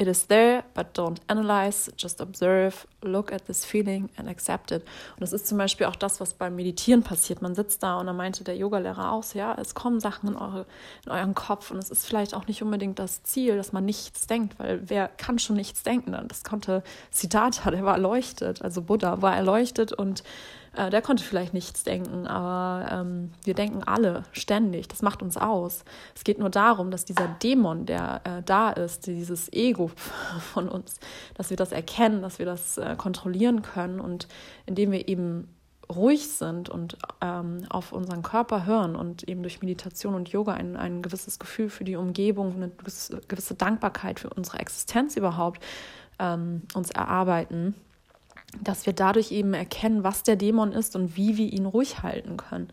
It 0.01 0.07
is 0.07 0.25
there, 0.25 0.63
but 0.73 0.97
don't 0.97 1.19
analyze, 1.27 1.91
just 1.95 2.21
observe, 2.21 2.87
look 3.03 3.31
at 3.31 3.45
this 3.45 3.63
feeling 3.63 4.09
and 4.17 4.27
accept 4.27 4.71
it. 4.71 4.81
Und 4.81 5.19
das 5.21 5.31
ist 5.31 5.45
zum 5.45 5.59
Beispiel 5.59 5.85
auch 5.85 5.95
das, 5.95 6.19
was 6.19 6.33
beim 6.33 6.55
Meditieren 6.55 7.03
passiert. 7.03 7.43
Man 7.43 7.53
sitzt 7.53 7.83
da 7.83 7.99
und 7.99 8.07
dann 8.07 8.17
meinte 8.17 8.43
der 8.43 8.57
Yogalehrer 8.57 9.11
auch 9.11 9.21
so, 9.21 9.37
ja, 9.37 9.55
es 9.61 9.75
kommen 9.75 9.99
Sachen 9.99 10.29
in, 10.29 10.35
eure, 10.35 10.65
in 11.05 11.11
euren 11.11 11.35
Kopf 11.35 11.69
und 11.69 11.77
es 11.77 11.91
ist 11.91 12.07
vielleicht 12.07 12.33
auch 12.33 12.47
nicht 12.47 12.63
unbedingt 12.63 12.97
das 12.97 13.21
Ziel, 13.21 13.57
dass 13.57 13.73
man 13.73 13.85
nichts 13.85 14.25
denkt, 14.25 14.57
weil 14.57 14.81
wer 14.89 15.07
kann 15.07 15.37
schon 15.37 15.55
nichts 15.55 15.83
denken? 15.83 16.17
Das 16.27 16.43
konnte 16.43 16.81
Siddhartha, 17.11 17.69
der 17.69 17.85
war 17.85 17.93
erleuchtet, 17.93 18.63
also 18.63 18.81
Buddha 18.81 19.21
war 19.21 19.35
erleuchtet 19.35 19.93
und 19.93 20.23
äh, 20.73 20.89
der 20.89 21.01
konnte 21.01 21.23
vielleicht 21.23 21.53
nichts 21.53 21.83
denken, 21.83 22.27
aber 22.27 22.89
ähm, 22.91 23.31
wir 23.43 23.53
denken 23.53 23.83
alle 23.83 24.23
ständig. 24.31 24.87
Das 24.87 25.01
macht 25.01 25.21
uns 25.21 25.35
aus. 25.35 25.83
Es 26.15 26.23
geht 26.23 26.39
nur 26.39 26.49
darum, 26.49 26.91
dass 26.91 27.03
dieser 27.03 27.27
Dämon, 27.27 27.85
der 27.85 28.21
äh, 28.23 28.43
da 28.43 28.71
ist, 28.71 29.07
dieses 29.07 29.51
Ego 29.51 29.91
von 30.53 30.69
uns, 30.69 30.99
dass 31.35 31.49
wir 31.49 31.57
das 31.57 31.71
erkennen, 31.71 32.21
dass 32.21 32.39
wir 32.39 32.45
das 32.45 32.77
äh, 32.77 32.95
kontrollieren 32.97 33.61
können 33.61 33.99
und 33.99 34.27
indem 34.65 34.91
wir 34.91 35.07
eben 35.07 35.49
ruhig 35.91 36.29
sind 36.29 36.69
und 36.69 36.97
ähm, 37.19 37.65
auf 37.69 37.91
unseren 37.91 38.21
Körper 38.21 38.65
hören 38.65 38.95
und 38.95 39.27
eben 39.27 39.41
durch 39.41 39.61
Meditation 39.61 40.13
und 40.13 40.29
Yoga 40.29 40.53
ein, 40.53 40.77
ein 40.77 41.01
gewisses 41.01 41.37
Gefühl 41.37 41.69
für 41.69 41.83
die 41.83 41.97
Umgebung, 41.97 42.55
eine 42.55 42.69
gewisse, 43.27 43.55
Dankbarkeit 43.55 44.21
für 44.21 44.29
unsere 44.29 44.59
Existenz 44.59 45.17
überhaupt 45.17 45.61
ähm, 46.17 46.61
uns 46.73 46.91
erarbeiten, 46.91 47.75
dass 48.59 48.85
wir 48.85 48.93
dadurch 48.93 49.31
eben 49.31 49.53
erkennen, 49.53 50.03
was 50.03 50.23
der 50.23 50.35
Dämon 50.35 50.71
ist 50.71 50.95
und 50.95 51.15
wie 51.15 51.37
wir 51.37 51.51
ihn 51.51 51.65
ruhig 51.65 52.03
halten 52.03 52.37
können. 52.37 52.69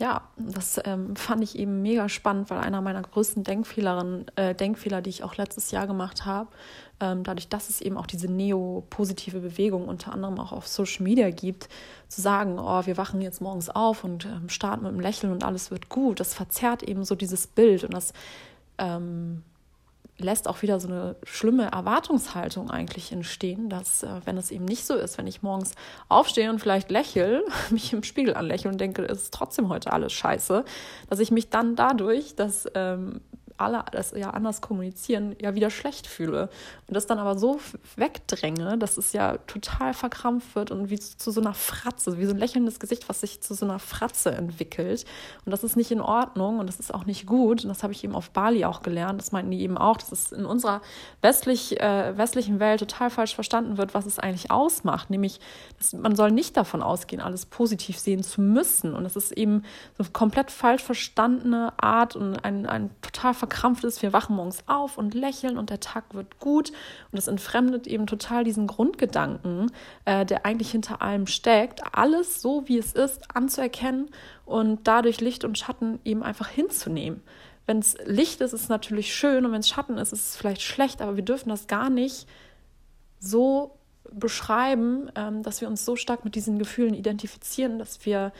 Ja, 0.00 0.22
das 0.36 0.80
ähm, 0.84 1.16
fand 1.16 1.42
ich 1.42 1.58
eben 1.58 1.82
mega 1.82 2.08
spannend, 2.08 2.50
weil 2.50 2.58
einer 2.58 2.80
meiner 2.80 3.02
größten 3.02 3.44
äh, 3.44 4.54
Denkfehler, 4.54 5.02
die 5.02 5.10
ich 5.10 5.24
auch 5.24 5.36
letztes 5.36 5.72
Jahr 5.72 5.88
gemacht 5.88 6.24
habe, 6.24 6.48
ähm, 7.00 7.24
dadurch, 7.24 7.48
dass 7.48 7.68
es 7.68 7.80
eben 7.80 7.96
auch 7.96 8.06
diese 8.06 8.30
neo-positive 8.30 9.40
Bewegung 9.40 9.88
unter 9.88 10.12
anderem 10.12 10.38
auch 10.38 10.52
auf 10.52 10.68
Social 10.68 11.02
Media 11.02 11.30
gibt, 11.30 11.68
zu 12.06 12.20
sagen, 12.20 12.60
oh, 12.60 12.86
wir 12.86 12.96
wachen 12.96 13.20
jetzt 13.20 13.40
morgens 13.40 13.70
auf 13.70 14.04
und 14.04 14.24
ähm, 14.24 14.48
starten 14.48 14.84
mit 14.84 14.92
einem 14.92 15.00
Lächeln 15.00 15.32
und 15.32 15.42
alles 15.42 15.72
wird 15.72 15.88
gut, 15.88 16.20
das 16.20 16.32
verzerrt 16.32 16.84
eben 16.84 17.04
so 17.04 17.16
dieses 17.16 17.48
Bild 17.48 17.82
und 17.82 17.92
das 17.92 18.12
ähm, 18.78 19.42
lässt 20.18 20.48
auch 20.48 20.62
wieder 20.62 20.80
so 20.80 20.88
eine 20.88 21.16
schlimme 21.22 21.70
Erwartungshaltung 21.70 22.70
eigentlich 22.70 23.12
entstehen, 23.12 23.68
dass 23.68 24.02
äh, 24.02 24.08
wenn 24.24 24.36
es 24.36 24.50
eben 24.50 24.64
nicht 24.64 24.84
so 24.84 24.94
ist, 24.94 25.16
wenn 25.16 25.26
ich 25.26 25.42
morgens 25.42 25.72
aufstehe 26.08 26.50
und 26.50 26.58
vielleicht 26.58 26.90
lächle, 26.90 27.44
mich 27.70 27.92
im 27.92 28.02
Spiegel 28.02 28.34
anlächle 28.34 28.70
und 28.70 28.80
denke, 28.80 29.02
es 29.04 29.22
ist 29.22 29.34
trotzdem 29.34 29.68
heute 29.68 29.92
alles 29.92 30.12
scheiße, 30.12 30.64
dass 31.08 31.18
ich 31.20 31.30
mich 31.30 31.50
dann 31.50 31.76
dadurch, 31.76 32.34
dass 32.34 32.66
ähm, 32.74 33.20
alle 33.58 33.84
das 33.92 34.12
ja 34.12 34.30
anders 34.30 34.60
kommunizieren, 34.60 35.36
ja 35.40 35.54
wieder 35.54 35.70
schlecht 35.70 36.06
fühle. 36.06 36.48
Und 36.86 36.94
das 36.94 37.06
dann 37.06 37.18
aber 37.18 37.38
so 37.38 37.60
wegdränge, 37.96 38.78
dass 38.78 38.96
es 38.96 39.12
ja 39.12 39.38
total 39.46 39.94
verkrampft 39.94 40.54
wird 40.54 40.70
und 40.70 40.90
wie 40.90 40.98
zu 40.98 41.30
so 41.30 41.40
einer 41.40 41.54
Fratze, 41.54 42.18
wie 42.18 42.24
so 42.24 42.32
ein 42.32 42.38
lächelndes 42.38 42.80
Gesicht, 42.80 43.08
was 43.08 43.20
sich 43.20 43.40
zu 43.40 43.54
so 43.54 43.66
einer 43.66 43.78
Fratze 43.78 44.30
entwickelt. 44.30 45.04
Und 45.44 45.50
das 45.50 45.64
ist 45.64 45.76
nicht 45.76 45.90
in 45.90 46.00
Ordnung 46.00 46.58
und 46.58 46.66
das 46.66 46.80
ist 46.80 46.94
auch 46.94 47.04
nicht 47.04 47.26
gut. 47.26 47.64
Und 47.64 47.68
das 47.68 47.82
habe 47.82 47.92
ich 47.92 48.04
eben 48.04 48.14
auf 48.14 48.30
Bali 48.30 48.64
auch 48.64 48.82
gelernt. 48.82 49.20
Das 49.20 49.32
meinten 49.32 49.50
die 49.50 49.60
eben 49.60 49.78
auch, 49.78 49.96
dass 49.96 50.12
es 50.12 50.32
in 50.32 50.44
unserer 50.44 50.80
westlich, 51.22 51.80
äh, 51.80 52.16
westlichen 52.16 52.60
Welt 52.60 52.80
total 52.80 53.10
falsch 53.10 53.34
verstanden 53.34 53.76
wird, 53.76 53.94
was 53.94 54.06
es 54.06 54.18
eigentlich 54.18 54.50
ausmacht. 54.50 55.10
Nämlich, 55.10 55.40
dass 55.78 55.92
man 55.92 56.16
soll 56.16 56.30
nicht 56.30 56.56
davon 56.56 56.82
ausgehen, 56.82 57.20
alles 57.20 57.46
positiv 57.46 57.98
sehen 57.98 58.22
zu 58.22 58.40
müssen. 58.40 58.94
Und 58.94 59.04
das 59.04 59.16
ist 59.16 59.32
eben 59.32 59.62
so 59.96 60.04
eine 60.04 60.12
komplett 60.12 60.50
falsch 60.50 60.82
verstandene 60.82 61.72
Art 61.76 62.16
und 62.16 62.36
ein, 62.44 62.66
ein 62.66 62.90
total 63.02 63.34
verkrampft 63.48 63.84
ist. 63.84 64.02
Wir 64.02 64.12
wachen 64.12 64.36
morgens 64.36 64.62
auf 64.66 64.98
und 64.98 65.14
lächeln 65.14 65.56
und 65.56 65.70
der 65.70 65.80
Tag 65.80 66.14
wird 66.14 66.38
gut. 66.38 66.68
Und 66.70 67.16
das 67.16 67.28
entfremdet 67.28 67.86
eben 67.86 68.06
total 68.06 68.44
diesen 68.44 68.66
Grundgedanken, 68.66 69.72
äh, 70.04 70.26
der 70.26 70.44
eigentlich 70.44 70.70
hinter 70.70 71.00
allem 71.00 71.26
steckt, 71.26 71.80
alles 71.92 72.42
so, 72.42 72.68
wie 72.68 72.78
es 72.78 72.92
ist, 72.92 73.34
anzuerkennen 73.34 74.10
und 74.44 74.86
dadurch 74.86 75.20
Licht 75.20 75.44
und 75.44 75.58
Schatten 75.58 75.98
eben 76.04 76.22
einfach 76.22 76.48
hinzunehmen. 76.48 77.22
Wenn 77.66 77.78
es 77.78 77.96
Licht 78.04 78.40
ist, 78.40 78.52
ist 78.52 78.62
es 78.62 78.68
natürlich 78.68 79.14
schön 79.14 79.44
und 79.46 79.52
wenn 79.52 79.60
es 79.60 79.68
Schatten 79.68 79.96
ist, 79.98 80.12
ist 80.12 80.30
es 80.30 80.36
vielleicht 80.36 80.62
schlecht, 80.62 81.00
aber 81.02 81.16
wir 81.16 81.24
dürfen 81.24 81.48
das 81.48 81.66
gar 81.66 81.90
nicht 81.90 82.26
so 83.18 83.78
beschreiben, 84.10 85.10
ähm, 85.16 85.42
dass 85.42 85.60
wir 85.60 85.68
uns 85.68 85.84
so 85.84 85.96
stark 85.96 86.24
mit 86.24 86.34
diesen 86.34 86.58
Gefühlen 86.58 86.94
identifizieren, 86.94 87.78
dass 87.78 88.04
wir 88.06 88.32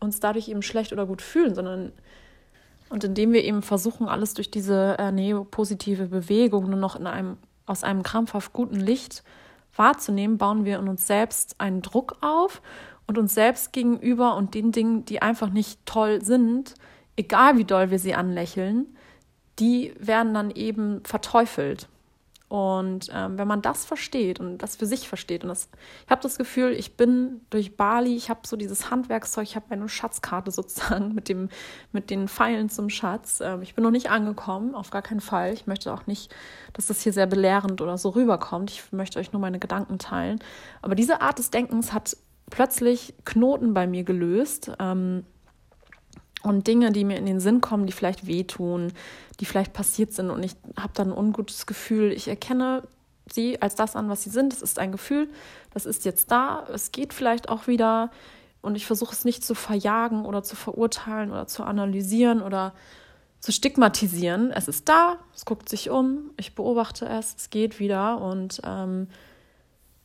uns 0.00 0.20
dadurch 0.20 0.48
eben 0.48 0.62
schlecht 0.62 0.92
oder 0.92 1.06
gut 1.06 1.22
fühlen, 1.22 1.54
sondern 1.54 1.92
und 2.90 3.04
indem 3.04 3.32
wir 3.32 3.44
eben 3.44 3.62
versuchen, 3.62 4.08
alles 4.08 4.34
durch 4.34 4.50
diese 4.50 4.96
äh, 4.98 5.12
neopositive 5.12 6.06
Bewegung 6.06 6.70
nur 6.70 6.78
noch 6.78 6.96
in 6.96 7.06
einem, 7.06 7.36
aus 7.66 7.84
einem 7.84 8.02
krampfhaft 8.02 8.52
guten 8.52 8.76
Licht 8.76 9.22
wahrzunehmen, 9.76 10.38
bauen 10.38 10.64
wir 10.64 10.78
in 10.78 10.88
uns 10.88 11.06
selbst 11.06 11.56
einen 11.58 11.82
Druck 11.82 12.16
auf 12.20 12.62
und 13.06 13.18
uns 13.18 13.34
selbst 13.34 13.72
gegenüber 13.72 14.36
und 14.36 14.54
den 14.54 14.72
Dingen, 14.72 15.04
die 15.04 15.22
einfach 15.22 15.50
nicht 15.50 15.84
toll 15.86 16.22
sind, 16.22 16.74
egal 17.16 17.56
wie 17.58 17.64
doll 17.64 17.90
wir 17.90 17.98
sie 17.98 18.14
anlächeln, 18.14 18.86
die 19.58 19.94
werden 19.98 20.34
dann 20.34 20.50
eben 20.50 21.02
verteufelt. 21.04 21.88
Und 22.48 23.10
ähm, 23.12 23.36
wenn 23.36 23.46
man 23.46 23.60
das 23.60 23.84
versteht 23.84 24.40
und 24.40 24.58
das 24.58 24.76
für 24.76 24.86
sich 24.86 25.06
versteht, 25.06 25.42
und 25.42 25.50
das, 25.50 25.68
ich 26.04 26.10
habe 26.10 26.22
das 26.22 26.38
Gefühl, 26.38 26.72
ich 26.72 26.96
bin 26.96 27.42
durch 27.50 27.76
Bali, 27.76 28.16
ich 28.16 28.30
habe 28.30 28.40
so 28.46 28.56
dieses 28.56 28.90
Handwerkszeug, 28.90 29.44
ich 29.44 29.54
habe 29.54 29.66
meine 29.68 29.88
Schatzkarte 29.88 30.50
sozusagen 30.50 31.14
mit, 31.14 31.28
dem, 31.28 31.50
mit 31.92 32.08
den 32.08 32.26
Pfeilen 32.26 32.70
zum 32.70 32.88
Schatz. 32.88 33.40
Ähm, 33.42 33.60
ich 33.60 33.74
bin 33.74 33.84
noch 33.84 33.90
nicht 33.90 34.10
angekommen, 34.10 34.74
auf 34.74 34.90
gar 34.90 35.02
keinen 35.02 35.20
Fall. 35.20 35.52
Ich 35.52 35.66
möchte 35.66 35.92
auch 35.92 36.06
nicht, 36.06 36.34
dass 36.72 36.86
das 36.86 37.02
hier 37.02 37.12
sehr 37.12 37.26
belehrend 37.26 37.82
oder 37.82 37.98
so 37.98 38.10
rüberkommt. 38.10 38.70
Ich 38.70 38.92
möchte 38.92 39.18
euch 39.18 39.32
nur 39.32 39.40
meine 39.40 39.58
Gedanken 39.58 39.98
teilen. 39.98 40.38
Aber 40.80 40.94
diese 40.94 41.20
Art 41.20 41.38
des 41.38 41.50
Denkens 41.50 41.92
hat 41.92 42.16
plötzlich 42.48 43.14
Knoten 43.26 43.74
bei 43.74 43.86
mir 43.86 44.04
gelöst. 44.04 44.72
Ähm, 44.78 45.26
und 46.42 46.66
Dinge, 46.66 46.92
die 46.92 47.04
mir 47.04 47.16
in 47.16 47.26
den 47.26 47.40
Sinn 47.40 47.60
kommen, 47.60 47.86
die 47.86 47.92
vielleicht 47.92 48.26
wehtun, 48.26 48.92
die 49.40 49.44
vielleicht 49.44 49.72
passiert 49.72 50.12
sind 50.12 50.30
und 50.30 50.42
ich 50.42 50.52
habe 50.78 50.92
dann 50.94 51.08
ein 51.12 51.18
ungutes 51.18 51.66
Gefühl. 51.66 52.12
Ich 52.12 52.28
erkenne 52.28 52.82
sie 53.32 53.60
als 53.60 53.74
das 53.74 53.96
an, 53.96 54.08
was 54.08 54.22
sie 54.22 54.30
sind. 54.30 54.52
Es 54.52 54.62
ist 54.62 54.78
ein 54.78 54.92
Gefühl, 54.92 55.28
das 55.72 55.86
ist 55.86 56.04
jetzt 56.04 56.30
da, 56.30 56.66
es 56.72 56.92
geht 56.92 57.12
vielleicht 57.12 57.48
auch 57.48 57.66
wieder 57.66 58.10
und 58.60 58.76
ich 58.76 58.86
versuche 58.86 59.12
es 59.12 59.24
nicht 59.24 59.44
zu 59.44 59.54
verjagen 59.54 60.24
oder 60.24 60.42
zu 60.42 60.56
verurteilen 60.56 61.30
oder 61.30 61.46
zu 61.46 61.64
analysieren 61.64 62.42
oder 62.42 62.74
zu 63.40 63.52
stigmatisieren. 63.52 64.50
Es 64.50 64.68
ist 64.68 64.88
da, 64.88 65.18
es 65.34 65.44
guckt 65.44 65.68
sich 65.68 65.90
um, 65.90 66.30
ich 66.36 66.54
beobachte 66.54 67.06
es, 67.06 67.36
es 67.36 67.50
geht 67.50 67.78
wieder 67.78 68.20
und 68.20 68.60
ähm, 68.64 69.08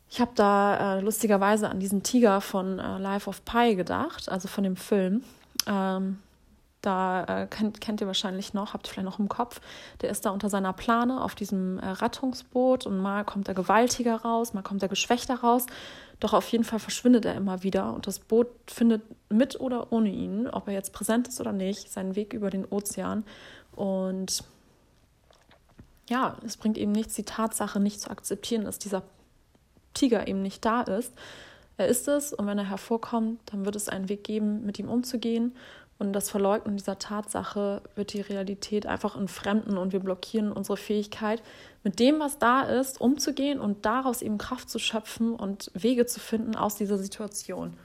ich 0.09 0.21
habe 0.21 0.31
da 0.35 0.97
äh, 0.97 1.01
lustigerweise 1.01 1.69
an 1.69 1.79
diesen 1.79 2.03
Tiger 2.03 2.41
von 2.41 2.77
äh, 2.77 2.99
Life 2.99 3.27
of 3.27 3.43
Pi 3.45 3.75
gedacht, 3.75 4.29
also 4.29 4.47
von 4.47 4.63
dem 4.63 4.75
Film. 4.75 5.23
Ähm, 5.67 6.19
da 6.83 7.23
äh, 7.23 7.47
kennt, 7.47 7.79
kennt 7.79 8.01
ihr 8.01 8.07
wahrscheinlich 8.07 8.53
noch, 8.53 8.73
habt 8.73 8.87
ihr 8.87 8.91
vielleicht 8.91 9.05
noch 9.05 9.19
im 9.19 9.29
Kopf. 9.29 9.61
Der 10.01 10.09
ist 10.09 10.25
da 10.25 10.31
unter 10.31 10.49
seiner 10.49 10.73
Plane 10.73 11.23
auf 11.23 11.33
diesem 11.33 11.79
äh, 11.79 11.87
Rettungsboot 11.87 12.85
und 12.85 12.97
mal 12.97 13.23
kommt 13.23 13.47
er 13.47 13.53
gewaltiger 13.53 14.17
raus, 14.17 14.53
mal 14.53 14.63
kommt 14.63 14.83
er 14.83 14.89
geschwächter 14.89 15.35
raus. 15.35 15.65
Doch 16.19 16.33
auf 16.33 16.47
jeden 16.49 16.65
Fall 16.65 16.79
verschwindet 16.79 17.25
er 17.25 17.35
immer 17.35 17.63
wieder 17.63 17.93
und 17.93 18.05
das 18.05 18.19
Boot 18.19 18.47
findet 18.67 19.01
mit 19.29 19.59
oder 19.59 19.93
ohne 19.93 20.09
ihn, 20.09 20.47
ob 20.49 20.67
er 20.67 20.73
jetzt 20.73 20.91
präsent 20.91 21.29
ist 21.29 21.39
oder 21.39 21.53
nicht, 21.53 21.89
seinen 21.89 22.17
Weg 22.17 22.33
über 22.33 22.49
den 22.49 22.65
Ozean. 22.65 23.23
Und 23.75 24.43
ja, 26.09 26.37
es 26.45 26.57
bringt 26.57 26.77
eben 26.77 26.91
nichts, 26.91 27.13
die 27.15 27.23
Tatsache 27.23 27.79
nicht 27.79 28.01
zu 28.01 28.09
akzeptieren, 28.09 28.65
dass 28.65 28.77
dieser 28.77 29.03
Tiger 29.93 30.27
eben 30.27 30.41
nicht 30.41 30.65
da 30.65 30.81
ist. 30.81 31.13
Er 31.77 31.87
ist 31.87 32.07
es 32.07 32.33
und 32.33 32.45
wenn 32.45 32.57
er 32.57 32.69
hervorkommt, 32.69 33.39
dann 33.47 33.65
wird 33.65 33.75
es 33.75 33.89
einen 33.89 34.09
Weg 34.09 34.23
geben, 34.23 34.65
mit 34.65 34.77
ihm 34.79 34.89
umzugehen 34.89 35.53
und 35.99 36.13
das 36.13 36.29
Verleugnen 36.29 36.77
dieser 36.77 36.99
Tatsache 36.99 37.81
wird 37.95 38.13
die 38.13 38.21
Realität 38.21 38.85
einfach 38.85 39.15
entfremden 39.15 39.77
und 39.77 39.93
wir 39.93 39.99
blockieren 39.99 40.51
unsere 40.51 40.77
Fähigkeit, 40.77 41.41
mit 41.83 41.99
dem, 41.99 42.19
was 42.19 42.39
da 42.39 42.63
ist, 42.63 42.99
umzugehen 42.99 43.59
und 43.59 43.85
daraus 43.85 44.21
eben 44.21 44.37
Kraft 44.37 44.69
zu 44.69 44.79
schöpfen 44.79 45.33
und 45.33 45.71
Wege 45.73 46.05
zu 46.05 46.19
finden 46.19 46.55
aus 46.55 46.75
dieser 46.75 46.97
Situation. 46.97 47.77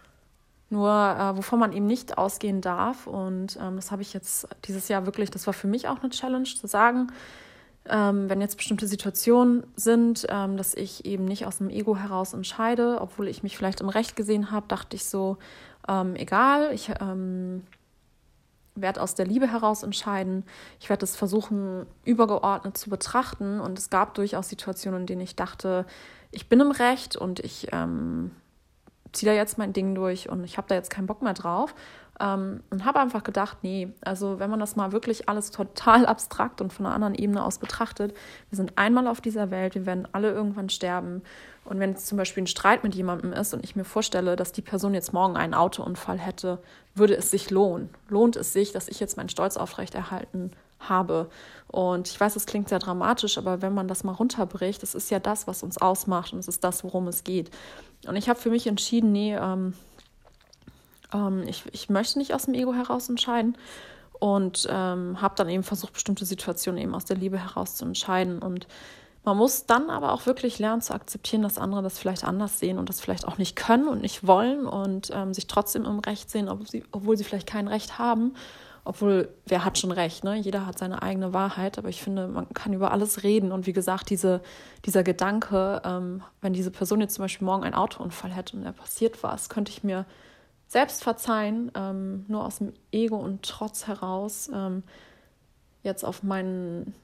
Nur 0.71 0.91
äh, 0.91 1.37
wovon 1.37 1.61
man 1.61 1.73
eben 1.73 1.87
nicht 1.87 2.19
ausgehen 2.19 2.61
darf, 2.61 3.07
und 3.07 3.57
ähm, 3.61 3.77
das 3.77 3.91
habe 3.91 4.03
ich 4.03 4.13
jetzt 4.13 4.49
dieses 4.65 4.89
Jahr 4.89 5.07
wirklich, 5.07 5.31
das 5.31 5.47
war 5.47 5.55
für 5.55 5.69
mich 5.69 5.89
auch 5.89 6.03
eine 6.03 6.11
Challenge, 6.11 6.45
zu 6.45 6.67
sagen, 6.67 7.13
ähm, 7.91 8.29
wenn 8.29 8.41
jetzt 8.41 8.57
bestimmte 8.57 8.87
Situationen 8.87 9.65
sind, 9.77 10.27
ähm, 10.29 10.57
dass 10.57 10.75
ich 10.75 11.05
eben 11.05 11.25
nicht 11.25 11.47
aus 11.47 11.59
dem 11.59 11.71
Ego 11.71 11.97
heraus 11.97 12.33
entscheide, 12.33 13.01
obwohl 13.01 13.29
ich 13.29 13.43
mich 13.43 13.57
vielleicht 13.57 13.81
im 13.81 13.89
Recht 13.89 14.17
gesehen 14.17 14.51
habe, 14.51 14.67
dachte 14.69 14.97
ich 14.97 15.05
so, 15.05 15.39
ähm, 15.89 16.15
egal, 16.17 16.71
ich 16.73 16.91
ähm, 17.01 17.63
werde 18.75 19.01
aus 19.01 19.15
der 19.15 19.27
Liebe 19.27 19.51
heraus 19.51 19.83
entscheiden. 19.83 20.45
Ich 20.81 20.89
werde 20.89 21.05
es 21.05 21.17
versuchen, 21.17 21.87
übergeordnet 22.05 22.77
zu 22.77 22.91
betrachten. 22.91 23.61
Und 23.61 23.79
es 23.79 23.91
gab 23.91 24.15
durchaus 24.15 24.49
Situationen, 24.49 25.01
in 25.01 25.07
denen 25.07 25.21
ich 25.21 25.37
dachte, 25.37 25.87
ich 26.31 26.49
bin 26.49 26.61
im 26.61 26.71
Recht 26.71 27.17
und 27.17 27.41
ich 27.41 27.69
ähm, 27.73 28.31
ziehe 29.13 29.33
da 29.33 29.37
jetzt 29.37 29.59
mein 29.59 29.73
Ding 29.73 29.95
durch 29.95 30.29
und 30.29 30.45
ich 30.45 30.59
habe 30.59 30.69
da 30.69 30.75
jetzt 30.75 30.91
keinen 30.91 31.07
Bock 31.07 31.23
mehr 31.23 31.35
drauf. 31.35 31.75
Ähm, 32.21 32.63
und 32.71 32.85
habe 32.85 32.99
einfach 32.99 33.23
gedacht, 33.23 33.59
nee, 33.63 33.89
also 34.01 34.39
wenn 34.39 34.51
man 34.51 34.61
das 34.61 34.77
mal 34.77 34.93
wirklich 34.93 35.29
alles 35.29 35.51
total 35.51 36.07
abstrakt 36.07 36.61
und 36.61 36.73
von 36.73 36.87
einer 36.87 36.95
anderen 36.95 37.15
Ebene 37.15 37.45
aus 37.45 37.59
betrachtet, 37.59 38.15
wir 38.51 38.57
sind 38.57 38.73
einmal 38.77 39.07
auf 39.07 39.21
dieser 39.21 39.51
Welt, 39.51 39.75
wir 39.75 39.87
werden 39.87 40.09
alle 40.13 40.33
irgendwann 40.33 40.69
sterben. 40.69 41.23
Und 41.65 41.81
wenn 41.81 41.93
es 41.93 42.07
zum 42.07 42.17
Beispiel 42.17 42.43
ein 42.43 42.49
Streit 42.49 42.83
mit 42.83 42.95
jemandem 42.95 43.33
ist 43.33 43.53
und 43.53 43.63
ich 43.63 43.77
mir 43.77 43.85
vorstelle, 43.85 44.37
dass 44.37 44.53
die 44.53 44.63
Person 44.63 44.95
jetzt 44.95 45.13
morgen 45.13 45.37
einen 45.37 45.55
Autounfall 45.55 46.19
hätte, 46.19 46.59
würde 46.95 47.15
es 47.15 47.31
sich 47.31 47.51
lohnen. 47.51 47.91
Lohnt 48.09 48.37
es 48.37 48.53
sich, 48.53 48.73
dass 48.73 48.89
ich 48.89 49.01
jetzt 49.01 49.17
meinen 49.17 49.29
Stolz 49.29 49.57
aufrechterhalten 49.57 50.53
habe. 50.81 51.29
Und 51.67 52.09
ich 52.09 52.19
weiß, 52.19 52.37
es 52.37 52.47
klingt 52.47 52.69
sehr 52.69 52.79
dramatisch, 52.79 53.37
aber 53.37 53.63
wenn 53.63 53.75
man 53.75 53.89
das 53.89 54.03
mal 54.05 54.13
runterbricht, 54.13 54.83
das 54.83 54.95
ist 54.95 55.11
ja 55.11 55.19
das, 55.19 55.47
was 55.47 55.63
uns 55.63 55.79
ausmacht 55.79 56.33
und 56.33 56.39
es 56.39 56.49
ist 56.49 56.65
das, 56.65 56.85
worum 56.85 57.07
es 57.09 57.25
geht. 57.25 57.51
Und 58.07 58.17
ich 58.17 58.29
habe 58.29 58.39
für 58.39 58.51
mich 58.51 58.67
entschieden, 58.67 59.13
nee, 59.13 59.37
ähm, 59.37 59.75
ähm, 61.13 61.45
ich, 61.47 61.65
ich 61.73 61.89
möchte 61.89 62.19
nicht 62.19 62.35
aus 62.35 62.45
dem 62.45 62.55
Ego 62.55 62.75
heraus 62.75 63.09
entscheiden 63.09 63.57
und 64.19 64.67
ähm, 64.71 65.21
habe 65.21 65.35
dann 65.37 65.49
eben 65.49 65.63
versucht, 65.63 65.93
bestimmte 65.93 66.25
Situationen 66.25 66.81
eben 66.83 66.95
aus 66.95 67.05
der 67.05 67.17
Liebe 67.17 67.39
heraus 67.39 67.77
zu 67.77 67.85
entscheiden. 67.85 68.41
Und 68.41 68.67
man 69.25 69.37
muss 69.37 69.67
dann 69.67 69.91
aber 69.91 70.13
auch 70.13 70.27
wirklich 70.27 70.59
lernen 70.59 70.83
zu 70.83 70.95
akzeptieren, 70.95 71.43
dass 71.43 71.59
andere 71.59 71.83
das 71.83 71.99
vielleicht 71.99 72.25
anders 72.25 72.59
sehen 72.59 72.79
und 72.79 72.89
das 72.89 73.01
vielleicht 73.01 73.27
auch 73.27 73.39
nicht 73.39 73.57
können 73.57 73.89
und 73.89 74.01
nicht 74.01 74.27
wollen 74.27 74.67
und 74.67 75.11
ähm, 75.13 75.35
sich 75.35 75.47
trotzdem 75.47 75.85
im 75.85 75.99
Recht 76.01 76.31
sehen, 76.31 76.49
ob 76.49 76.67
sie, 76.69 76.85
obwohl 76.93 77.17
sie 77.17 77.25
vielleicht 77.25 77.49
kein 77.49 77.69
Recht 77.69 77.99
haben. 77.99 78.35
Obwohl, 78.85 79.29
wer 79.45 79.67
hat 79.67 79.77
schon 79.77 79.93
recht, 79.93 80.25
ne? 80.25 80.37
Jeder 80.37 80.65
hat 80.65 80.79
seine 80.79 81.03
eigene 81.03 81.35
Wahrheit, 81.35 81.77
aber 81.77 81.91
ich 81.91 82.03
finde, 82.03 82.27
man 82.27 82.49
kann 82.55 82.73
über 82.73 82.91
alles 82.91 83.23
reden. 83.23 83.53
Und 83.53 83.67
wie 83.67 83.75
gesagt, 83.75 84.09
diese, 84.09 84.41
dieser 84.87 85.03
Gedanke, 85.03 85.83
ähm, 85.85 86.23
wenn 86.41 86.55
diese 86.55 86.71
Person 86.71 87.03
jetzt 87.03 87.15
zum 87.15 87.25
Beispiel 87.25 87.45
morgen 87.45 87.65
einen 87.65 87.75
Autounfall 87.75 88.31
hätte 88.31 88.57
und 88.57 88.65
er 88.65 88.73
passiert 88.73 89.23
was, 89.23 89.51
könnte 89.51 89.73
ich 89.73 89.85
mir 89.85 90.07
selbst 90.69 91.03
verzeihen, 91.03 91.73
ähm, 91.75 92.27
nur 92.29 92.45
aus 92.45 92.59
dem 92.59 92.75
Ego 92.93 93.17
und 93.17 93.43
Trotz 93.43 93.87
heraus 93.87 94.51
ähm, 94.55 94.83
jetzt 95.83 96.05
auf 96.05 96.23
meinen, 96.23 96.95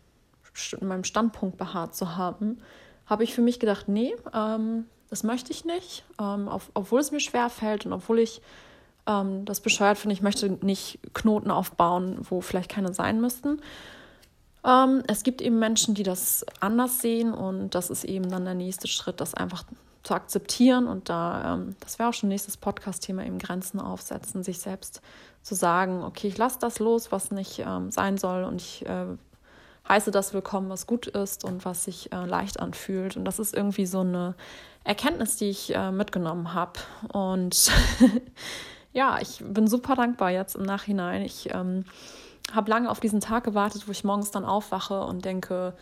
meinem 0.81 1.05
Standpunkt 1.05 1.57
beharrt 1.57 1.95
zu 1.97 2.17
haben, 2.17 2.59
habe 3.07 3.25
ich 3.25 3.35
für 3.35 3.41
mich 3.41 3.59
gedacht, 3.59 3.89
nee, 3.89 4.15
ähm, 4.35 4.85
das 5.09 5.23
möchte 5.23 5.51
ich 5.51 5.65
nicht, 5.65 6.05
ähm, 6.21 6.49
auf, 6.49 6.71
obwohl 6.75 7.01
es 7.01 7.11
mir 7.11 7.21
schwer 7.21 7.49
fällt 7.49 7.87
und 7.87 7.93
obwohl 7.93 8.19
ich 8.19 8.43
ähm, 9.07 9.45
das 9.45 9.61
bescheuert 9.61 9.99
finde, 9.99 10.15
ich 10.15 10.23
möchte 10.23 10.51
nicht 10.65 10.99
Knoten 11.15 11.51
aufbauen, 11.51 12.19
wo 12.29 12.41
vielleicht 12.41 12.71
keine 12.71 12.93
sein 12.93 13.21
müssten. 13.21 13.61
Ähm, 14.65 15.03
es 15.07 15.23
gibt 15.23 15.41
eben 15.41 15.59
Menschen, 15.59 15.95
die 15.95 16.03
das 16.03 16.45
anders 16.61 17.01
sehen 17.01 17.33
und 17.33 17.75
das 17.75 17.91
ist 17.91 18.05
eben 18.05 18.31
dann 18.31 18.45
der 18.45 18.55
nächste 18.55 18.89
Schritt, 18.89 19.21
das 19.21 19.35
einfach 19.35 19.65
zu 20.05 20.15
akzeptieren 20.15 20.87
und 20.87 21.09
da, 21.09 21.55
ähm, 21.55 21.75
das 21.81 21.99
wäre 21.99 22.11
auch 22.11 22.15
schon 22.15 22.29
nächstes 22.29 22.57
Podcast-Thema, 22.57 23.25
eben 23.25 23.39
Grenzen 23.39 23.81
aufsetzen, 23.81 24.45
sich 24.45 24.61
selbst 24.61 25.01
zu 25.43 25.55
sagen, 25.55 26.05
okay, 26.05 26.29
ich 26.29 26.39
lasse 26.39 26.59
das 26.61 26.79
los, 26.79 27.11
was 27.11 27.31
nicht 27.31 27.59
ähm, 27.59 27.91
sein 27.91 28.19
soll 28.19 28.45
und 28.45 28.61
ich 28.61 28.87
äh, 28.87 29.07
heiße 29.89 30.11
das 30.11 30.33
willkommen, 30.33 30.71
was 30.71 30.87
gut 30.87 31.07
ist 31.07 31.45
und 31.45 31.65
was 31.65 31.85
sich 31.85 32.13
äh, 32.13 32.25
leicht 32.25 32.61
anfühlt. 32.61 33.17
Und 33.17 33.25
das 33.25 33.39
ist 33.39 33.55
irgendwie 33.55 33.87
so 33.87 34.01
eine 34.01 34.35
Erkenntnis, 34.83 35.37
die 35.37 35.51
ich 35.51 35.75
äh, 35.75 35.91
mitgenommen 35.91 36.55
habe. 36.55 36.81
Und 37.13 37.71
ja, 38.93 39.19
ich 39.21 39.43
bin 39.47 39.67
super 39.67 39.95
dankbar 39.95 40.31
jetzt 40.31 40.57
im 40.57 40.63
Nachhinein. 40.63 41.23
Ich 41.23 41.53
ähm, 41.53 41.85
habe 42.53 42.71
lange 42.71 42.91
auf 42.91 43.01
diesen 43.01 43.21
Tag 43.21 43.45
gewartet, 43.45 43.87
wo 43.87 43.93
ich 43.93 44.05
morgens 44.05 44.31
dann 44.31 44.45
aufwache 44.45 45.03
und 45.05 45.25
denke, 45.25 45.75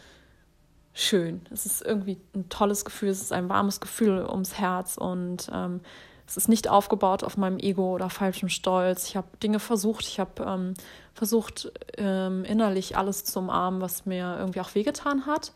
schön. 0.94 1.42
Es 1.50 1.66
ist 1.66 1.82
irgendwie 1.82 2.18
ein 2.34 2.48
tolles 2.48 2.84
Gefühl, 2.84 3.08
es 3.08 3.22
ist 3.22 3.32
ein 3.32 3.48
warmes 3.48 3.80
Gefühl 3.80 4.26
ums 4.28 4.58
Herz 4.58 4.96
und 4.96 5.50
ähm, 5.52 5.80
es 6.26 6.36
ist 6.36 6.48
nicht 6.48 6.68
aufgebaut 6.68 7.24
auf 7.24 7.36
meinem 7.36 7.58
Ego 7.58 7.94
oder 7.94 8.08
falschem 8.08 8.48
Stolz. 8.48 9.08
Ich 9.08 9.16
habe 9.16 9.26
Dinge 9.42 9.58
versucht, 9.58 10.06
ich 10.06 10.20
habe 10.20 10.42
ähm, 10.44 10.74
versucht, 11.14 11.72
ähm, 11.98 12.44
innerlich 12.44 12.96
alles 12.96 13.24
zu 13.24 13.40
umarmen, 13.40 13.80
was 13.80 14.06
mir 14.06 14.36
irgendwie 14.38 14.60
auch 14.60 14.74
wehgetan 14.74 15.26
hat 15.26 15.52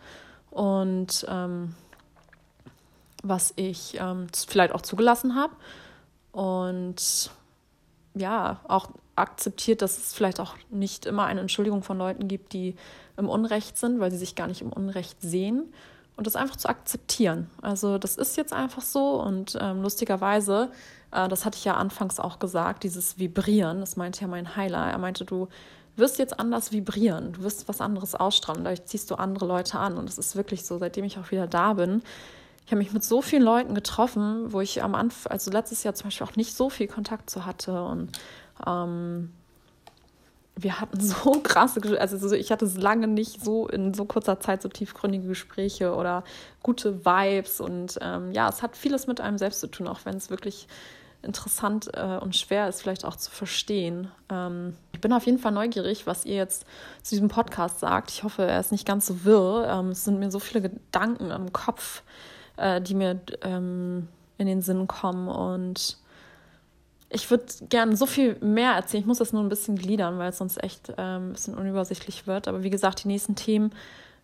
und 0.50 1.24
ähm, 1.28 1.74
was 3.22 3.52
ich 3.56 3.96
ähm, 4.00 4.26
vielleicht 4.32 4.72
auch 4.72 4.82
zugelassen 4.82 5.34
habe. 5.34 5.54
Und 6.32 7.30
ja, 8.14 8.60
auch 8.68 8.90
akzeptiert, 9.16 9.82
dass 9.82 9.98
es 9.98 10.14
vielleicht 10.14 10.40
auch 10.40 10.54
nicht 10.70 11.06
immer 11.06 11.24
eine 11.24 11.40
Entschuldigung 11.40 11.82
von 11.82 11.98
Leuten 11.98 12.28
gibt, 12.28 12.52
die 12.52 12.76
im 13.16 13.28
Unrecht 13.28 13.78
sind, 13.78 13.98
weil 13.98 14.10
sie 14.10 14.18
sich 14.18 14.34
gar 14.34 14.46
nicht 14.46 14.62
im 14.62 14.72
Unrecht 14.72 15.20
sehen. 15.20 15.72
Und 16.16 16.26
das 16.26 16.36
einfach 16.36 16.56
zu 16.56 16.68
akzeptieren. 16.68 17.50
Also 17.60 17.98
das 17.98 18.16
ist 18.16 18.38
jetzt 18.38 18.54
einfach 18.54 18.80
so 18.80 19.20
und 19.20 19.58
ähm, 19.60 19.82
lustigerweise, 19.82 20.70
äh, 21.12 21.28
das 21.28 21.44
hatte 21.44 21.58
ich 21.58 21.64
ja 21.64 21.74
anfangs 21.74 22.18
auch 22.18 22.38
gesagt, 22.38 22.84
dieses 22.84 23.18
Vibrieren, 23.18 23.80
das 23.80 23.96
meinte 23.96 24.22
ja 24.22 24.26
mein 24.26 24.56
Heiler. 24.56 24.78
Er 24.78 24.96
meinte, 24.96 25.26
du 25.26 25.48
wirst 25.94 26.18
jetzt 26.18 26.40
anders 26.40 26.72
vibrieren, 26.72 27.34
du 27.34 27.42
wirst 27.42 27.68
was 27.68 27.82
anderes 27.82 28.14
ausstrahlen, 28.14 28.64
dadurch 28.64 28.86
ziehst 28.86 29.10
du 29.10 29.16
andere 29.16 29.46
Leute 29.46 29.78
an. 29.78 29.98
Und 29.98 30.08
es 30.08 30.16
ist 30.16 30.36
wirklich 30.36 30.64
so, 30.64 30.78
seitdem 30.78 31.04
ich 31.04 31.18
auch 31.18 31.30
wieder 31.30 31.46
da 31.46 31.74
bin, 31.74 32.02
ich 32.66 32.72
habe 32.72 32.78
mich 32.78 32.92
mit 32.92 33.04
so 33.04 33.22
vielen 33.22 33.44
Leuten 33.44 33.74
getroffen, 33.74 34.52
wo 34.52 34.60
ich 34.60 34.82
am 34.82 34.96
Anfang, 34.96 35.30
also 35.30 35.52
letztes 35.52 35.84
Jahr 35.84 35.94
zum 35.94 36.08
Beispiel 36.08 36.26
auch 36.26 36.34
nicht 36.34 36.52
so 36.52 36.68
viel 36.68 36.88
Kontakt 36.88 37.30
zu 37.30 37.46
hatte 37.46 37.84
und 37.84 38.10
ähm, 38.64 39.32
wir 40.56 40.80
hatten 40.80 41.00
so 41.00 41.40
krasse, 41.42 41.80
also 42.00 42.32
ich 42.32 42.50
hatte 42.50 42.64
es 42.64 42.76
lange 42.76 43.08
nicht 43.08 43.44
so 43.44 43.68
in 43.68 43.94
so 43.94 44.04
kurzer 44.04 44.40
Zeit 44.40 44.62
so 44.62 44.68
tiefgründige 44.68 45.28
Gespräche 45.28 45.94
oder 45.94 46.24
gute 46.62 47.04
Vibes 47.04 47.60
und 47.60 47.98
ähm, 48.00 48.32
ja, 48.32 48.48
es 48.48 48.62
hat 48.62 48.76
vieles 48.76 49.06
mit 49.06 49.20
einem 49.20 49.38
selbst 49.38 49.60
zu 49.60 49.66
tun, 49.68 49.86
auch 49.86 50.00
wenn 50.04 50.16
es 50.16 50.30
wirklich 50.30 50.66
interessant 51.22 51.90
äh, 51.94 52.18
und 52.18 52.36
schwer 52.36 52.68
ist, 52.68 52.82
vielleicht 52.82 53.04
auch 53.04 53.16
zu 53.16 53.30
verstehen. 53.30 54.10
Ähm, 54.30 54.76
ich 54.92 55.00
bin 55.00 55.12
auf 55.12 55.26
jeden 55.26 55.38
Fall 55.38 55.52
neugierig, 55.52 56.06
was 56.06 56.24
ihr 56.24 56.36
jetzt 56.36 56.64
zu 57.02 57.14
diesem 57.14 57.28
Podcast 57.28 57.80
sagt. 57.80 58.10
Ich 58.10 58.22
hoffe, 58.22 58.44
er 58.44 58.60
ist 58.60 58.72
nicht 58.72 58.86
ganz 58.86 59.06
so 59.06 59.24
wirr. 59.24 59.66
Ähm, 59.68 59.90
es 59.90 60.04
sind 60.04 60.18
mir 60.18 60.30
so 60.30 60.38
viele 60.38 60.62
Gedanken 60.62 61.30
im 61.30 61.52
Kopf, 61.52 62.02
äh, 62.56 62.80
die 62.80 62.94
mir 62.94 63.20
ähm, 63.42 64.08
in 64.38 64.46
den 64.46 64.62
Sinn 64.62 64.86
kommen 64.86 65.28
und 65.28 65.98
ich 67.08 67.30
würde 67.30 67.46
gerne 67.68 67.96
so 67.96 68.06
viel 68.06 68.36
mehr 68.40 68.72
erzählen. 68.72 69.02
Ich 69.02 69.06
muss 69.06 69.18
das 69.18 69.32
nur 69.32 69.42
ein 69.42 69.48
bisschen 69.48 69.76
gliedern, 69.76 70.18
weil 70.18 70.30
es 70.30 70.38
sonst 70.38 70.62
echt 70.62 70.92
ähm, 70.96 71.28
ein 71.28 71.32
bisschen 71.32 71.54
unübersichtlich 71.54 72.26
wird. 72.26 72.48
Aber 72.48 72.62
wie 72.62 72.70
gesagt, 72.70 73.04
die 73.04 73.08
nächsten 73.08 73.36
Themen 73.36 73.72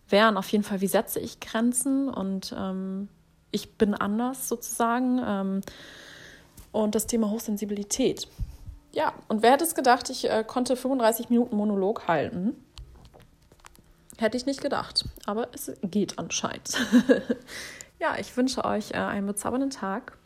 wären 0.08 0.36
auf 0.36 0.48
jeden 0.48 0.64
Fall, 0.64 0.80
wie 0.80 0.88
setze 0.88 1.20
ich 1.20 1.40
Grenzen 1.40 2.08
und 2.08 2.54
ähm, 2.58 3.08
ich 3.50 3.78
bin 3.78 3.94
anders 3.94 4.48
sozusagen. 4.48 5.20
Ähm, 5.24 5.60
und 6.72 6.94
das 6.94 7.06
Thema 7.06 7.30
Hochsensibilität. 7.30 8.26
Ja, 8.92 9.12
und 9.28 9.42
wer 9.42 9.52
hätte 9.52 9.64
es 9.64 9.74
gedacht, 9.74 10.10
ich 10.10 10.28
äh, 10.28 10.42
konnte 10.46 10.74
35 10.74 11.30
Minuten 11.30 11.56
Monolog 11.56 12.08
halten? 12.08 12.56
Hätte 14.18 14.36
ich 14.36 14.46
nicht 14.46 14.60
gedacht, 14.60 15.04
aber 15.26 15.48
es 15.52 15.72
geht 15.82 16.18
anscheinend. 16.18 16.78
ja, 18.00 18.16
ich 18.18 18.36
wünsche 18.36 18.64
euch 18.64 18.92
äh, 18.92 18.98
einen 18.98 19.26
bezaubernden 19.26 19.70
Tag 19.70 20.16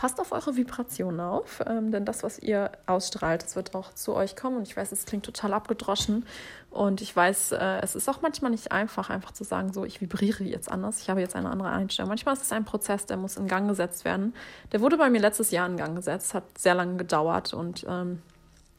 Passt 0.00 0.18
auf 0.18 0.32
eure 0.32 0.56
Vibration 0.56 1.20
auf, 1.20 1.62
ähm, 1.66 1.90
denn 1.92 2.06
das, 2.06 2.22
was 2.22 2.38
ihr 2.38 2.72
ausstrahlt, 2.86 3.42
das 3.42 3.54
wird 3.54 3.74
auch 3.74 3.92
zu 3.92 4.14
euch 4.14 4.34
kommen. 4.34 4.56
Und 4.56 4.66
ich 4.66 4.74
weiß, 4.74 4.92
es 4.92 5.04
klingt 5.04 5.26
total 5.26 5.52
abgedroschen. 5.52 6.24
Und 6.70 7.02
ich 7.02 7.14
weiß, 7.14 7.52
äh, 7.52 7.80
es 7.82 7.94
ist 7.94 8.08
auch 8.08 8.22
manchmal 8.22 8.50
nicht 8.50 8.72
einfach, 8.72 9.10
einfach 9.10 9.32
zu 9.32 9.44
sagen, 9.44 9.74
so, 9.74 9.84
ich 9.84 10.00
vibriere 10.00 10.42
jetzt 10.44 10.72
anders, 10.72 11.02
ich 11.02 11.10
habe 11.10 11.20
jetzt 11.20 11.36
eine 11.36 11.50
andere 11.50 11.68
Einstellung. 11.68 12.08
Manchmal 12.08 12.32
ist 12.32 12.40
es 12.44 12.50
ein 12.50 12.64
Prozess, 12.64 13.04
der 13.04 13.18
muss 13.18 13.36
in 13.36 13.46
Gang 13.46 13.68
gesetzt 13.68 14.06
werden. 14.06 14.32
Der 14.72 14.80
wurde 14.80 14.96
bei 14.96 15.10
mir 15.10 15.20
letztes 15.20 15.50
Jahr 15.50 15.66
in 15.66 15.76
Gang 15.76 15.94
gesetzt, 15.94 16.32
hat 16.32 16.44
sehr 16.56 16.74
lange 16.74 16.96
gedauert 16.96 17.52
und 17.52 17.84
ähm, 17.86 18.22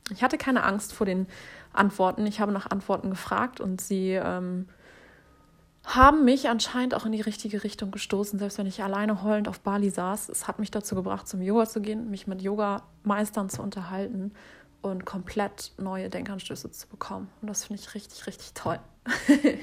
ich 0.10 0.24
hatte 0.24 0.39
keine 0.39 0.64
Angst 0.64 0.91
vor 0.91 1.06
den 1.06 1.28
Antworten. 1.72 2.26
Ich 2.26 2.39
habe 2.39 2.52
nach 2.52 2.66
Antworten 2.72 3.12
gefragt 3.12 3.62
und 3.62 3.80
sie 3.80 4.14
ähm, 4.14 4.68
haben 5.84 6.26
mich 6.26 6.48
anscheinend 6.48 6.94
auch 6.94 7.06
in 7.06 7.12
die 7.12 7.22
richtige 7.22 7.64
Richtung 7.64 7.92
gestoßen, 7.92 8.38
selbst 8.38 8.58
wenn 8.58 8.68
ich 8.68 8.84
alleine 8.84 9.24
heulend 9.24 9.48
auf 9.48 9.62
Bali 9.62 9.90
saß. 9.90 10.30
Es 10.30 10.48
hat 10.48 10.60
mich 10.60 10.72
dazu 10.72 10.96
gebracht, 10.96 11.28
zum 11.28 11.42
Yoga 11.42 11.66
zu 11.66 11.82
gehen, 11.82 12.10
mich 12.10 12.28
mit 12.28 12.42
Yoga-Meistern 12.42 13.50
zu 13.50 13.62
unterhalten. 13.62 14.34
und 14.84 15.06
komplett 15.06 15.74
neue 15.78 16.10
Denkanstöße 16.10 16.72
zu 16.72 16.88
bekommen. 16.88 17.30
Und 17.42 17.50
das 17.50 17.66
finde 17.66 17.80
ich 17.80 17.94
richtig, 17.94 18.26
richtig 18.26 18.54
toll. 18.56 18.80